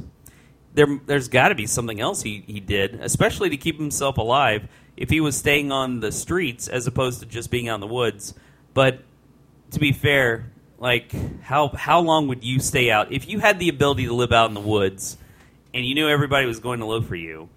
there 0.76 1.00
there's 1.06 1.28
got 1.28 1.50
to 1.50 1.56
be 1.56 1.66
something 1.66 2.00
else 2.00 2.22
he 2.22 2.44
he 2.46 2.60
did, 2.60 2.96
especially 2.96 3.50
to 3.50 3.58
keep 3.58 3.78
himself 3.80 4.18
alive. 4.18 4.68
If 4.98 5.10
he 5.10 5.20
was 5.20 5.36
staying 5.36 5.72
on 5.72 6.00
the 6.00 6.12
streets 6.12 6.68
as 6.68 6.88
opposed 6.88 7.20
to 7.22 7.26
just 7.26 7.50
being 7.50 7.68
out 7.68 7.76
in 7.76 7.82
the 7.82 7.88
woods, 7.88 8.34
but 8.74 9.00
to 9.72 9.80
be 9.80 9.92
fair, 9.92 10.52
like 10.78 11.14
how 11.42 11.70
how 11.70 12.02
long 12.02 12.28
would 12.28 12.44
you 12.44 12.60
stay 12.60 12.92
out 12.92 13.12
if 13.12 13.28
you 13.28 13.40
had 13.40 13.60
the 13.60 13.70
ability 13.70 14.06
to 14.06 14.14
live 14.14 14.32
out 14.32 14.50
in 14.50 14.54
the 14.54 14.62
woods 14.62 15.18
and 15.74 15.86
you 15.86 15.96
knew 15.96 16.08
everybody 16.08 16.46
was 16.46 16.60
going 16.60 16.80
to 16.80 16.86
look 16.86 17.06
for 17.06 17.16
you? 17.16 17.50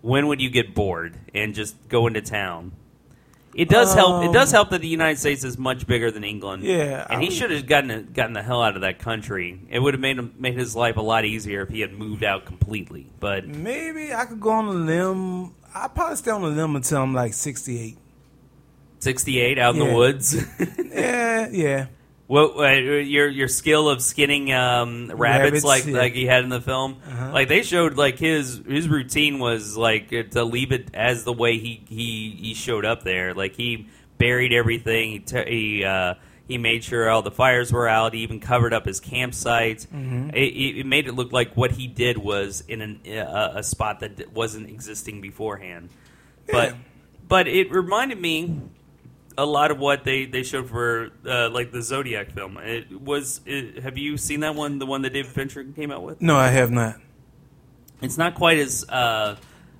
When 0.00 0.28
would 0.28 0.40
you 0.40 0.50
get 0.50 0.74
bored 0.74 1.18
and 1.34 1.54
just 1.54 1.76
go 1.88 2.06
into 2.06 2.20
town? 2.20 2.72
It 3.54 3.68
does 3.68 3.94
help. 3.94 4.24
It 4.24 4.32
does 4.32 4.52
um, 4.52 4.56
help 4.58 4.70
that 4.70 4.80
the 4.82 4.88
United 4.88 5.18
States 5.18 5.42
is 5.42 5.58
much 5.58 5.86
bigger 5.86 6.10
than 6.10 6.22
England. 6.22 6.62
Yeah, 6.62 7.06
and 7.10 7.20
he 7.22 7.28
I- 7.28 7.30
should 7.30 7.50
have 7.50 7.66
gotten 7.66 8.10
gotten 8.12 8.32
the 8.34 8.42
hell 8.42 8.62
out 8.62 8.74
of 8.76 8.82
that 8.82 8.98
country. 8.98 9.60
It 9.70 9.80
would 9.80 9.94
have 9.94 10.00
made 10.00 10.18
him 10.18 10.34
made 10.38 10.54
his 10.56 10.76
life 10.76 10.96
a 10.96 11.00
lot 11.00 11.24
easier 11.24 11.62
if 11.62 11.68
he 11.68 11.80
had 11.80 11.92
moved 11.92 12.22
out 12.22 12.44
completely. 12.44 13.10
But 13.20 13.46
Maybe 13.48 14.12
I 14.14 14.26
could 14.26 14.40
go 14.40 14.50
on 14.50 14.66
a 14.66 14.70
limb. 14.70 15.54
I'll 15.74 15.88
probably 15.88 16.16
stay 16.16 16.30
on 16.30 16.42
a 16.42 16.48
limb 16.48 16.76
until 16.76 17.02
I'm 17.02 17.14
like 17.14 17.34
68. 17.34 17.98
sixty 19.00 19.38
eight 19.40 19.58
out 19.58 19.74
in 19.74 19.82
Yeah. 19.82 19.88
the 19.88 19.94
woods. 19.94 20.46
Yeah, 20.98 21.48
yeah. 21.50 21.86
What 22.28 22.58
uh, 22.58 22.72
your 22.72 23.26
your 23.26 23.48
skill 23.48 23.88
of 23.88 24.02
skinning 24.02 24.52
um, 24.52 25.10
rabbits, 25.10 25.64
Rabbits, 25.64 25.64
like 25.64 25.86
yeah. 25.86 25.96
like 25.96 26.12
he 26.12 26.26
had 26.26 26.44
in 26.44 26.50
the 26.50 26.60
film? 26.60 26.98
Uh-huh. 27.06 27.30
Like 27.32 27.48
they 27.48 27.62
showed 27.62 27.96
like 27.96 28.18
his 28.18 28.60
his 28.68 28.86
routine 28.86 29.38
was 29.38 29.78
like 29.78 30.12
uh, 30.12 30.24
to 30.32 30.44
leave 30.44 30.70
it 30.70 30.90
as 30.92 31.24
the 31.24 31.32
way 31.32 31.56
he 31.56 31.82
he, 31.88 32.36
he 32.38 32.54
showed 32.54 32.84
up 32.84 33.02
there. 33.02 33.32
Like 33.32 33.56
he 33.56 33.88
buried 34.18 34.52
everything. 34.52 35.12
He 35.12 35.18
t- 35.20 35.44
he, 35.46 35.84
uh, 35.84 36.14
he 36.46 36.58
made 36.58 36.84
sure 36.84 37.08
all 37.08 37.22
the 37.22 37.30
fires 37.30 37.72
were 37.72 37.88
out. 37.88 38.12
He 38.12 38.20
even 38.20 38.40
covered 38.40 38.74
up 38.74 38.84
his 38.84 39.00
campsite. 39.00 39.86
Mm-hmm. 39.90 40.28
It, 40.34 40.36
it 40.36 40.80
it 40.80 40.86
made 40.86 41.08
it 41.08 41.12
look 41.12 41.32
like 41.32 41.56
what 41.56 41.70
he 41.70 41.86
did 41.86 42.18
was 42.18 42.62
in 42.68 42.82
an, 42.82 43.00
uh, 43.10 43.52
a 43.56 43.62
spot 43.62 44.00
that 44.00 44.34
wasn't 44.34 44.68
existing 44.68 45.22
beforehand. 45.22 45.88
But 46.46 46.74
but 47.26 47.48
it 47.48 47.72
reminded 47.72 48.20
me 48.20 48.60
a 49.38 49.46
lot 49.46 49.70
of 49.70 49.78
what 49.78 50.02
they, 50.04 50.26
they 50.26 50.42
showed 50.42 50.68
for 50.68 51.10
uh, 51.24 51.48
like 51.48 51.70
the 51.70 51.80
Zodiac 51.80 52.32
film. 52.32 52.58
It 52.58 53.00
was. 53.00 53.40
It, 53.46 53.82
have 53.84 53.96
you 53.96 54.16
seen 54.18 54.40
that 54.40 54.56
one? 54.56 54.78
The 54.78 54.86
one 54.86 55.02
that 55.02 55.12
David 55.12 55.30
Fincher 55.30 55.64
came 55.64 55.92
out 55.92 56.02
with. 56.02 56.20
No, 56.20 56.36
I 56.36 56.48
have 56.48 56.72
not. 56.72 56.96
It's 58.02 58.18
not 58.18 58.34
quite 58.34 58.58
as 58.58 58.84
uh, 58.88 59.36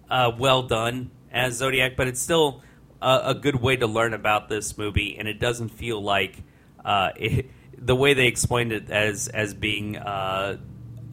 uh, 0.08 0.32
well 0.38 0.62
done 0.62 1.10
as 1.32 1.56
Zodiac, 1.56 1.96
but 1.96 2.06
it's 2.06 2.20
still 2.20 2.62
a, 3.02 3.20
a 3.26 3.34
good 3.34 3.56
way 3.56 3.76
to 3.76 3.86
learn 3.86 4.14
about 4.14 4.48
this 4.48 4.78
movie, 4.78 5.16
and 5.18 5.26
it 5.26 5.40
doesn't 5.40 5.70
feel 5.70 6.00
like 6.00 6.36
uh, 6.84 7.10
it, 7.16 7.50
the 7.76 7.96
way 7.96 8.14
they 8.14 8.28
explained 8.28 8.72
it 8.72 8.90
as 8.90 9.26
as 9.26 9.54
being 9.54 9.96
uh, 9.96 10.56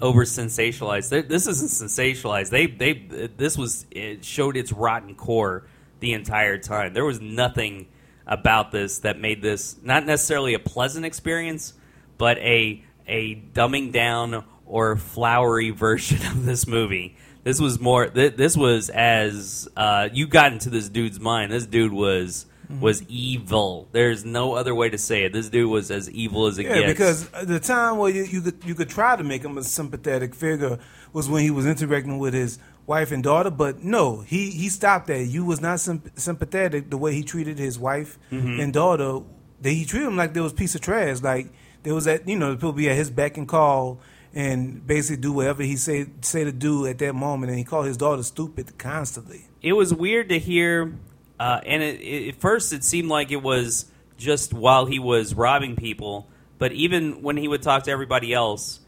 over 0.02 0.24
sensationalized. 0.24 1.28
This 1.28 1.48
isn't 1.48 1.90
sensationalized. 1.90 2.52
They 2.52 2.68
they 2.68 3.28
this 3.38 3.58
was 3.58 3.88
it 3.90 4.24
showed 4.24 4.56
its 4.56 4.72
rotten 4.72 5.16
core 5.16 5.66
the 6.00 6.14
entire 6.14 6.60
time. 6.60 6.94
There 6.94 7.06
was 7.06 7.20
nothing 7.20 7.88
about 8.28 8.72
this 8.72 9.00
that 9.00 9.20
made 9.20 9.42
this 9.42 9.76
not 9.84 10.06
necessarily 10.06 10.54
a 10.54 10.60
pleasant 10.60 11.06
experience, 11.06 11.74
but 12.18 12.38
a 12.40 12.84
a 13.08 13.36
dumbing 13.54 13.92
down 13.92 14.44
or 14.66 14.96
flowery 14.96 15.70
version 15.72 16.26
of 16.28 16.46
this 16.46 16.66
movie. 16.68 17.16
This 17.44 17.60
was 17.60 17.80
more. 17.80 18.08
Th- 18.08 18.36
this 18.36 18.58
was 18.58 18.90
as 18.90 19.68
uh, 19.78 20.10
you 20.12 20.26
got 20.28 20.52
into 20.54 20.70
this 20.72 20.90
dude's 20.90 21.20
mind. 21.20 21.52
This 21.52 21.66
dude 21.68 21.94
was 21.94 22.48
was 22.82 23.04
evil. 23.04 23.88
There's 23.92 24.26
no 24.26 24.54
other 24.54 24.74
way 24.74 24.90
to 24.90 24.98
say 24.98 25.24
it. 25.26 25.32
This 25.34 25.50
dude 25.50 25.70
was 25.70 25.92
as 25.92 26.10
evil 26.10 26.48
as 26.48 26.58
it 26.58 26.66
Yeah, 26.66 26.80
gets. 26.80 26.92
because 26.94 27.30
the 27.46 27.60
time 27.60 27.98
where 28.00 28.10
you, 28.10 28.24
you 28.24 28.42
could 28.42 28.64
you 28.66 28.74
could 28.74 28.90
try 28.90 29.16
to 29.16 29.24
make 29.24 29.44
him 29.44 29.56
a 29.60 29.64
sympathetic 29.64 30.34
figure 30.34 30.80
was 31.14 31.30
when 31.30 31.44
he 31.44 31.52
was 31.52 31.68
interacting 31.68 32.18
with 32.18 32.34
his 32.34 32.58
wife 32.88 33.12
and 33.12 33.24
daughter. 33.24 33.50
But 33.52 33.84
no, 33.84 34.22
he 34.22 34.52
he 34.52 34.70
stopped 34.70 35.08
that. 35.08 35.24
You 35.26 35.46
was 35.46 35.62
not 35.62 35.80
symp- 35.80 36.18
sympathetic 36.20 36.90
the 36.90 36.98
way 36.98 37.14
he 37.14 37.24
treated 37.24 37.58
his 37.60 37.78
wife 37.80 38.18
Mm-hmm. 38.32 38.60
and 38.60 38.74
daughter. 38.74 39.22
That 39.62 39.72
he 39.72 39.86
treated 39.86 40.08
them 40.08 40.18
like 40.18 40.34
they 40.34 40.42
was 40.42 40.54
piece 40.54 40.76
of 40.76 40.82
trash. 40.82 41.22
Like 41.22 41.48
there 41.84 41.94
was 41.94 42.06
that 42.06 42.28
you 42.28 42.36
know 42.38 42.56
people 42.56 42.74
be 42.74 42.90
at 42.90 42.96
his 42.96 43.10
beck 43.10 43.38
and 43.38 43.48
call 43.48 44.00
and 44.34 44.86
basically 44.86 45.22
do 45.22 45.32
whatever 45.32 45.64
he 45.64 45.78
say 45.78 46.08
say 46.22 46.44
to 46.44 46.52
do 46.52 46.86
at 46.86 46.98
that 47.00 47.14
moment. 47.14 47.50
And 47.52 47.58
he 47.58 47.64
called 47.64 47.86
his 47.86 47.98
daughter 47.98 48.22
stupid 48.24 48.78
constantly. 48.78 49.48
it 49.62 49.74
was 49.74 49.94
weird 49.94 50.30
to 50.30 50.38
hear, 50.38 50.94
uh, 51.40 51.62
and 51.66 51.82
it, 51.82 52.02
it, 52.02 52.30
at 52.30 52.36
first 52.42 52.74
it 52.74 52.84
seemed 52.84 53.08
like 53.10 53.32
it 53.32 53.42
was 53.42 53.86
just 54.18 54.54
while 54.54 54.86
he 54.86 55.00
was 55.00 55.34
robbing 55.34 55.76
people. 55.76 56.28
But 56.58 56.72
even 56.74 57.22
when 57.24 57.38
he 57.38 57.48
would 57.48 57.62
talk 57.62 57.84
to 57.84 57.92
everybody 57.92 58.34
else, 58.34 58.80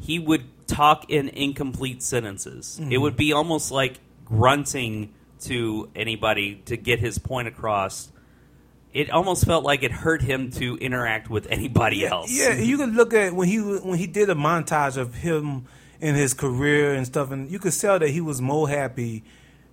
he 0.00 0.18
would 0.18 0.44
talk 0.66 1.10
in 1.10 1.28
incomplete 1.28 2.02
sentences. 2.02 2.78
It 2.78 2.84
mm-hmm. 2.84 3.02
would 3.02 3.16
be 3.16 3.32
almost 3.32 3.70
like 3.70 4.00
grunting 4.24 5.14
to 5.42 5.90
anybody 5.94 6.56
to 6.66 6.76
get 6.76 6.98
his 6.98 7.18
point 7.18 7.48
across. 7.48 8.10
It 8.92 9.10
almost 9.10 9.44
felt 9.44 9.64
like 9.64 9.82
it 9.82 9.90
hurt 9.90 10.22
him 10.22 10.50
to 10.52 10.76
interact 10.76 11.28
with 11.28 11.46
anybody 11.50 12.06
else. 12.06 12.30
Yeah, 12.30 12.54
you 12.54 12.76
could 12.76 12.94
look 12.94 13.12
at 13.12 13.34
when 13.34 13.48
he 13.48 13.58
when 13.58 13.98
he 13.98 14.06
did 14.06 14.30
a 14.30 14.34
montage 14.34 14.96
of 14.96 15.14
him 15.14 15.66
in 16.00 16.14
his 16.14 16.34
career 16.34 16.94
and 16.94 17.06
stuff, 17.06 17.30
and 17.30 17.50
you 17.50 17.58
could 17.58 17.72
tell 17.72 17.98
that 17.98 18.10
he 18.10 18.20
was 18.20 18.40
more 18.40 18.68
happy 18.68 19.24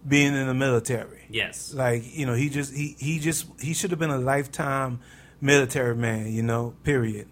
being 0.07 0.33
in 0.33 0.47
the 0.47 0.53
military. 0.53 1.25
Yes. 1.29 1.73
Like 1.73 2.17
you 2.17 2.25
know, 2.25 2.33
he 2.33 2.49
just 2.49 2.73
he 2.73 2.95
he 2.99 3.19
just 3.19 3.47
he 3.59 3.73
should 3.73 3.91
have 3.91 3.99
been 3.99 4.09
a 4.09 4.17
lifetime 4.17 4.99
military 5.39 5.95
man. 5.95 6.31
You 6.31 6.43
know, 6.43 6.73
period. 6.83 7.27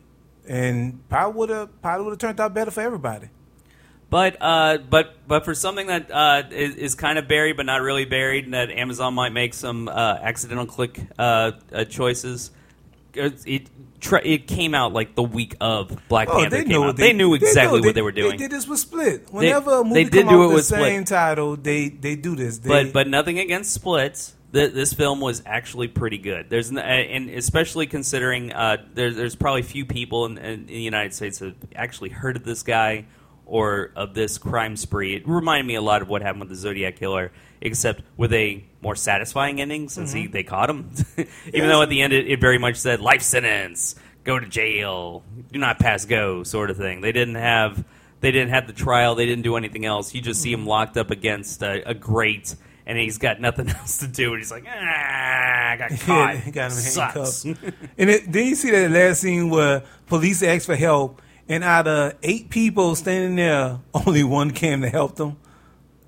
And 0.48 1.08
probably 1.10 1.38
would 1.40 1.50
have 1.50 1.82
probably 1.82 2.06
would 2.06 2.12
have 2.12 2.20
turned 2.20 2.40
out 2.40 2.54
better 2.54 2.72
for 2.72 2.82
everybody. 2.82 3.30
But 4.10 4.38
uh, 4.42 4.80
but 4.90 5.16
but 5.28 5.46
for 5.46 5.54
something 5.54 5.88
that 5.88 6.10
uh, 6.12 6.44
is, 6.50 6.76
is 6.76 6.96
kind 6.96 7.20
of 7.20 7.28
buried 7.28 7.58
but 7.58 7.66
not 7.68 7.82
really 7.82 8.06
buried, 8.06 8.46
and 8.46 8.54
that 8.56 8.72
Amazon 8.72 9.14
might 9.14 9.34
make 9.34 9.54
some 9.54 9.88
uh, 9.88 10.18
accidental 10.22 10.66
click 10.66 11.00
uh, 11.20 11.52
uh, 11.72 11.84
choices. 11.86 12.50
It 13.14 13.42
it, 13.46 13.70
it 14.24 14.48
came 14.48 14.74
out 14.74 14.94
like 14.94 15.14
the 15.14 15.22
week 15.24 15.56
of 15.62 15.96
Black 16.08 16.28
Oh, 16.30 16.40
Panther 16.40 16.50
they 16.50 16.58
came 16.64 16.68
knew 16.70 16.82
out. 16.84 16.88
what 16.88 16.98
They, 16.98 17.14
knew 17.14 17.34
exactly 17.36 17.82
know. 17.82 17.88
what 17.88 17.96
they 17.96 18.02
were 18.02 18.12
doing. 18.12 18.32
They 18.32 18.38
did 18.38 18.52
this 18.52 18.68
with 18.68 18.80
Split. 18.80 19.28
Whenever 19.32 19.82
a 19.82 19.84
they 19.84 19.90
movie 19.90 20.04
did 20.06 20.26
come 20.26 20.34
do 20.34 20.42
out 20.44 20.46
it 20.52 20.54
with 20.56 20.58
the 20.70 20.76
Split. 20.76 20.82
same 20.82 21.06
title, 21.06 21.56
they 21.56 21.90
they 21.90 22.16
do 22.16 22.36
this. 22.36 22.58
They, 22.60 22.70
but 22.86 22.94
but 22.94 23.08
nothing 23.08 23.38
against 23.38 23.74
Splits. 23.74 24.34
Th- 24.54 24.74
This 24.74 24.94
film 24.94 25.20
was 25.20 25.44
actually 25.46 25.88
pretty 25.88 26.18
good. 26.18 26.50
There's 26.50 26.72
and 26.72 27.30
especially 27.30 27.86
considering 27.86 28.54
uh, 28.54 28.78
there's 28.96 29.16
there's 29.16 29.36
probably 29.36 29.62
few 29.62 29.86
people 29.86 30.26
in, 30.26 30.40
in, 30.40 30.46
in 30.62 30.66
the 30.66 30.82
United 30.82 31.14
States 31.14 31.38
that 31.40 31.46
have 31.50 31.56
actually 31.76 32.10
heard 32.10 32.36
of 32.38 32.44
this 32.44 32.64
guy 32.64 33.06
or 33.50 33.92
of 33.96 34.14
this 34.14 34.38
crime 34.38 34.78
spree. 34.78 35.16
It 35.16 35.28
reminded 35.28 35.66
me 35.66 35.76
a 35.76 35.82
lot 35.82 36.02
of 36.02 36.08
what 36.08 36.22
happened 36.22 36.42
with 36.42 36.50
the 36.50 36.56
Zodiac 36.56 36.96
killer, 36.96 37.32
except 37.62 38.04
with 38.16 38.32
a 38.34 38.64
more 38.82 38.96
satisfying 38.96 39.60
ending 39.60 39.90
since 39.90 40.14
he, 40.14 40.28
they 40.28 40.44
caught 40.44 40.70
him. 40.70 40.92
Even 41.54 41.68
though 41.68 41.82
at 41.82 41.90
the 41.90 42.02
end 42.02 42.14
it, 42.14 42.28
it 42.28 42.40
very 42.40 42.58
much 42.58 42.78
said 42.78 43.02
life 43.02 43.22
sentence, 43.22 43.96
go 44.24 44.40
to 44.40 44.48
jail, 44.48 45.24
do 45.52 45.60
not 45.60 45.80
pass 45.80 46.06
go, 46.06 46.44
sort 46.44 46.70
of 46.70 46.78
thing. 46.78 47.02
They 47.02 47.12
didn't 47.12 47.36
have 47.36 47.84
they 48.22 48.32
didn't 48.32 48.50
have 48.50 48.68
the 48.68 48.74
trial. 48.74 49.16
They 49.16 49.26
didn't 49.26 49.44
do 49.44 49.56
anything 49.56 49.86
else. 49.86 50.14
You 50.14 50.22
just 50.22 50.42
see 50.42 50.52
him 50.52 50.66
locked 50.66 50.98
up 50.98 51.10
against 51.10 51.64
a, 51.64 51.90
a 51.90 51.94
grate, 51.94 52.56
and 52.86 52.98
he's 52.98 53.18
got 53.18 53.40
nothing 53.40 53.70
else 53.80 54.00
to 54.00 54.08
do. 54.08 54.34
And 54.34 54.40
he's 54.42 54.52
like, 54.52 54.66
ah, 54.68 55.70
I 55.72 55.78
got 55.78 55.90
caught. 56.02 56.54
got 56.54 56.72
him 56.72 56.84
handcuffed. 56.84 57.46
and 57.98 58.10
it, 58.10 58.32
then 58.32 58.48
you 58.48 58.56
see 58.56 58.72
that 58.72 58.92
last 58.92 59.22
scene 59.22 59.50
where 59.50 59.84
police 60.08 60.44
ask 60.44 60.66
for 60.66 60.76
help, 60.76 61.22
and 61.50 61.64
out 61.64 61.88
of 61.88 62.14
eight 62.24 62.50
people 62.50 62.96
standing 62.96 63.36
there, 63.36 63.80
only 63.94 64.24
one 64.24 64.52
came 64.52 64.82
to 64.82 64.90
help 64.90 65.16
them. 65.16 65.36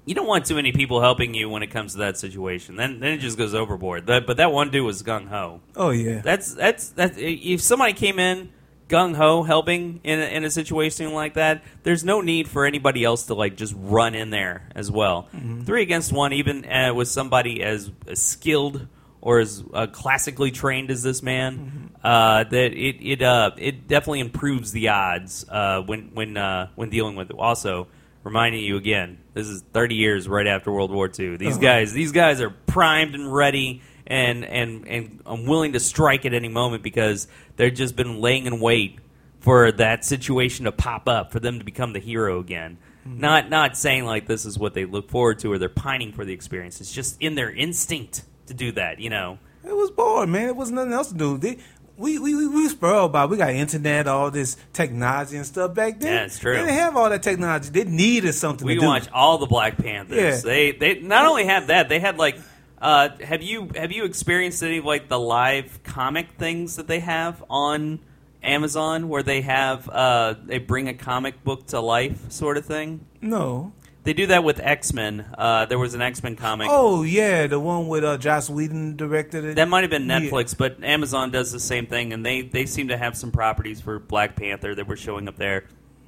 you 0.06 0.16
don't 0.16 0.28
want 0.28 0.46
too 0.46 0.56
many 0.56 0.72
people 0.72 1.02
helping 1.02 1.34
you 1.34 1.50
when 1.50 1.64
it 1.64 1.68
comes 1.72 1.94
to 1.94 2.00
that 2.00 2.18
situation. 2.18 2.76
Then 2.76 3.00
then 3.02 3.14
it 3.14 3.18
just 3.18 3.38
goes 3.38 3.54
overboard. 3.54 4.08
That, 4.08 4.26
but 4.26 4.38
that 4.38 4.52
one 4.54 4.70
dude 4.72 4.86
was 4.86 5.04
gung 5.04 5.28
ho. 5.28 5.60
Oh 5.76 5.90
yeah, 5.90 6.22
That's 6.22 6.54
that's 6.54 6.90
that. 6.92 7.18
If 7.18 7.62
somebody 7.62 7.94
came 7.94 8.20
in 8.20 8.52
gung 8.90 9.16
ho 9.16 9.44
helping 9.44 10.02
in 10.04 10.20
a, 10.20 10.24
in 10.26 10.44
a 10.44 10.52
situation 10.52 11.14
like 11.14 11.36
that, 11.36 11.64
there's 11.84 12.04
no 12.04 12.20
need 12.22 12.48
for 12.50 12.66
anybody 12.66 13.04
else 13.06 13.24
to 13.28 13.34
like 13.34 13.56
just 13.56 13.74
run 13.78 14.16
in 14.16 14.32
there 14.32 14.68
as 14.76 14.92
well. 14.92 15.30
Three 15.66 15.82
against 15.82 16.12
one, 16.12 16.34
even 16.34 16.66
uh, 16.66 16.94
with 16.94 17.08
somebody 17.08 17.64
as, 17.64 17.90
as 18.08 18.22
skilled 18.22 18.88
or 19.22 19.40
as 19.40 19.64
uh, 19.74 19.88
classically 19.88 20.52
trained 20.52 20.90
as 20.92 21.04
this 21.04 21.22
man, 21.22 21.92
uh, 22.04 22.44
that 22.44 22.74
it 22.74 22.98
it 23.02 23.22
uh, 23.22 23.52
it 23.58 23.88
definitely 23.88 24.20
improves 24.20 24.72
the 24.72 24.90
odds 24.90 25.46
uh, 25.48 25.82
when 25.82 26.12
when 26.14 26.38
uh, 26.38 26.68
when 26.76 26.90
dealing 26.90 27.16
with 27.16 27.30
it. 27.30 27.36
Also. 27.38 27.88
Reminding 28.24 28.64
you 28.64 28.78
again, 28.78 29.18
this 29.34 29.48
is 29.48 29.64
30 29.74 29.96
years 29.96 30.30
right 30.30 30.46
after 30.46 30.72
World 30.72 30.92
War 30.92 31.10
II. 31.10 31.38
These 31.38 31.58
guys, 31.58 31.92
these 31.92 32.12
guys 32.12 32.40
are 32.40 32.52
primed 32.52 33.16
and 33.16 33.34
ready, 33.34 33.82
and 34.06 34.46
and 34.46 34.88
and 34.88 35.22
I'm 35.26 35.48
willing 35.48 35.74
to 35.74 35.80
strike 35.80 36.24
at 36.28 36.34
any 36.36 36.48
moment 36.48 36.84
because 36.84 37.28
they've 37.56 37.74
just 37.74 37.96
been 37.96 38.22
laying 38.22 38.46
in 38.46 38.60
wait 38.60 39.00
for 39.40 39.72
that 39.72 40.06
situation 40.06 40.66
to 40.66 40.72
pop 40.72 41.10
up 41.10 41.32
for 41.32 41.40
them 41.40 41.58
to 41.58 41.66
become 41.66 41.94
the 41.94 42.00
hero 42.00 42.40
again. 42.40 42.78
Not 43.04 43.50
not 43.50 43.76
saying 43.76 44.06
like 44.06 44.28
this 44.28 44.46
is 44.46 44.60
what 44.60 44.76
they 44.76 44.86
look 44.86 45.10
forward 45.10 45.40
to 45.40 45.52
or 45.52 45.58
they're 45.58 45.70
pining 45.70 46.14
for 46.14 46.24
the 46.24 46.34
experience. 46.34 46.80
It's 46.80 46.94
just 46.94 47.18
in 47.20 47.34
their 47.34 47.50
instinct 47.50 48.24
to 48.52 48.58
do 48.58 48.72
that. 48.74 49.00
You 49.00 49.10
know. 49.10 49.40
it 49.64 49.76
was 49.76 49.90
bored, 49.92 50.30
man. 50.30 50.48
It 50.50 50.56
was 50.56 50.70
nothing 50.72 50.94
else 50.94 51.10
to 51.10 51.16
do. 51.18 51.38
They, 51.38 51.58
we 51.98 52.18
we 52.20 52.36
we, 52.36 52.48
we 52.48 52.70
spoiled 52.70 53.12
about. 53.12 53.30
We 53.30 53.38
got 53.38 53.52
internet, 53.52 54.08
all 54.08 54.32
this 54.32 54.58
technology 54.74 55.38
and 55.38 55.46
stuff 55.46 55.74
back 55.74 56.00
then. 56.00 56.14
Yeah, 56.14 56.24
it's 56.26 56.40
true. 56.40 56.54
They 56.54 56.60
didn't 56.60 56.74
have 56.76 56.96
all 56.98 57.10
that 57.10 57.22
technology. 57.24 57.70
They 57.70 57.84
needed 57.84 58.34
something 58.34 58.66
We 58.66 58.76
to 58.76 58.82
do. 58.82 58.88
watch 58.88 59.08
all 59.12 59.38
the 59.38 59.46
Black 59.46 59.78
Panthers. 59.78 60.18
Yeah. 60.44 60.50
They 60.52 60.72
they 60.72 61.00
not 61.00 61.26
only 61.26 61.46
had 61.46 61.68
that, 61.68 61.90
they 61.90 62.00
had 62.00 62.18
like. 62.18 62.38
Uh, 62.82 63.10
have 63.24 63.44
you 63.44 63.70
have 63.76 63.92
you 63.92 64.06
experienced 64.06 64.64
any 64.64 64.80
of 64.80 64.86
like 64.86 65.08
the 65.08 65.20
live 65.20 65.84
comic 65.84 66.32
things 66.40 66.78
that 66.78 66.88
they 66.88 67.00
have 67.00 67.44
on 67.48 68.00
Amazon, 68.42 69.08
where 69.08 69.22
they 69.22 69.42
have 69.42 69.88
uh, 69.88 70.34
they 70.46 70.58
bring 70.58 70.88
a 70.88 70.96
comic 70.96 71.44
book 71.44 71.68
to 71.68 71.80
life, 71.80 72.32
sort 72.32 72.58
of 72.58 72.66
thing? 72.66 73.06
No. 73.22 73.72
They 74.04 74.14
do 74.14 74.28
that 74.28 74.44
with 74.44 74.60
X 74.60 74.94
Men. 74.94 75.26
Uh, 75.38 75.66
there 75.66 75.78
was 75.78 75.94
an 75.94 76.02
X 76.02 76.24
Men 76.24 76.36
comic. 76.36 76.68
Oh 76.72 77.04
yeah, 77.04 77.46
the 77.48 77.60
one 77.60 77.88
with 77.88 78.04
uh, 78.04 78.18
Joss 78.18 78.50
Whedon 78.50 78.96
directed 78.96 79.46
it. 79.46 79.56
That 79.56 79.68
might 79.70 79.82
have 79.82 79.92
been 79.92 80.08
Yeah. 80.10 80.22
Netflix, 80.22 80.58
but 80.58 80.84
Amazon 80.84 81.30
does 81.30 81.52
the 81.52 81.60
same 81.60 81.86
thing, 81.86 82.12
and 82.12 82.26
they, 82.26 82.42
they 82.42 82.66
seem 82.66 82.88
to 82.88 82.98
have 82.98 83.16
some 83.16 83.32
properties 83.32 83.80
for 83.80 84.00
Black 84.00 84.36
Panther 84.36 84.74
that 84.74 84.88
were 84.88 84.96
showing 84.98 85.28
up 85.28 85.36
there. 85.38 85.66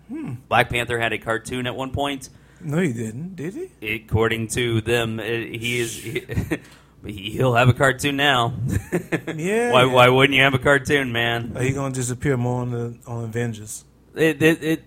Hmm. 0.09 0.33
Black 0.49 0.69
Panther 0.69 0.99
had 0.99 1.13
a 1.13 1.17
cartoon 1.19 1.67
at 1.67 1.75
one 1.75 1.91
point. 1.91 2.29
No, 2.61 2.79
he 2.79 2.93
didn't. 2.93 3.35
Did 3.35 3.69
he? 3.79 3.95
According 3.95 4.47
to 4.49 4.81
them, 4.81 5.19
uh, 5.19 5.23
he 5.23 5.79
is 5.79 5.95
he, 7.05 7.29
he'll 7.31 7.53
have 7.55 7.69
a 7.69 7.73
cartoon 7.73 8.15
now. 8.17 8.53
Yeah. 9.35 9.71
why 9.71 9.85
why 9.85 10.09
wouldn't 10.09 10.35
you 10.35 10.43
have 10.43 10.53
a 10.53 10.59
cartoon, 10.59 11.11
man? 11.11 11.53
Are 11.55 11.63
you 11.63 11.73
gonna 11.73 11.93
disappear 11.93 12.37
more 12.37 12.61
on 12.61 12.71
the 12.71 12.97
on 13.05 13.23
Avengers? 13.25 13.85
It, 14.15 14.41
it, 14.43 14.63
it 14.63 14.83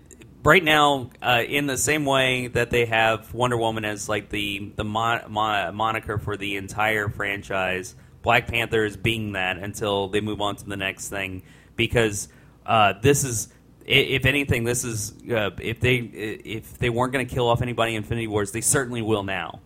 right 0.47 0.63
now 0.63 1.09
uh, 1.21 1.43
in 1.45 1.67
the 1.67 1.77
same 1.77 2.05
way 2.05 2.47
that 2.47 2.69
they 2.69 2.85
have 2.85 3.33
Wonder 3.33 3.57
Woman 3.57 3.83
as 3.83 4.07
like 4.07 4.29
the 4.29 4.71
the 4.77 4.85
mon- 4.85 5.29
mon- 5.29 5.75
moniker 5.75 6.17
for 6.17 6.37
the 6.37 6.55
entire 6.55 7.09
franchise. 7.09 7.95
Black 8.21 8.47
Panther 8.47 8.85
is 8.85 8.95
being 8.95 9.33
that 9.33 9.57
until 9.57 10.07
they 10.07 10.21
move 10.21 10.39
on 10.39 10.55
to 10.55 10.65
the 10.65 10.77
next 10.77 11.09
thing 11.09 11.43
because 11.75 12.29
uh, 12.65 12.93
this 13.01 13.23
is. 13.23 13.49
If 13.89 14.25
anything, 14.25 14.65
this 14.65 14.83
is 14.83 15.13
uh, 15.31 15.51
if 15.61 15.79
they 15.79 15.95
if 15.95 16.77
they 16.77 16.89
weren't 16.89 17.13
going 17.13 17.25
to 17.25 17.33
kill 17.33 17.47
off 17.47 17.61
anybody 17.61 17.95
in 17.95 18.03
Infinity 18.03 18.27
Wars, 18.27 18.51
they 18.51 18.59
certainly 18.59 19.01
will 19.01 19.23
now. 19.23 19.61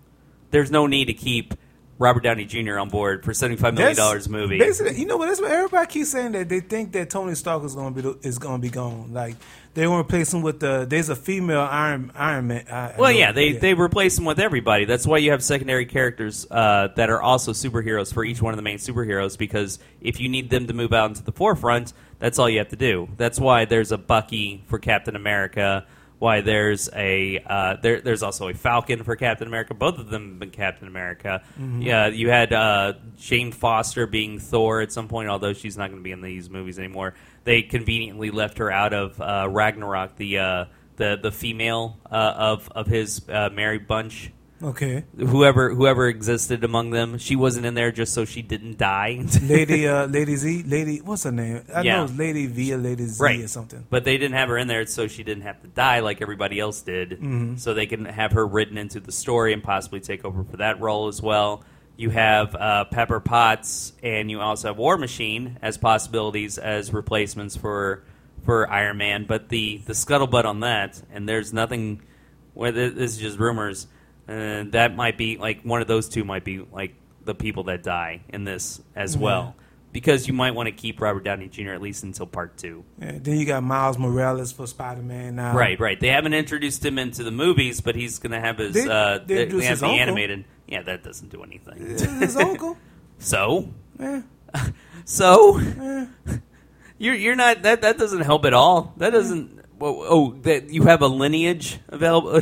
There's 0.52 0.70
no 0.70 0.86
need 0.86 1.06
to 1.06 1.16
keep 1.16 1.56
Robert 1.98 2.22
Downey 2.22 2.46
Jr. 2.46 2.78
on 2.78 2.90
board 2.90 3.24
for 3.26 3.34
seventy 3.34 3.58
five 3.58 3.74
million 3.74 3.96
dollars 3.96 4.30
movie. 4.30 4.60
Basically, 4.60 5.00
you 5.00 5.08
know 5.08 5.18
what? 5.18 5.26
That's 5.26 5.42
what 5.42 5.52
everybody 5.52 5.88
keeps 5.88 6.12
saying 6.12 6.34
that 6.34 6.50
they 6.50 6.60
think 6.60 6.92
that 6.92 7.10
Tony 7.10 7.34
Stark 7.34 7.64
is 7.64 7.74
going 7.74 7.96
to 7.96 8.02
be 8.02 8.28
is 8.28 8.38
going 8.38 8.62
to 8.62 8.62
be 8.62 8.70
gone. 8.70 9.12
Like 9.12 9.38
they 9.74 9.88
want 9.88 10.08
to 10.08 10.10
replace 10.10 10.34
him 10.34 10.42
with 10.42 10.60
the. 10.60 10.86
There's 10.90 11.10
a 11.10 11.16
female 11.16 11.62
Iron 11.62 12.12
Iron 12.16 12.48
Man. 12.48 12.66
I, 12.70 12.92
I 12.94 12.96
Well, 12.98 13.12
know- 13.12 13.18
yeah, 13.20 13.32
they 13.32 13.54
they 13.54 13.74
replace 13.74 14.16
them 14.16 14.26
with 14.26 14.40
everybody. 14.40 14.86
That's 14.86 15.06
why 15.08 15.18
you 15.20 15.32
have 15.32 15.44
secondary 15.44 15.86
characters 15.86 16.46
uh, 16.52 16.90
that 16.96 17.10
are 17.10 17.22
also 17.22 17.52
superheroes 17.54 18.14
for 18.14 18.24
each 18.24 18.42
one 18.42 18.54
of 18.54 18.58
the 18.58 18.64
main 18.64 18.78
superheroes. 18.78 19.38
Because 19.38 19.80
if 20.02 20.20
you 20.20 20.30
need 20.30 20.50
them 20.50 20.68
to 20.68 20.74
move 20.74 20.94
out 20.94 21.10
into 21.10 21.24
the 21.24 21.32
forefront, 21.32 21.94
that's 22.20 22.38
all 22.40 22.50
you 22.50 22.58
have 22.60 22.70
to 22.70 22.76
do. 22.76 23.08
That's 23.18 23.40
why 23.40 23.66
there's 23.66 23.92
a 23.92 23.98
Bucky 23.98 24.64
for 24.68 24.78
Captain 24.80 25.16
America. 25.16 25.86
Why 26.22 26.42
there's 26.42 26.88
a 26.96 27.42
uh, 27.48 27.78
there, 27.82 28.00
there's 28.00 28.22
also 28.22 28.48
a 28.48 28.54
Falcon 28.54 29.04
for 29.04 29.16
Captain 29.16 29.48
America. 29.48 29.74
Both 29.74 29.98
of 29.98 30.12
them 30.12 30.30
have 30.30 30.40
been 30.40 30.52
Captain 30.52 30.88
America. 30.88 31.42
Yeah, 31.82 32.10
you 32.10 32.30
had 32.30 32.54
uh, 32.54 32.94
Jane 33.18 33.52
Foster 33.52 34.06
being 34.06 34.38
Thor 34.38 34.82
at 34.82 34.92
some 34.92 35.08
point, 35.08 35.30
although 35.30 35.54
she's 35.54 35.80
not 35.80 35.90
going 35.90 35.98
to 36.00 36.04
be 36.04 36.12
in 36.12 36.22
these 36.22 36.48
movies 36.48 36.78
anymore. 36.78 37.16
They 37.44 37.64
conveniently 37.64 38.30
left 38.30 38.60
her 38.60 38.72
out 38.72 38.94
of 38.94 39.20
uh, 39.20 39.48
Ragnarok, 39.50 40.18
the 40.18 40.38
uh, 40.38 40.66
the 40.98 41.18
the 41.20 41.32
female 41.32 41.98
uh, 42.06 42.34
of 42.38 42.70
of 42.70 42.86
his 42.86 43.28
uh, 43.28 43.50
merry 43.52 43.80
bunch. 43.80 44.32
Okay, 44.64 45.06
Whoever 45.18 45.74
whoever 45.74 46.08
existed 46.08 46.64
among 46.64 46.92
them, 46.92 47.18
she 47.18 47.36
wasn't 47.36 47.66
in 47.66 47.74
there 47.74 47.92
just 47.92 48.14
so 48.14 48.26
she 48.26 48.42
didn't 48.44 48.78
die. 48.78 49.24
Lady 49.42 49.88
uh, 49.88 50.06
Lady 50.06 50.36
Z, 50.36 50.64
Lady 50.68 50.98
what's 51.00 51.24
her 51.24 51.32
name? 51.32 51.64
I 51.74 51.82
Yeah. 51.82 51.98
know 51.98 52.04
it's 52.04 52.14
Lady 52.18 52.46
V 52.46 52.74
or 52.74 52.78
Lady 52.78 53.06
Z 53.06 53.24
right 53.24 53.40
or 53.42 53.48
something. 53.48 53.86
But 53.90 54.04
they 54.04 54.18
didn't 54.18 54.36
have 54.36 54.50
her 54.50 54.58
in 54.58 54.68
there 54.68 54.86
so 54.86 55.08
she 55.08 55.24
didn't 55.24 55.44
have 55.44 55.62
to 55.64 55.68
die 55.68 56.02
like 56.02 56.22
everybody 56.22 56.60
else 56.60 56.82
did. 56.82 57.12
Mm-hmm. 57.12 57.56
So 57.58 57.74
they 57.74 57.88
can 57.88 58.06
have 58.06 58.34
her 58.34 58.46
written 58.46 58.78
into 58.78 59.00
the 59.00 59.12
story 59.12 59.54
and 59.54 59.64
possibly 59.64 60.00
take 60.00 60.24
over 60.26 60.44
for 60.44 60.58
that 60.58 60.80
role 60.80 61.08
as 61.08 61.22
well. 61.22 61.64
You 61.98 62.10
have 62.12 62.54
uh, 62.56 62.86
Pepper 62.86 63.20
Potts 63.20 63.94
and 64.04 64.30
you 64.30 64.42
also 64.42 64.68
have 64.70 64.78
War 64.78 64.98
Machine 64.98 65.58
as 65.62 65.78
possibilities 65.78 66.58
as 66.58 66.94
replacements 66.94 67.56
for 67.58 68.04
for 68.46 68.70
Iron 68.70 68.98
Man. 68.98 69.26
But 69.28 69.50
the 69.50 69.82
the 69.86 69.94
scuttlebutt 69.94 70.46
on 70.46 70.60
that, 70.60 71.02
and 71.12 71.28
there's 71.28 71.52
nothing. 71.52 72.02
Well, 72.54 72.72
this 72.72 72.94
is 73.14 73.18
just 73.18 73.40
rumors. 73.40 73.88
Uh, 74.32 74.64
that 74.70 74.96
might 74.96 75.18
be 75.18 75.38
like 75.38 75.62
one 75.64 75.82
of 75.82 75.88
those 75.88 76.08
two 76.08 76.24
might 76.24 76.46
be 76.46 76.60
like 76.72 76.96
the 77.26 77.36
people 77.36 77.64
that 77.66 77.84
die 77.84 78.22
in 78.30 78.44
this 78.46 78.82
as 78.96 79.18
well. 79.18 79.56
Because 79.92 80.26
you 80.26 80.34
might 80.34 80.52
want 80.52 80.68
to 80.68 80.72
keep 80.72 81.02
Robert 81.02 81.26
Downey 81.26 81.50
Jr. 81.50 81.72
at 81.72 81.82
least 81.82 82.04
until 82.04 82.26
part 82.26 82.56
two. 82.58 82.86
Yeah, 83.02 83.18
then 83.20 83.38
you 83.38 83.46
got 83.46 83.62
Miles 83.62 83.98
Morales 83.98 84.54
for 84.54 84.66
Spider 84.66 85.02
Man 85.02 85.36
now. 85.36 85.54
Right, 85.54 85.78
right. 85.82 86.00
They 86.00 86.08
haven't 86.08 86.34
introduced 86.34 86.86
him 86.86 86.98
into 86.98 87.26
the 87.26 87.32
movies, 87.32 87.82
but 87.82 87.96
he's 87.96 88.18
going 88.18 88.32
to 88.32 88.40
have 88.40 88.58
his. 88.58 88.74
They- 88.74 88.88
uh, 88.88 89.18
they 89.18 89.46
they, 89.48 89.66
have 89.66 89.82
the 89.82 89.88
uncle. 89.88 90.00
animated. 90.00 90.46
Yeah, 90.66 90.84
that 90.84 91.04
doesn't 91.04 91.30
do 91.30 91.44
anything. 91.44 91.80
His 92.22 92.38
uncle. 92.38 92.78
so, 93.20 93.74
Yeah. 94.00 94.22
so 95.06 95.60
you're 96.98 97.16
you're 97.16 97.36
not 97.36 97.64
that 97.64 97.82
that 97.82 97.98
doesn't 97.98 98.22
help 98.22 98.46
at 98.46 98.54
all. 98.54 98.94
That 98.96 99.10
doesn't. 99.10 99.60
Well, 99.78 100.06
oh, 100.08 100.32
that 100.44 100.70
you 100.70 100.84
have 100.84 101.02
a 101.02 101.08
lineage 101.08 101.80
available. 101.90 102.42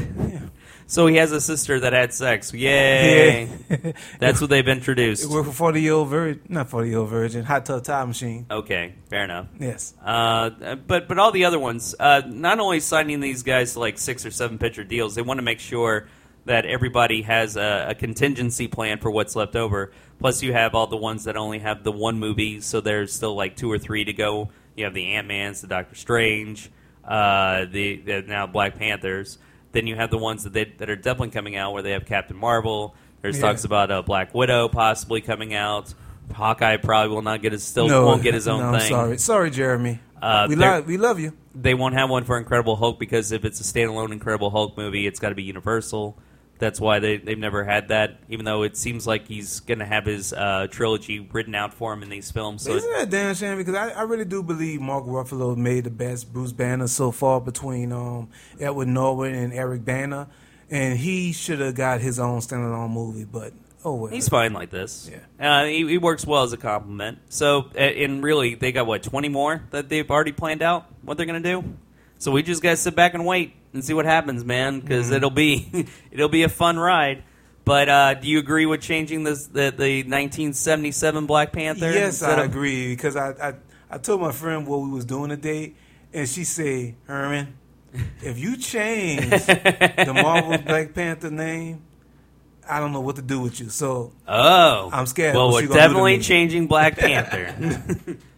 So 0.89 1.05
he 1.05 1.17
has 1.17 1.31
a 1.31 1.39
sister 1.39 1.79
that 1.81 1.93
had 1.93 2.13
sex. 2.13 2.51
Yay! 2.51 3.47
Yeah. 3.69 3.91
That's 4.17 4.41
what 4.41 4.49
they've 4.49 4.67
introduced. 4.67 5.29
We're 5.29 5.43
for 5.43 5.51
forty 5.51 5.81
year 5.83 5.93
old 5.93 6.09
virgin, 6.09 6.41
not 6.49 6.69
forty 6.69 6.89
year 6.89 6.97
old 6.97 7.09
virgin, 7.09 7.45
hot 7.45 7.63
tub 7.65 7.83
time 7.83 8.07
machine. 8.07 8.47
Okay, 8.49 8.95
fair 9.07 9.23
enough. 9.23 9.47
Yes. 9.59 9.93
Uh, 10.03 10.75
but 10.75 11.07
but 11.07 11.19
all 11.19 11.31
the 11.31 11.45
other 11.45 11.59
ones, 11.59 11.93
uh, 11.99 12.23
not 12.25 12.59
only 12.59 12.79
signing 12.79 13.19
these 13.19 13.43
guys 13.43 13.73
to 13.73 13.79
like 13.79 13.99
six 13.99 14.25
or 14.25 14.31
seven 14.31 14.57
pitcher 14.57 14.83
deals, 14.83 15.13
they 15.13 15.21
want 15.21 15.37
to 15.37 15.43
make 15.43 15.59
sure 15.59 16.09
that 16.45 16.65
everybody 16.65 17.21
has 17.21 17.55
a, 17.55 17.87
a 17.89 17.95
contingency 17.95 18.67
plan 18.67 18.97
for 18.97 19.11
what's 19.11 19.35
left 19.35 19.55
over. 19.55 19.91
Plus, 20.19 20.41
you 20.41 20.51
have 20.51 20.73
all 20.73 20.87
the 20.87 20.97
ones 20.97 21.25
that 21.25 21.37
only 21.37 21.59
have 21.59 21.83
the 21.83 21.91
one 21.91 22.17
movie, 22.17 22.59
so 22.61 22.81
there's 22.81 23.13
still 23.13 23.35
like 23.35 23.55
two 23.55 23.71
or 23.71 23.77
three 23.77 24.03
to 24.03 24.13
go. 24.13 24.49
You 24.75 24.85
have 24.85 24.95
the 24.95 25.13
Ant 25.13 25.27
Man's, 25.27 25.61
the 25.61 25.67
Doctor 25.67 25.93
Strange, 25.93 26.71
uh, 27.05 27.65
the, 27.71 27.97
the 27.97 28.21
now 28.23 28.47
Black 28.47 28.79
Panthers. 28.79 29.37
Then 29.71 29.85
you 29.87 29.95
have 29.95 30.09
the 30.09 30.17
ones 30.17 30.43
that 30.43 30.53
they, 30.53 30.65
that 30.77 30.89
are 30.89 30.95
definitely 30.95 31.29
coming 31.29 31.55
out, 31.55 31.73
where 31.73 31.83
they 31.83 31.91
have 31.91 32.05
Captain 32.05 32.35
Marvel. 32.37 32.95
There's 33.21 33.37
Yeah. 33.37 33.47
talks 33.47 33.65
about 33.65 33.91
uh, 33.91 34.01
Black 34.01 34.33
Widow 34.33 34.67
possibly 34.69 35.21
coming 35.21 35.53
out. 35.53 35.93
Hawkeye 36.33 36.77
probably 36.77 37.13
will 37.13 37.21
not 37.23 37.41
get 37.41 37.51
his 37.53 37.63
still 37.63 37.87
no, 37.87 38.05
won't 38.05 38.21
get 38.23 38.33
his 38.33 38.47
own 38.47 38.59
no, 38.59 38.67
I'm 38.69 38.79
thing 38.79 38.89
sorry, 38.89 39.17
sorry, 39.17 39.51
Jeremy. 39.51 39.99
Uh, 40.21 40.45
we 40.49 40.55
love 40.55 40.85
we 40.85 40.97
love 40.97 41.19
you. 41.19 41.33
they 41.55 41.73
won't 41.73 41.95
have 41.95 42.09
one 42.09 42.23
for 42.23 42.37
Incredible 42.37 42.75
Hulk 42.75 42.99
because 42.99 43.31
if 43.31 43.45
it's 43.45 43.59
a 43.59 43.63
standalone 43.63 44.11
Incredible 44.11 44.49
Hulk 44.49 44.77
movie, 44.77 45.07
it's 45.07 45.19
got 45.19 45.29
to 45.29 45.35
be 45.35 45.43
Universal. 45.43 46.17
That's 46.59 46.79
why 46.81 46.99
they, 46.99 47.17
they've 47.17 47.39
never 47.39 47.63
had 47.63 47.87
that, 47.87 48.19
even 48.27 48.43
though 48.43 48.63
it 48.63 48.75
seems 48.75 49.07
like 49.07 49.27
he's 49.27 49.61
going 49.61 49.79
to 49.79 49.85
have 49.85 50.05
his 50.05 50.33
uh, 50.33 50.67
trilogy 50.69 51.21
written 51.21 51.55
out 51.55 51.73
for 51.73 51.93
him 51.93 52.03
in 52.03 52.09
these 52.09 52.31
films. 52.31 52.63
So 52.63 52.75
Isn't 52.75 52.91
that 52.91 53.03
a 53.03 53.05
damn 53.05 53.33
shame? 53.33 53.57
Because 53.57 53.75
I, 53.75 53.91
I 53.91 54.01
really 54.01 54.25
do 54.25 54.43
believe 54.43 54.81
Mark 54.81 55.05
Ruffalo 55.05 55.55
made 55.55 55.85
the 55.85 55.89
best 55.89 56.33
Bruce 56.33 56.51
Banner 56.51 56.87
so 56.87 57.11
far 57.11 57.39
between 57.39 57.93
um, 57.93 58.27
Edward 58.59 58.89
Norton 58.89 59.33
and 59.33 59.53
Eric 59.53 59.85
Bana, 59.85 60.27
and 60.69 60.99
he 60.99 61.31
should 61.31 61.59
have 61.61 61.75
got 61.75 62.01
his 62.01 62.19
own 62.19 62.39
standalone 62.39 62.91
movie. 62.91 63.23
But 63.23 63.53
oh 63.85 63.95
well, 63.95 64.11
he's 64.11 64.27
fine 64.27 64.51
like 64.51 64.69
this. 64.69 65.09
Yeah. 65.09 65.61
Uh, 65.61 65.65
he, 65.65 65.87
he 65.87 65.97
works 65.97 66.27
well 66.27 66.43
as 66.43 66.51
a 66.51 66.57
compliment. 66.57 67.19
So, 67.29 67.69
and 67.73 68.21
really, 68.21 68.55
they 68.55 68.73
got, 68.73 68.85
what, 68.85 69.01
20 69.01 69.29
more 69.29 69.63
that 69.71 69.87
they've 69.87 70.11
already 70.11 70.33
planned 70.33 70.61
out 70.61 70.87
what 71.03 71.15
they're 71.15 71.25
going 71.25 71.41
to 71.41 71.61
do? 71.61 71.73
So 72.17 72.33
we 72.33 72.43
just 72.43 72.61
got 72.61 72.71
to 72.71 72.75
sit 72.75 72.95
back 72.97 73.13
and 73.13 73.25
wait 73.25 73.53
and 73.73 73.83
see 73.83 73.93
what 73.93 74.05
happens, 74.05 74.43
man, 74.45 74.79
because 74.79 75.07
Mm-hmm. 75.07 75.15
it'll 75.15 75.29
be 75.29 75.85
it'll 76.11 76.29
be 76.29 76.43
a 76.43 76.49
fun 76.49 76.77
ride. 76.79 77.23
But 77.65 77.87
uh, 77.89 78.13
do 78.15 78.27
you 78.27 78.39
agree 78.39 78.65
with 78.65 78.81
changing 78.81 79.23
this 79.23 79.45
the, 79.47 79.71
the 79.75 80.03
1977 80.03 81.25
Black 81.27 81.51
Panther? 81.51 81.91
Yes, 81.91 82.23
I 82.23 82.39
of- 82.39 82.45
agree 82.49 82.87
because 82.95 83.15
I, 83.15 83.29
I 83.31 83.53
I 83.91 83.97
told 83.99 84.21
my 84.21 84.31
friend 84.31 84.65
what 84.67 84.79
we 84.81 84.89
was 84.89 85.05
doing 85.05 85.29
today, 85.29 85.73
and 86.13 86.27
she 86.27 86.43
said, 86.45 86.95
Herman, 87.05 87.57
if 88.21 88.37
you 88.39 88.57
change 88.57 89.29
the 89.29 90.11
Marvel 90.13 90.57
Black 90.65 90.93
Panther 90.93 91.29
name, 91.31 91.83
I 92.67 92.79
don't 92.79 92.91
know 92.93 93.01
what 93.01 93.15
to 93.17 93.21
do 93.23 93.39
with 93.39 93.59
you. 93.59 93.69
So 93.69 94.13
Oh, 94.27 94.89
I'm 94.93 95.05
scared 95.07 95.35
Well, 95.35 95.51
we're 95.51 95.61
you 95.61 95.67
gonna 95.67 95.79
do 95.79 95.83
to 95.83 95.87
definitely 95.89 96.19
changing 96.19 96.67
Black 96.67 96.97
Panther 96.97 97.55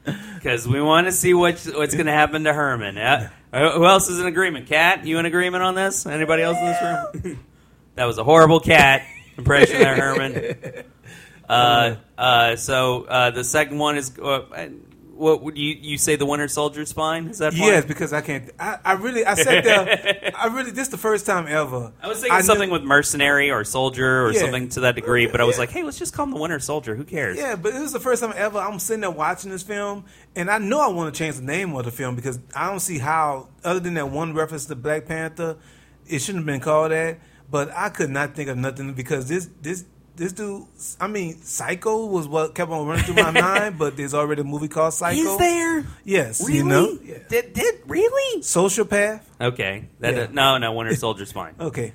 because 0.35 0.67
we 0.67 0.81
want 0.81 1.07
to 1.07 1.11
see 1.11 1.33
what's 1.33 1.65
what's 1.71 1.93
going 1.95 2.05
to 2.07 2.11
happen 2.13 2.43
to 2.45 2.53
Herman. 2.53 2.97
Uh, 2.97 3.29
who 3.51 3.85
else 3.85 4.09
is 4.09 4.19
in 4.19 4.25
agreement? 4.25 4.67
Cat, 4.67 5.05
you 5.05 5.19
in 5.19 5.25
agreement 5.25 5.63
on 5.63 5.75
this? 5.75 6.05
Anybody 6.05 6.43
else 6.43 6.57
in 6.57 6.65
this 6.65 6.81
room? 6.81 7.39
that 7.95 8.05
was 8.05 8.17
a 8.17 8.23
horrible 8.23 8.59
cat 8.59 9.03
impression 9.37 9.79
there, 9.79 9.95
Herman. 9.95 10.85
Uh, 11.49 11.97
uh, 12.17 12.55
so 12.55 13.03
uh, 13.03 13.29
the 13.31 13.43
second 13.43 13.77
one 13.77 13.97
is 13.97 14.17
uh, 14.17 14.69
what 15.21 15.43
would 15.43 15.57
you 15.57 15.75
you 15.79 15.97
say? 15.97 16.15
The 16.15 16.25
Winter 16.25 16.47
Soldier's 16.47 16.91
fine? 16.91 17.27
Is 17.27 17.37
that 17.37 17.53
fine? 17.53 17.61
yes, 17.67 17.85
because 17.85 18.11
I 18.11 18.21
can't. 18.21 18.49
I, 18.59 18.79
I 18.83 18.91
really 18.93 19.23
I 19.25 19.35
sat 19.35 19.63
there. 19.63 20.31
I 20.35 20.47
really 20.47 20.71
this 20.71 20.87
is 20.87 20.89
the 20.89 20.97
first 20.97 21.25
time 21.25 21.45
ever. 21.47 21.93
I 22.01 22.07
was 22.07 22.19
thinking 22.21 22.37
knew- 22.37 22.43
something 22.43 22.69
with 22.71 22.83
mercenary 22.83 23.51
or 23.51 23.63
soldier 23.63 24.25
or 24.25 24.33
Yeah. 24.33 24.39
something 24.41 24.69
to 24.69 24.79
that 24.81 24.95
degree, 24.95 25.27
but 25.27 25.39
I 25.39 25.43
was 25.43 25.55
Yeah. 25.57 25.61
like, 25.61 25.69
hey, 25.69 25.83
let's 25.83 25.99
just 25.99 26.13
call 26.15 26.25
him 26.25 26.31
the 26.33 26.39
Winter 26.39 26.59
Soldier. 26.59 26.95
Who 26.95 27.03
cares? 27.03 27.37
Yeah, 27.37 27.55
but 27.55 27.73
it 27.75 27.79
was 27.79 27.93
the 27.93 27.99
first 27.99 28.21
time 28.23 28.33
ever 28.35 28.57
I'm 28.59 28.79
sitting 28.79 29.01
there 29.01 29.11
watching 29.11 29.51
this 29.51 29.63
film, 29.63 30.05
and 30.35 30.49
I 30.49 30.57
know 30.57 30.79
I 30.81 30.87
want 30.87 31.13
to 31.13 31.17
change 31.17 31.35
the 31.35 31.43
name 31.43 31.73
of 31.75 31.85
the 31.85 31.91
film 31.91 32.15
because 32.15 32.39
I 32.55 32.67
don't 32.69 32.79
see 32.79 32.97
how, 32.97 33.49
other 33.63 33.79
than 33.79 33.93
that 33.93 34.09
one 34.09 34.33
reference 34.33 34.65
to 34.65 34.75
Black 34.75 35.05
Panther, 35.05 35.57
it 36.07 36.19
shouldn't 36.19 36.41
have 36.41 36.45
been 36.47 36.61
called 36.61 36.91
that. 36.91 37.19
But 37.49 37.69
I 37.75 37.89
could 37.89 38.09
not 38.09 38.33
think 38.35 38.49
of 38.49 38.57
nothing 38.57 38.93
because 38.93 39.27
this 39.27 39.47
this 39.61 39.85
this 40.21 40.33
dude, 40.33 40.65
I 40.99 41.07
mean, 41.07 41.41
Psycho 41.41 42.05
was 42.05 42.27
what 42.27 42.53
kept 42.53 42.69
on 42.71 42.85
running 42.85 43.03
through 43.05 43.15
my 43.15 43.31
mind, 43.41 43.79
but 43.79 43.97
there's 43.97 44.13
already 44.13 44.41
a 44.41 44.43
movie 44.43 44.67
called 44.67 44.93
Psycho. 44.93 45.15
He's 45.15 45.37
there. 45.37 45.83
Yes, 46.05 46.41
Really? 46.45 46.57
you 46.59 46.63
know, 46.63 46.99
yeah. 47.03 47.17
Did 47.27 47.53
did 47.53 47.81
really? 47.87 48.41
Sociopath. 48.41 49.21
Okay. 49.39 49.89
That 49.99 50.13
Yeah. 50.15 50.27
no 50.31 50.57
no 50.59 50.73
Winter 50.73 50.95
Soldier's 51.03 51.31
fine. 51.31 51.55
Okay. 51.59 51.93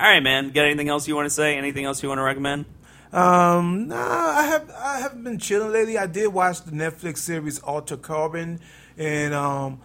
All 0.00 0.06
right, 0.08 0.22
man. 0.22 0.50
Got 0.50 0.64
anything 0.66 0.88
else 0.88 1.06
you 1.06 1.14
want 1.14 1.26
to 1.26 1.30
say? 1.30 1.56
Anything 1.56 1.84
else 1.84 2.02
you 2.02 2.08
want 2.08 2.18
to 2.18 2.22
recommend? 2.24 2.64
Um, 3.12 3.88
nah, 3.88 3.96
I 3.96 4.42
have 4.44 4.70
I 4.76 4.98
haven't 5.00 5.22
been 5.24 5.38
chilling 5.38 5.72
lately. 5.72 5.96
I 5.98 6.06
did 6.06 6.28
watch 6.28 6.62
the 6.62 6.72
Netflix 6.72 7.18
series 7.18 7.58
Altered 7.60 8.02
Carbon, 8.02 8.60
and 8.98 9.32
um, 9.34 9.80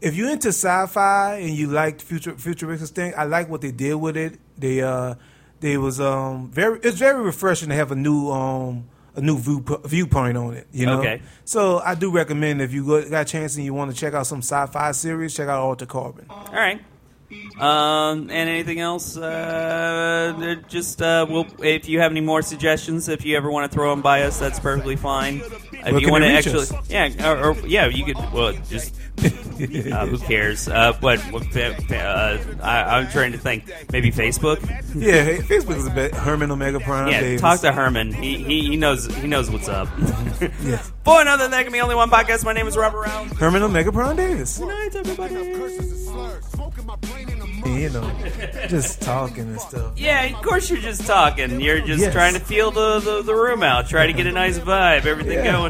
if 0.00 0.14
you're 0.14 0.30
into 0.30 0.48
sci-fi 0.48 1.36
and 1.36 1.50
you 1.50 1.68
like 1.68 2.00
future 2.00 2.32
futuristic 2.36 2.88
thing, 2.94 3.12
I 3.16 3.24
like 3.24 3.48
what 3.48 3.60
they 3.60 3.70
did 3.72 3.94
with 3.94 4.16
it. 4.16 4.38
They 4.58 4.80
uh, 4.82 5.14
they 5.60 5.76
was 5.76 6.00
um 6.00 6.50
very 6.50 6.80
it's 6.82 6.98
very 6.98 7.22
refreshing 7.22 7.68
to 7.68 7.74
have 7.74 7.92
a 7.92 7.96
new 7.96 8.30
um 8.30 8.88
a 9.16 9.20
new 9.20 9.38
view, 9.38 9.64
viewpoint 9.84 10.36
on 10.36 10.54
it. 10.54 10.66
You 10.72 10.86
know, 10.86 11.00
Okay. 11.00 11.22
So 11.44 11.78
I 11.80 11.94
do 11.94 12.10
recommend 12.10 12.62
if 12.62 12.72
you 12.72 12.86
got 13.10 13.22
a 13.22 13.24
chance 13.24 13.56
and 13.56 13.64
you 13.64 13.74
want 13.74 13.92
to 13.92 13.96
check 13.96 14.14
out 14.14 14.26
some 14.26 14.38
sci-fi 14.38 14.92
series, 14.92 15.34
check 15.34 15.48
out 15.48 15.60
Altered 15.60 15.88
Carbon. 15.88 16.26
All 16.30 16.52
right. 16.52 16.80
Um, 17.60 18.22
and 18.22 18.32
anything 18.48 18.80
else? 18.80 19.16
Uh, 19.16 20.56
just 20.68 21.00
uh, 21.00 21.26
we'll, 21.28 21.46
if 21.62 21.88
you 21.88 22.00
have 22.00 22.10
any 22.10 22.20
more 22.20 22.42
suggestions, 22.42 23.08
if 23.08 23.24
you 23.24 23.36
ever 23.36 23.50
want 23.50 23.70
to 23.70 23.74
throw 23.74 23.90
them 23.90 24.02
by 24.02 24.22
us, 24.22 24.38
that's 24.38 24.58
perfectly 24.58 24.96
fine. 24.96 25.40
If 25.86 25.92
Where 25.92 26.00
you 26.00 26.10
want 26.10 26.24
to 26.24 26.30
actually, 26.30 26.60
us? 26.62 26.72
yeah, 26.90 27.30
or, 27.32 27.50
or 27.52 27.66
yeah, 27.66 27.86
you 27.86 28.04
could. 28.04 28.16
Well, 28.32 28.52
just 28.68 28.94
uh, 29.22 29.28
who 30.06 30.18
cares? 30.18 30.68
Uh, 30.68 30.92
but 31.00 31.18
what 31.32 31.44
fa- 31.46 31.74
fa- 31.88 31.98
uh, 31.98 32.38
I, 32.62 32.98
I'm 32.98 33.08
trying 33.10 33.32
to 33.32 33.38
think. 33.38 33.70
Maybe 33.92 34.10
Facebook. 34.10 34.60
Yeah, 34.94 35.22
hey, 35.24 35.38
Facebook 35.38 35.76
is 35.76 35.86
a 35.86 35.90
bit 35.90 36.14
Herman 36.14 36.50
OmegaPrime. 36.50 37.10
Yeah, 37.10 37.20
Davis. 37.20 37.40
talk 37.40 37.60
to 37.60 37.72
Herman. 37.72 38.12
He, 38.12 38.36
he 38.42 38.62
he 38.70 38.76
knows 38.76 39.06
he 39.16 39.26
knows 39.26 39.50
what's 39.50 39.68
up. 39.68 39.88
Yes. 40.62 40.92
For 41.04 41.20
another 41.20 41.48
that 41.48 41.62
can 41.64 41.72
be 41.72 41.80
only 41.80 41.94
one 41.94 42.10
podcast. 42.10 42.44
My 42.44 42.52
name 42.52 42.66
is 42.66 42.76
Robert 42.76 43.00
Rau. 43.02 43.24
Herman 43.38 43.62
OmegaPrime 43.62 44.16
Davis. 44.16 44.58
Good 44.58 44.68
night, 44.68 44.94
everybody. 44.96 45.34
You 47.66 47.90
know, 47.90 48.10
just 48.68 49.00
talking 49.02 49.44
and 49.44 49.60
stuff. 49.60 49.98
Yeah, 49.98 50.24
of 50.24 50.42
course 50.42 50.68
you're 50.70 50.80
just 50.80 51.06
talking. 51.06 51.60
You're 51.60 51.80
just 51.80 52.00
Yes. 52.00 52.12
trying 52.12 52.34
to 52.34 52.40
feel 52.40 52.70
the, 52.70 52.98
the, 53.00 53.22
the 53.22 53.34
room 53.34 53.62
out. 53.62 53.88
Try 53.88 54.06
to 54.06 54.12
get 54.12 54.26
a 54.26 54.32
nice 54.32 54.58
vibe. 54.58 55.06
Everything 55.06 55.44
Yeah. 55.44 55.52
going 55.52 55.69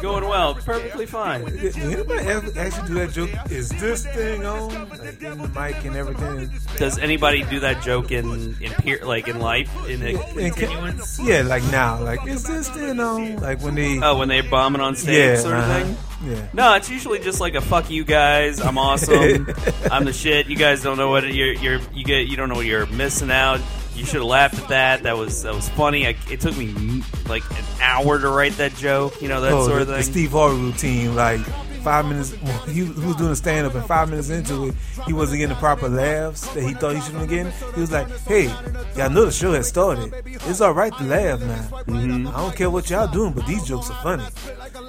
going 0.00 0.24
well. 0.24 0.54
Perfectly 0.54 1.06
fine. 1.06 1.44
Did 1.44 1.76
anybody 1.78 2.26
ever 2.26 2.58
actually 2.58 2.88
do 2.88 2.94
that 2.94 3.12
joke? 3.12 3.30
Is 3.50 3.68
this 3.68 4.06
thing 4.06 4.44
on? 4.44 4.88
Like 4.90 5.22
in 5.22 5.38
the 5.38 5.48
mic 5.48 5.84
and 5.84 5.96
everything? 5.96 6.50
Does 6.76 6.98
anybody 6.98 7.42
do 7.44 7.60
that 7.60 7.82
joke 7.82 8.10
in 8.10 8.56
in 8.60 8.72
peer, 8.72 9.00
like 9.04 9.28
in 9.28 9.38
life 9.38 9.70
in 9.88 10.02
a 10.02 10.14
ca- 10.14 10.34
continuance? 10.34 11.18
yeah, 11.20 11.42
like 11.42 11.64
now. 11.64 12.02
Like, 12.02 12.26
is 12.26 12.44
this 12.44 12.68
thing 12.68 13.00
on? 13.00 13.36
Like 13.36 13.60
when 13.62 13.74
they. 13.74 14.00
Oh, 14.00 14.18
when 14.18 14.28
they're 14.28 14.42
bombing 14.42 14.80
on 14.80 14.96
stage, 14.96 15.16
yeah. 15.16 15.36
sort 15.36 15.54
of 15.54 15.64
uh-huh. 15.64 15.84
thing. 15.84 15.96
Yeah. 16.30 16.48
No, 16.52 16.74
it's 16.74 16.90
usually 16.90 17.20
just 17.20 17.40
like 17.40 17.54
a 17.54 17.60
"fuck 17.60 17.90
you 17.90 18.04
guys." 18.04 18.60
I'm 18.60 18.78
awesome. 18.78 19.48
I'm 19.90 20.04
the 20.04 20.12
shit. 20.12 20.48
You 20.48 20.56
guys 20.56 20.82
don't 20.82 20.96
know 20.96 21.10
what 21.10 21.24
you're. 21.32 21.52
You're 21.54 21.80
you 21.92 22.04
get. 22.04 22.26
You 22.26 22.36
don't 22.36 22.48
know 22.48 22.56
what 22.56 22.66
you're 22.66 22.86
missing 22.86 23.30
out. 23.30 23.60
You 23.98 24.06
should 24.06 24.16
have 24.16 24.24
laughed 24.24 24.58
at 24.58 24.68
that. 24.68 25.02
That 25.02 25.16
was 25.16 25.42
that 25.42 25.54
was 25.54 25.68
funny. 25.70 26.06
I, 26.06 26.16
it 26.30 26.40
took 26.40 26.56
me 26.56 27.02
like 27.28 27.42
an 27.50 27.64
hour 27.80 28.18
to 28.18 28.28
write 28.28 28.52
that 28.58 28.74
joke. 28.76 29.20
You 29.20 29.28
know 29.28 29.40
that 29.40 29.52
oh, 29.52 29.66
sort 29.66 29.76
the, 29.76 29.80
of 29.82 29.86
the 29.88 29.94
thing. 29.94 30.12
Steve 30.12 30.30
Harvey 30.30 30.60
routine, 30.60 31.16
like 31.16 31.40
five 31.78 32.06
minutes. 32.06 32.32
He, 32.66 32.84
he 32.84 32.84
was 32.84 33.16
doing 33.16 33.32
a 33.32 33.36
stand 33.36 33.66
up, 33.66 33.74
and 33.74 33.84
five 33.84 34.08
minutes 34.08 34.28
into 34.30 34.68
it, 34.68 34.74
he 35.06 35.12
wasn't 35.12 35.38
getting 35.38 35.54
the 35.54 35.60
proper 35.60 35.88
laughs 35.88 36.46
that 36.54 36.62
he 36.62 36.74
thought 36.74 36.94
he 36.94 37.00
should 37.00 37.14
have 37.14 37.28
been 37.28 37.46
getting. 37.46 37.74
He 37.74 37.80
was 37.80 37.90
like, 37.90 38.08
"Hey, 38.26 38.46
y'all 38.96 39.10
know 39.10 39.24
the 39.24 39.32
show 39.32 39.52
has 39.52 39.68
started. 39.68 40.12
It's 40.24 40.60
all 40.60 40.72
right 40.72 40.92
to 40.96 41.04
laugh 41.04 41.40
now. 41.40 41.78
Mm-hmm. 41.86 42.28
I 42.28 42.40
don't 42.40 42.54
care 42.54 42.70
what 42.70 42.88
y'all 42.90 43.10
doing, 43.10 43.32
but 43.32 43.46
these 43.46 43.64
jokes 43.64 43.90
are 43.90 44.02
funny." 44.02 44.24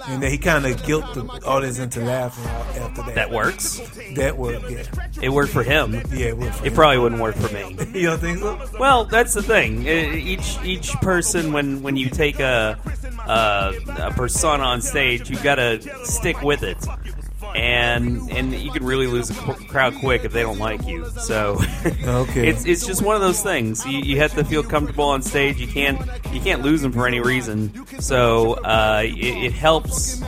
And 0.10 0.24
then 0.24 0.32
he 0.32 0.38
kind 0.38 0.66
of 0.66 0.84
guilt 0.86 1.14
the 1.14 1.24
audience 1.46 1.78
into 1.80 2.02
laughing 2.02 2.46
after 2.82 3.02
that. 3.04 3.16
that 3.16 3.32
works. 3.32 3.80
That 4.16 4.38
worked. 4.38 4.70
Yeah, 4.70 4.84
It 5.22 5.30
worked 5.30 5.52
for 5.52 5.64
him. 5.64 5.94
yeah, 6.12 6.28
it 6.28 6.38
worked. 6.38 6.56
For 6.56 6.66
It 6.66 6.70
him. 6.70 6.76
probably 6.76 6.98
wouldn't 6.98 7.22
work 7.22 7.36
for 7.36 7.54
me. 7.54 7.76
You 8.00 8.08
don't 8.08 8.20
think 8.20 8.40
so? 8.40 8.60
Well, 8.80 9.06
that's 9.06 9.34
the 9.34 9.44
thing. 9.44 9.86
E- 9.88 10.18
Each 10.34 10.58
each 10.64 10.92
person, 11.02 11.54
when 11.54 11.82
when 11.84 11.96
you 11.98 12.10
take 12.10 12.40
a 12.40 12.78
a, 13.28 13.74
a 14.00 14.12
persona 14.16 14.64
on 14.64 14.82
stage, 14.82 15.30
you 15.30 15.38
got 15.44 15.56
to 15.56 15.80
stick 16.06 16.42
with 16.42 16.64
it, 16.64 16.78
and 17.56 18.30
and 18.32 18.54
you 18.54 18.72
can 18.72 18.84
really 18.86 19.08
lose 19.08 19.30
a 19.30 19.34
crowd 19.34 19.96
quick 19.96 20.24
if 20.26 20.32
they 20.34 20.42
don't 20.42 20.60
like 20.60 20.86
you. 20.88 21.06
So, 21.20 21.60
Okay. 22.04 22.48
it's 22.48 22.66
it's 22.66 22.86
just 22.86 23.02
one 23.02 23.16
of 23.16 23.22
those 23.22 23.42
things. 23.42 23.86
You, 23.86 24.00
you 24.00 24.18
have 24.20 24.34
to 24.36 24.44
feel 24.44 24.64
comfortable 24.64 25.06
on 25.06 25.22
stage. 25.22 25.60
You 25.60 25.68
can't 25.68 26.00
you 26.34 26.40
can't 26.42 26.62
lose 26.62 26.82
them 26.82 26.92
for 26.92 27.08
any 27.08 27.20
reason. 27.20 27.86
So 28.00 28.54
uh, 28.64 29.02
it, 29.06 29.16
it 29.46 29.54
helps 29.54 30.22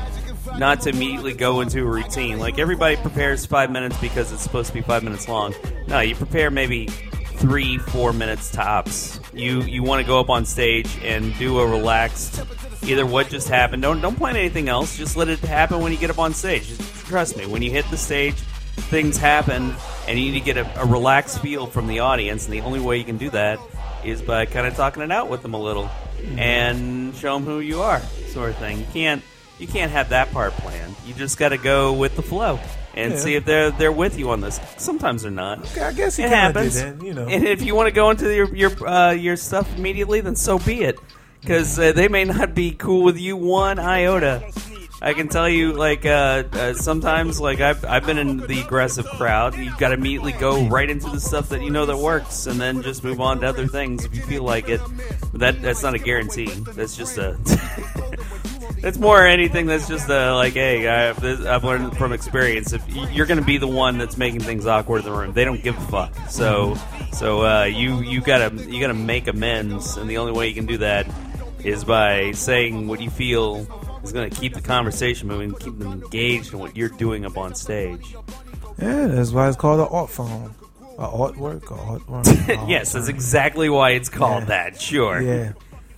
not 0.58 0.82
to 0.82 0.90
immediately 0.90 1.34
go 1.34 1.62
into 1.62 1.80
a 1.82 1.86
routine. 1.86 2.40
Like 2.40 2.60
everybody 2.60 2.98
prepares 2.98 3.46
five 3.46 3.72
minutes 3.72 3.98
because 4.00 4.32
it's 4.34 4.42
supposed 4.42 4.68
to 4.70 4.74
be 4.74 4.82
five 4.82 5.04
minutes 5.04 5.28
long. 5.30 5.54
No, 5.88 6.00
you 6.00 6.16
prepare 6.16 6.52
maybe 6.52 6.88
three, 6.88 7.78
four 7.78 8.14
minutes 8.14 8.52
tops. 8.52 9.20
You 9.34 9.62
you 9.62 9.84
want 9.84 10.02
to 10.02 10.08
go 10.08 10.20
up 10.20 10.30
on 10.30 10.46
stage 10.46 10.90
and 11.04 11.36
do 11.38 11.60
a 11.60 11.68
relaxed, 11.68 12.44
either 12.84 13.06
what 13.06 13.30
just 13.30 13.48
happened. 13.48 13.82
Don't 13.82 14.02
don't 14.02 14.16
plan 14.18 14.36
anything 14.36 14.68
else. 14.70 14.98
Just 14.98 15.16
let 15.16 15.30
it 15.30 15.40
happen 15.40 15.80
when 15.80 15.92
you 15.92 15.98
get 15.98 16.10
up 16.10 16.20
on 16.20 16.34
stage. 16.34 16.68
Just 16.68 16.82
trust 17.12 17.38
me. 17.38 17.46
When 17.46 17.62
you 17.62 17.70
hit 17.70 17.86
the 17.92 17.98
stage, 17.98 18.36
things 18.36 19.18
happen, 19.18 19.76
and 20.08 20.18
you 20.18 20.32
need 20.32 20.40
to 20.40 20.46
get 20.46 20.58
a, 20.58 20.82
a 20.82 20.86
relaxed 20.86 21.42
feel 21.42 21.68
from 21.68 21.88
the 21.88 22.00
audience. 22.00 22.46
And 22.46 22.54
the 22.54 22.62
only 22.62 22.80
way 22.80 22.98
you 22.98 23.04
can 23.04 23.18
do 23.18 23.30
that 23.32 23.60
is 24.04 24.22
by 24.22 24.46
kind 24.46 24.66
of 24.66 24.74
talking 24.76 25.04
it 25.04 25.12
out 25.12 25.30
with 25.30 25.42
them 25.44 25.54
a 25.54 25.62
little 25.62 25.90
and 26.38 27.14
show 27.16 27.34
them 27.36 27.44
who 27.44 27.60
you 27.60 27.82
are, 27.82 28.00
sort 28.30 28.50
of 28.52 28.58
thing. 28.58 28.80
You 28.80 28.86
can't 28.94 29.22
you 29.60 29.68
can't 29.68 29.92
have 29.92 30.10
that 30.10 30.32
part 30.32 30.54
planned. 30.54 30.96
You 31.06 31.14
just 31.14 31.38
got 31.38 31.50
to 31.50 31.58
go 31.58 31.94
with 31.94 32.16
the 32.16 32.22
flow 32.24 32.60
and 32.96 33.14
Yeah. 33.14 33.20
see 33.20 33.36
if 33.36 33.46
they're 33.46 33.72
they're 33.72 33.92
with 33.92 34.18
you 34.18 34.32
on 34.32 34.42
this. 34.42 34.60
Sometimes 34.78 35.22
they're 35.24 35.32
not. 35.32 35.60
Okay, 35.72 35.82
I 35.82 35.94
guess 35.94 36.18
It 36.18 36.30
happens. 36.30 36.76
that. 36.82 37.02
You 37.04 37.14
know. 37.14 37.28
And 37.28 37.44
if 37.46 37.62
you 37.62 37.76
want 37.76 37.88
to 37.88 37.92
go 37.92 38.10
into 38.10 38.34
your 38.34 38.54
your 38.56 38.88
uh, 38.88 39.12
your 39.12 39.36
stuff 39.36 39.68
immediately, 39.78 40.22
then 40.22 40.36
so 40.36 40.58
be 40.60 40.82
it. 40.84 40.98
Because 41.42 41.78
uh, 41.80 41.92
they 41.92 42.08
may 42.08 42.24
not 42.24 42.54
be 42.54 42.72
cool 42.72 43.04
with 43.04 43.20
you 43.20 43.36
one 43.36 43.80
iota. 43.80 44.44
I 45.04 45.14
can 45.14 45.30
tell 45.30 45.50
you, 45.50 45.74
like 45.74 46.06
uh, 46.06 46.44
uh, 46.52 46.74
sometimes, 46.76 47.42
like 47.42 47.60
I've 47.60 47.84
I've 47.86 48.06
been 48.06 48.20
in 48.20 48.38
the 48.38 48.62
aggressive 48.62 49.06
crowd. 49.06 49.56
You've 49.56 49.78
got 49.78 49.90
to 49.90 49.96
immediately 49.96 50.34
go 50.34 50.68
right 50.68 50.88
into 50.88 51.10
the 51.10 51.20
stuff 51.20 51.50
that 51.50 51.64
you 51.64 51.72
know 51.72 51.88
that 51.88 51.98
works, 51.98 52.46
and 52.46 52.62
then 52.62 52.84
just 52.84 53.04
move 53.04 53.20
on 53.20 53.40
to 53.40 53.48
other 53.48 53.66
things 53.66 54.06
if 54.06 54.16
you 54.16 54.22
feel 54.22 54.44
like 54.44 54.70
it. 54.70 54.80
That 55.34 55.60
that's 55.62 55.82
not 55.82 55.96
a 55.96 56.00
guarantee. 56.00 56.52
That's 56.52 56.96
just 56.96 57.18
a. 57.18 57.36
it's 58.84 59.00
more 59.00 59.26
anything 59.26 59.66
that's 59.66 59.88
just 59.88 60.08
a, 60.08 60.36
like, 60.36 60.54
hey, 60.54 60.88
I've, 60.88 61.24
I've 61.24 61.64
learned 61.64 61.98
from 61.98 62.14
experience. 62.14 62.74
If 62.74 62.88
you're 63.12 63.26
going 63.26 63.40
to 63.40 63.46
be 63.46 63.58
the 63.58 63.68
one 63.68 63.98
that's 63.98 64.18
making 64.18 64.42
things 64.42 64.68
awkward 64.68 65.00
in 65.00 65.06
the 65.06 65.18
room, 65.18 65.34
they 65.34 65.46
don't 65.46 65.64
give 65.64 65.78
a 65.78 65.88
fuck. 65.88 66.16
So, 66.30 66.76
so 67.12 67.44
uh, 67.44 67.64
you 67.64 68.02
you 68.02 68.22
gotta 68.22 68.56
you 68.68 68.80
gotta 68.80 68.94
make 68.94 69.28
amends, 69.28 69.98
and 69.98 70.08
the 70.08 70.20
only 70.20 70.32
way 70.32 70.48
you 70.48 70.54
can 70.54 70.68
do 70.68 70.78
that 70.78 71.08
is 71.64 71.84
by 71.84 72.32
saying 72.32 72.88
what 72.88 73.02
you 73.02 73.10
feel 73.10 73.68
is 74.04 74.12
going 74.14 74.30
to 74.30 74.36
keep 74.40 74.54
the 74.54 74.62
conversation 74.62 75.28
moving, 75.28 75.54
keep 75.56 75.78
them 75.80 75.92
engaged 76.04 76.54
in 76.54 76.60
what 76.60 76.76
you're 76.76 76.90
doing 76.90 77.26
up 77.26 77.38
on 77.38 77.56
stage. 77.56 78.16
yeah, 78.80 79.08
that's 79.08 79.32
why 79.32 79.48
it's 79.48 79.58
called 79.58 79.80
an 79.80 79.88
art 79.92 80.10
form, 80.10 80.54
a 80.98 81.08
artwork, 81.08 81.72
or 81.72 82.00
artwork. 82.00 82.68
yes, 82.70 82.94
that's 82.94 83.08
exactly 83.08 83.70
why 83.70 83.92
it's 83.92 84.10
called 84.10 84.44
Yeah. 84.44 84.70
that. 84.70 84.82
Sure. 84.82 85.22
Yeah. 85.22 85.54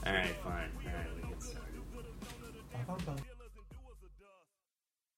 All 0.06 0.14
right. 0.14 0.36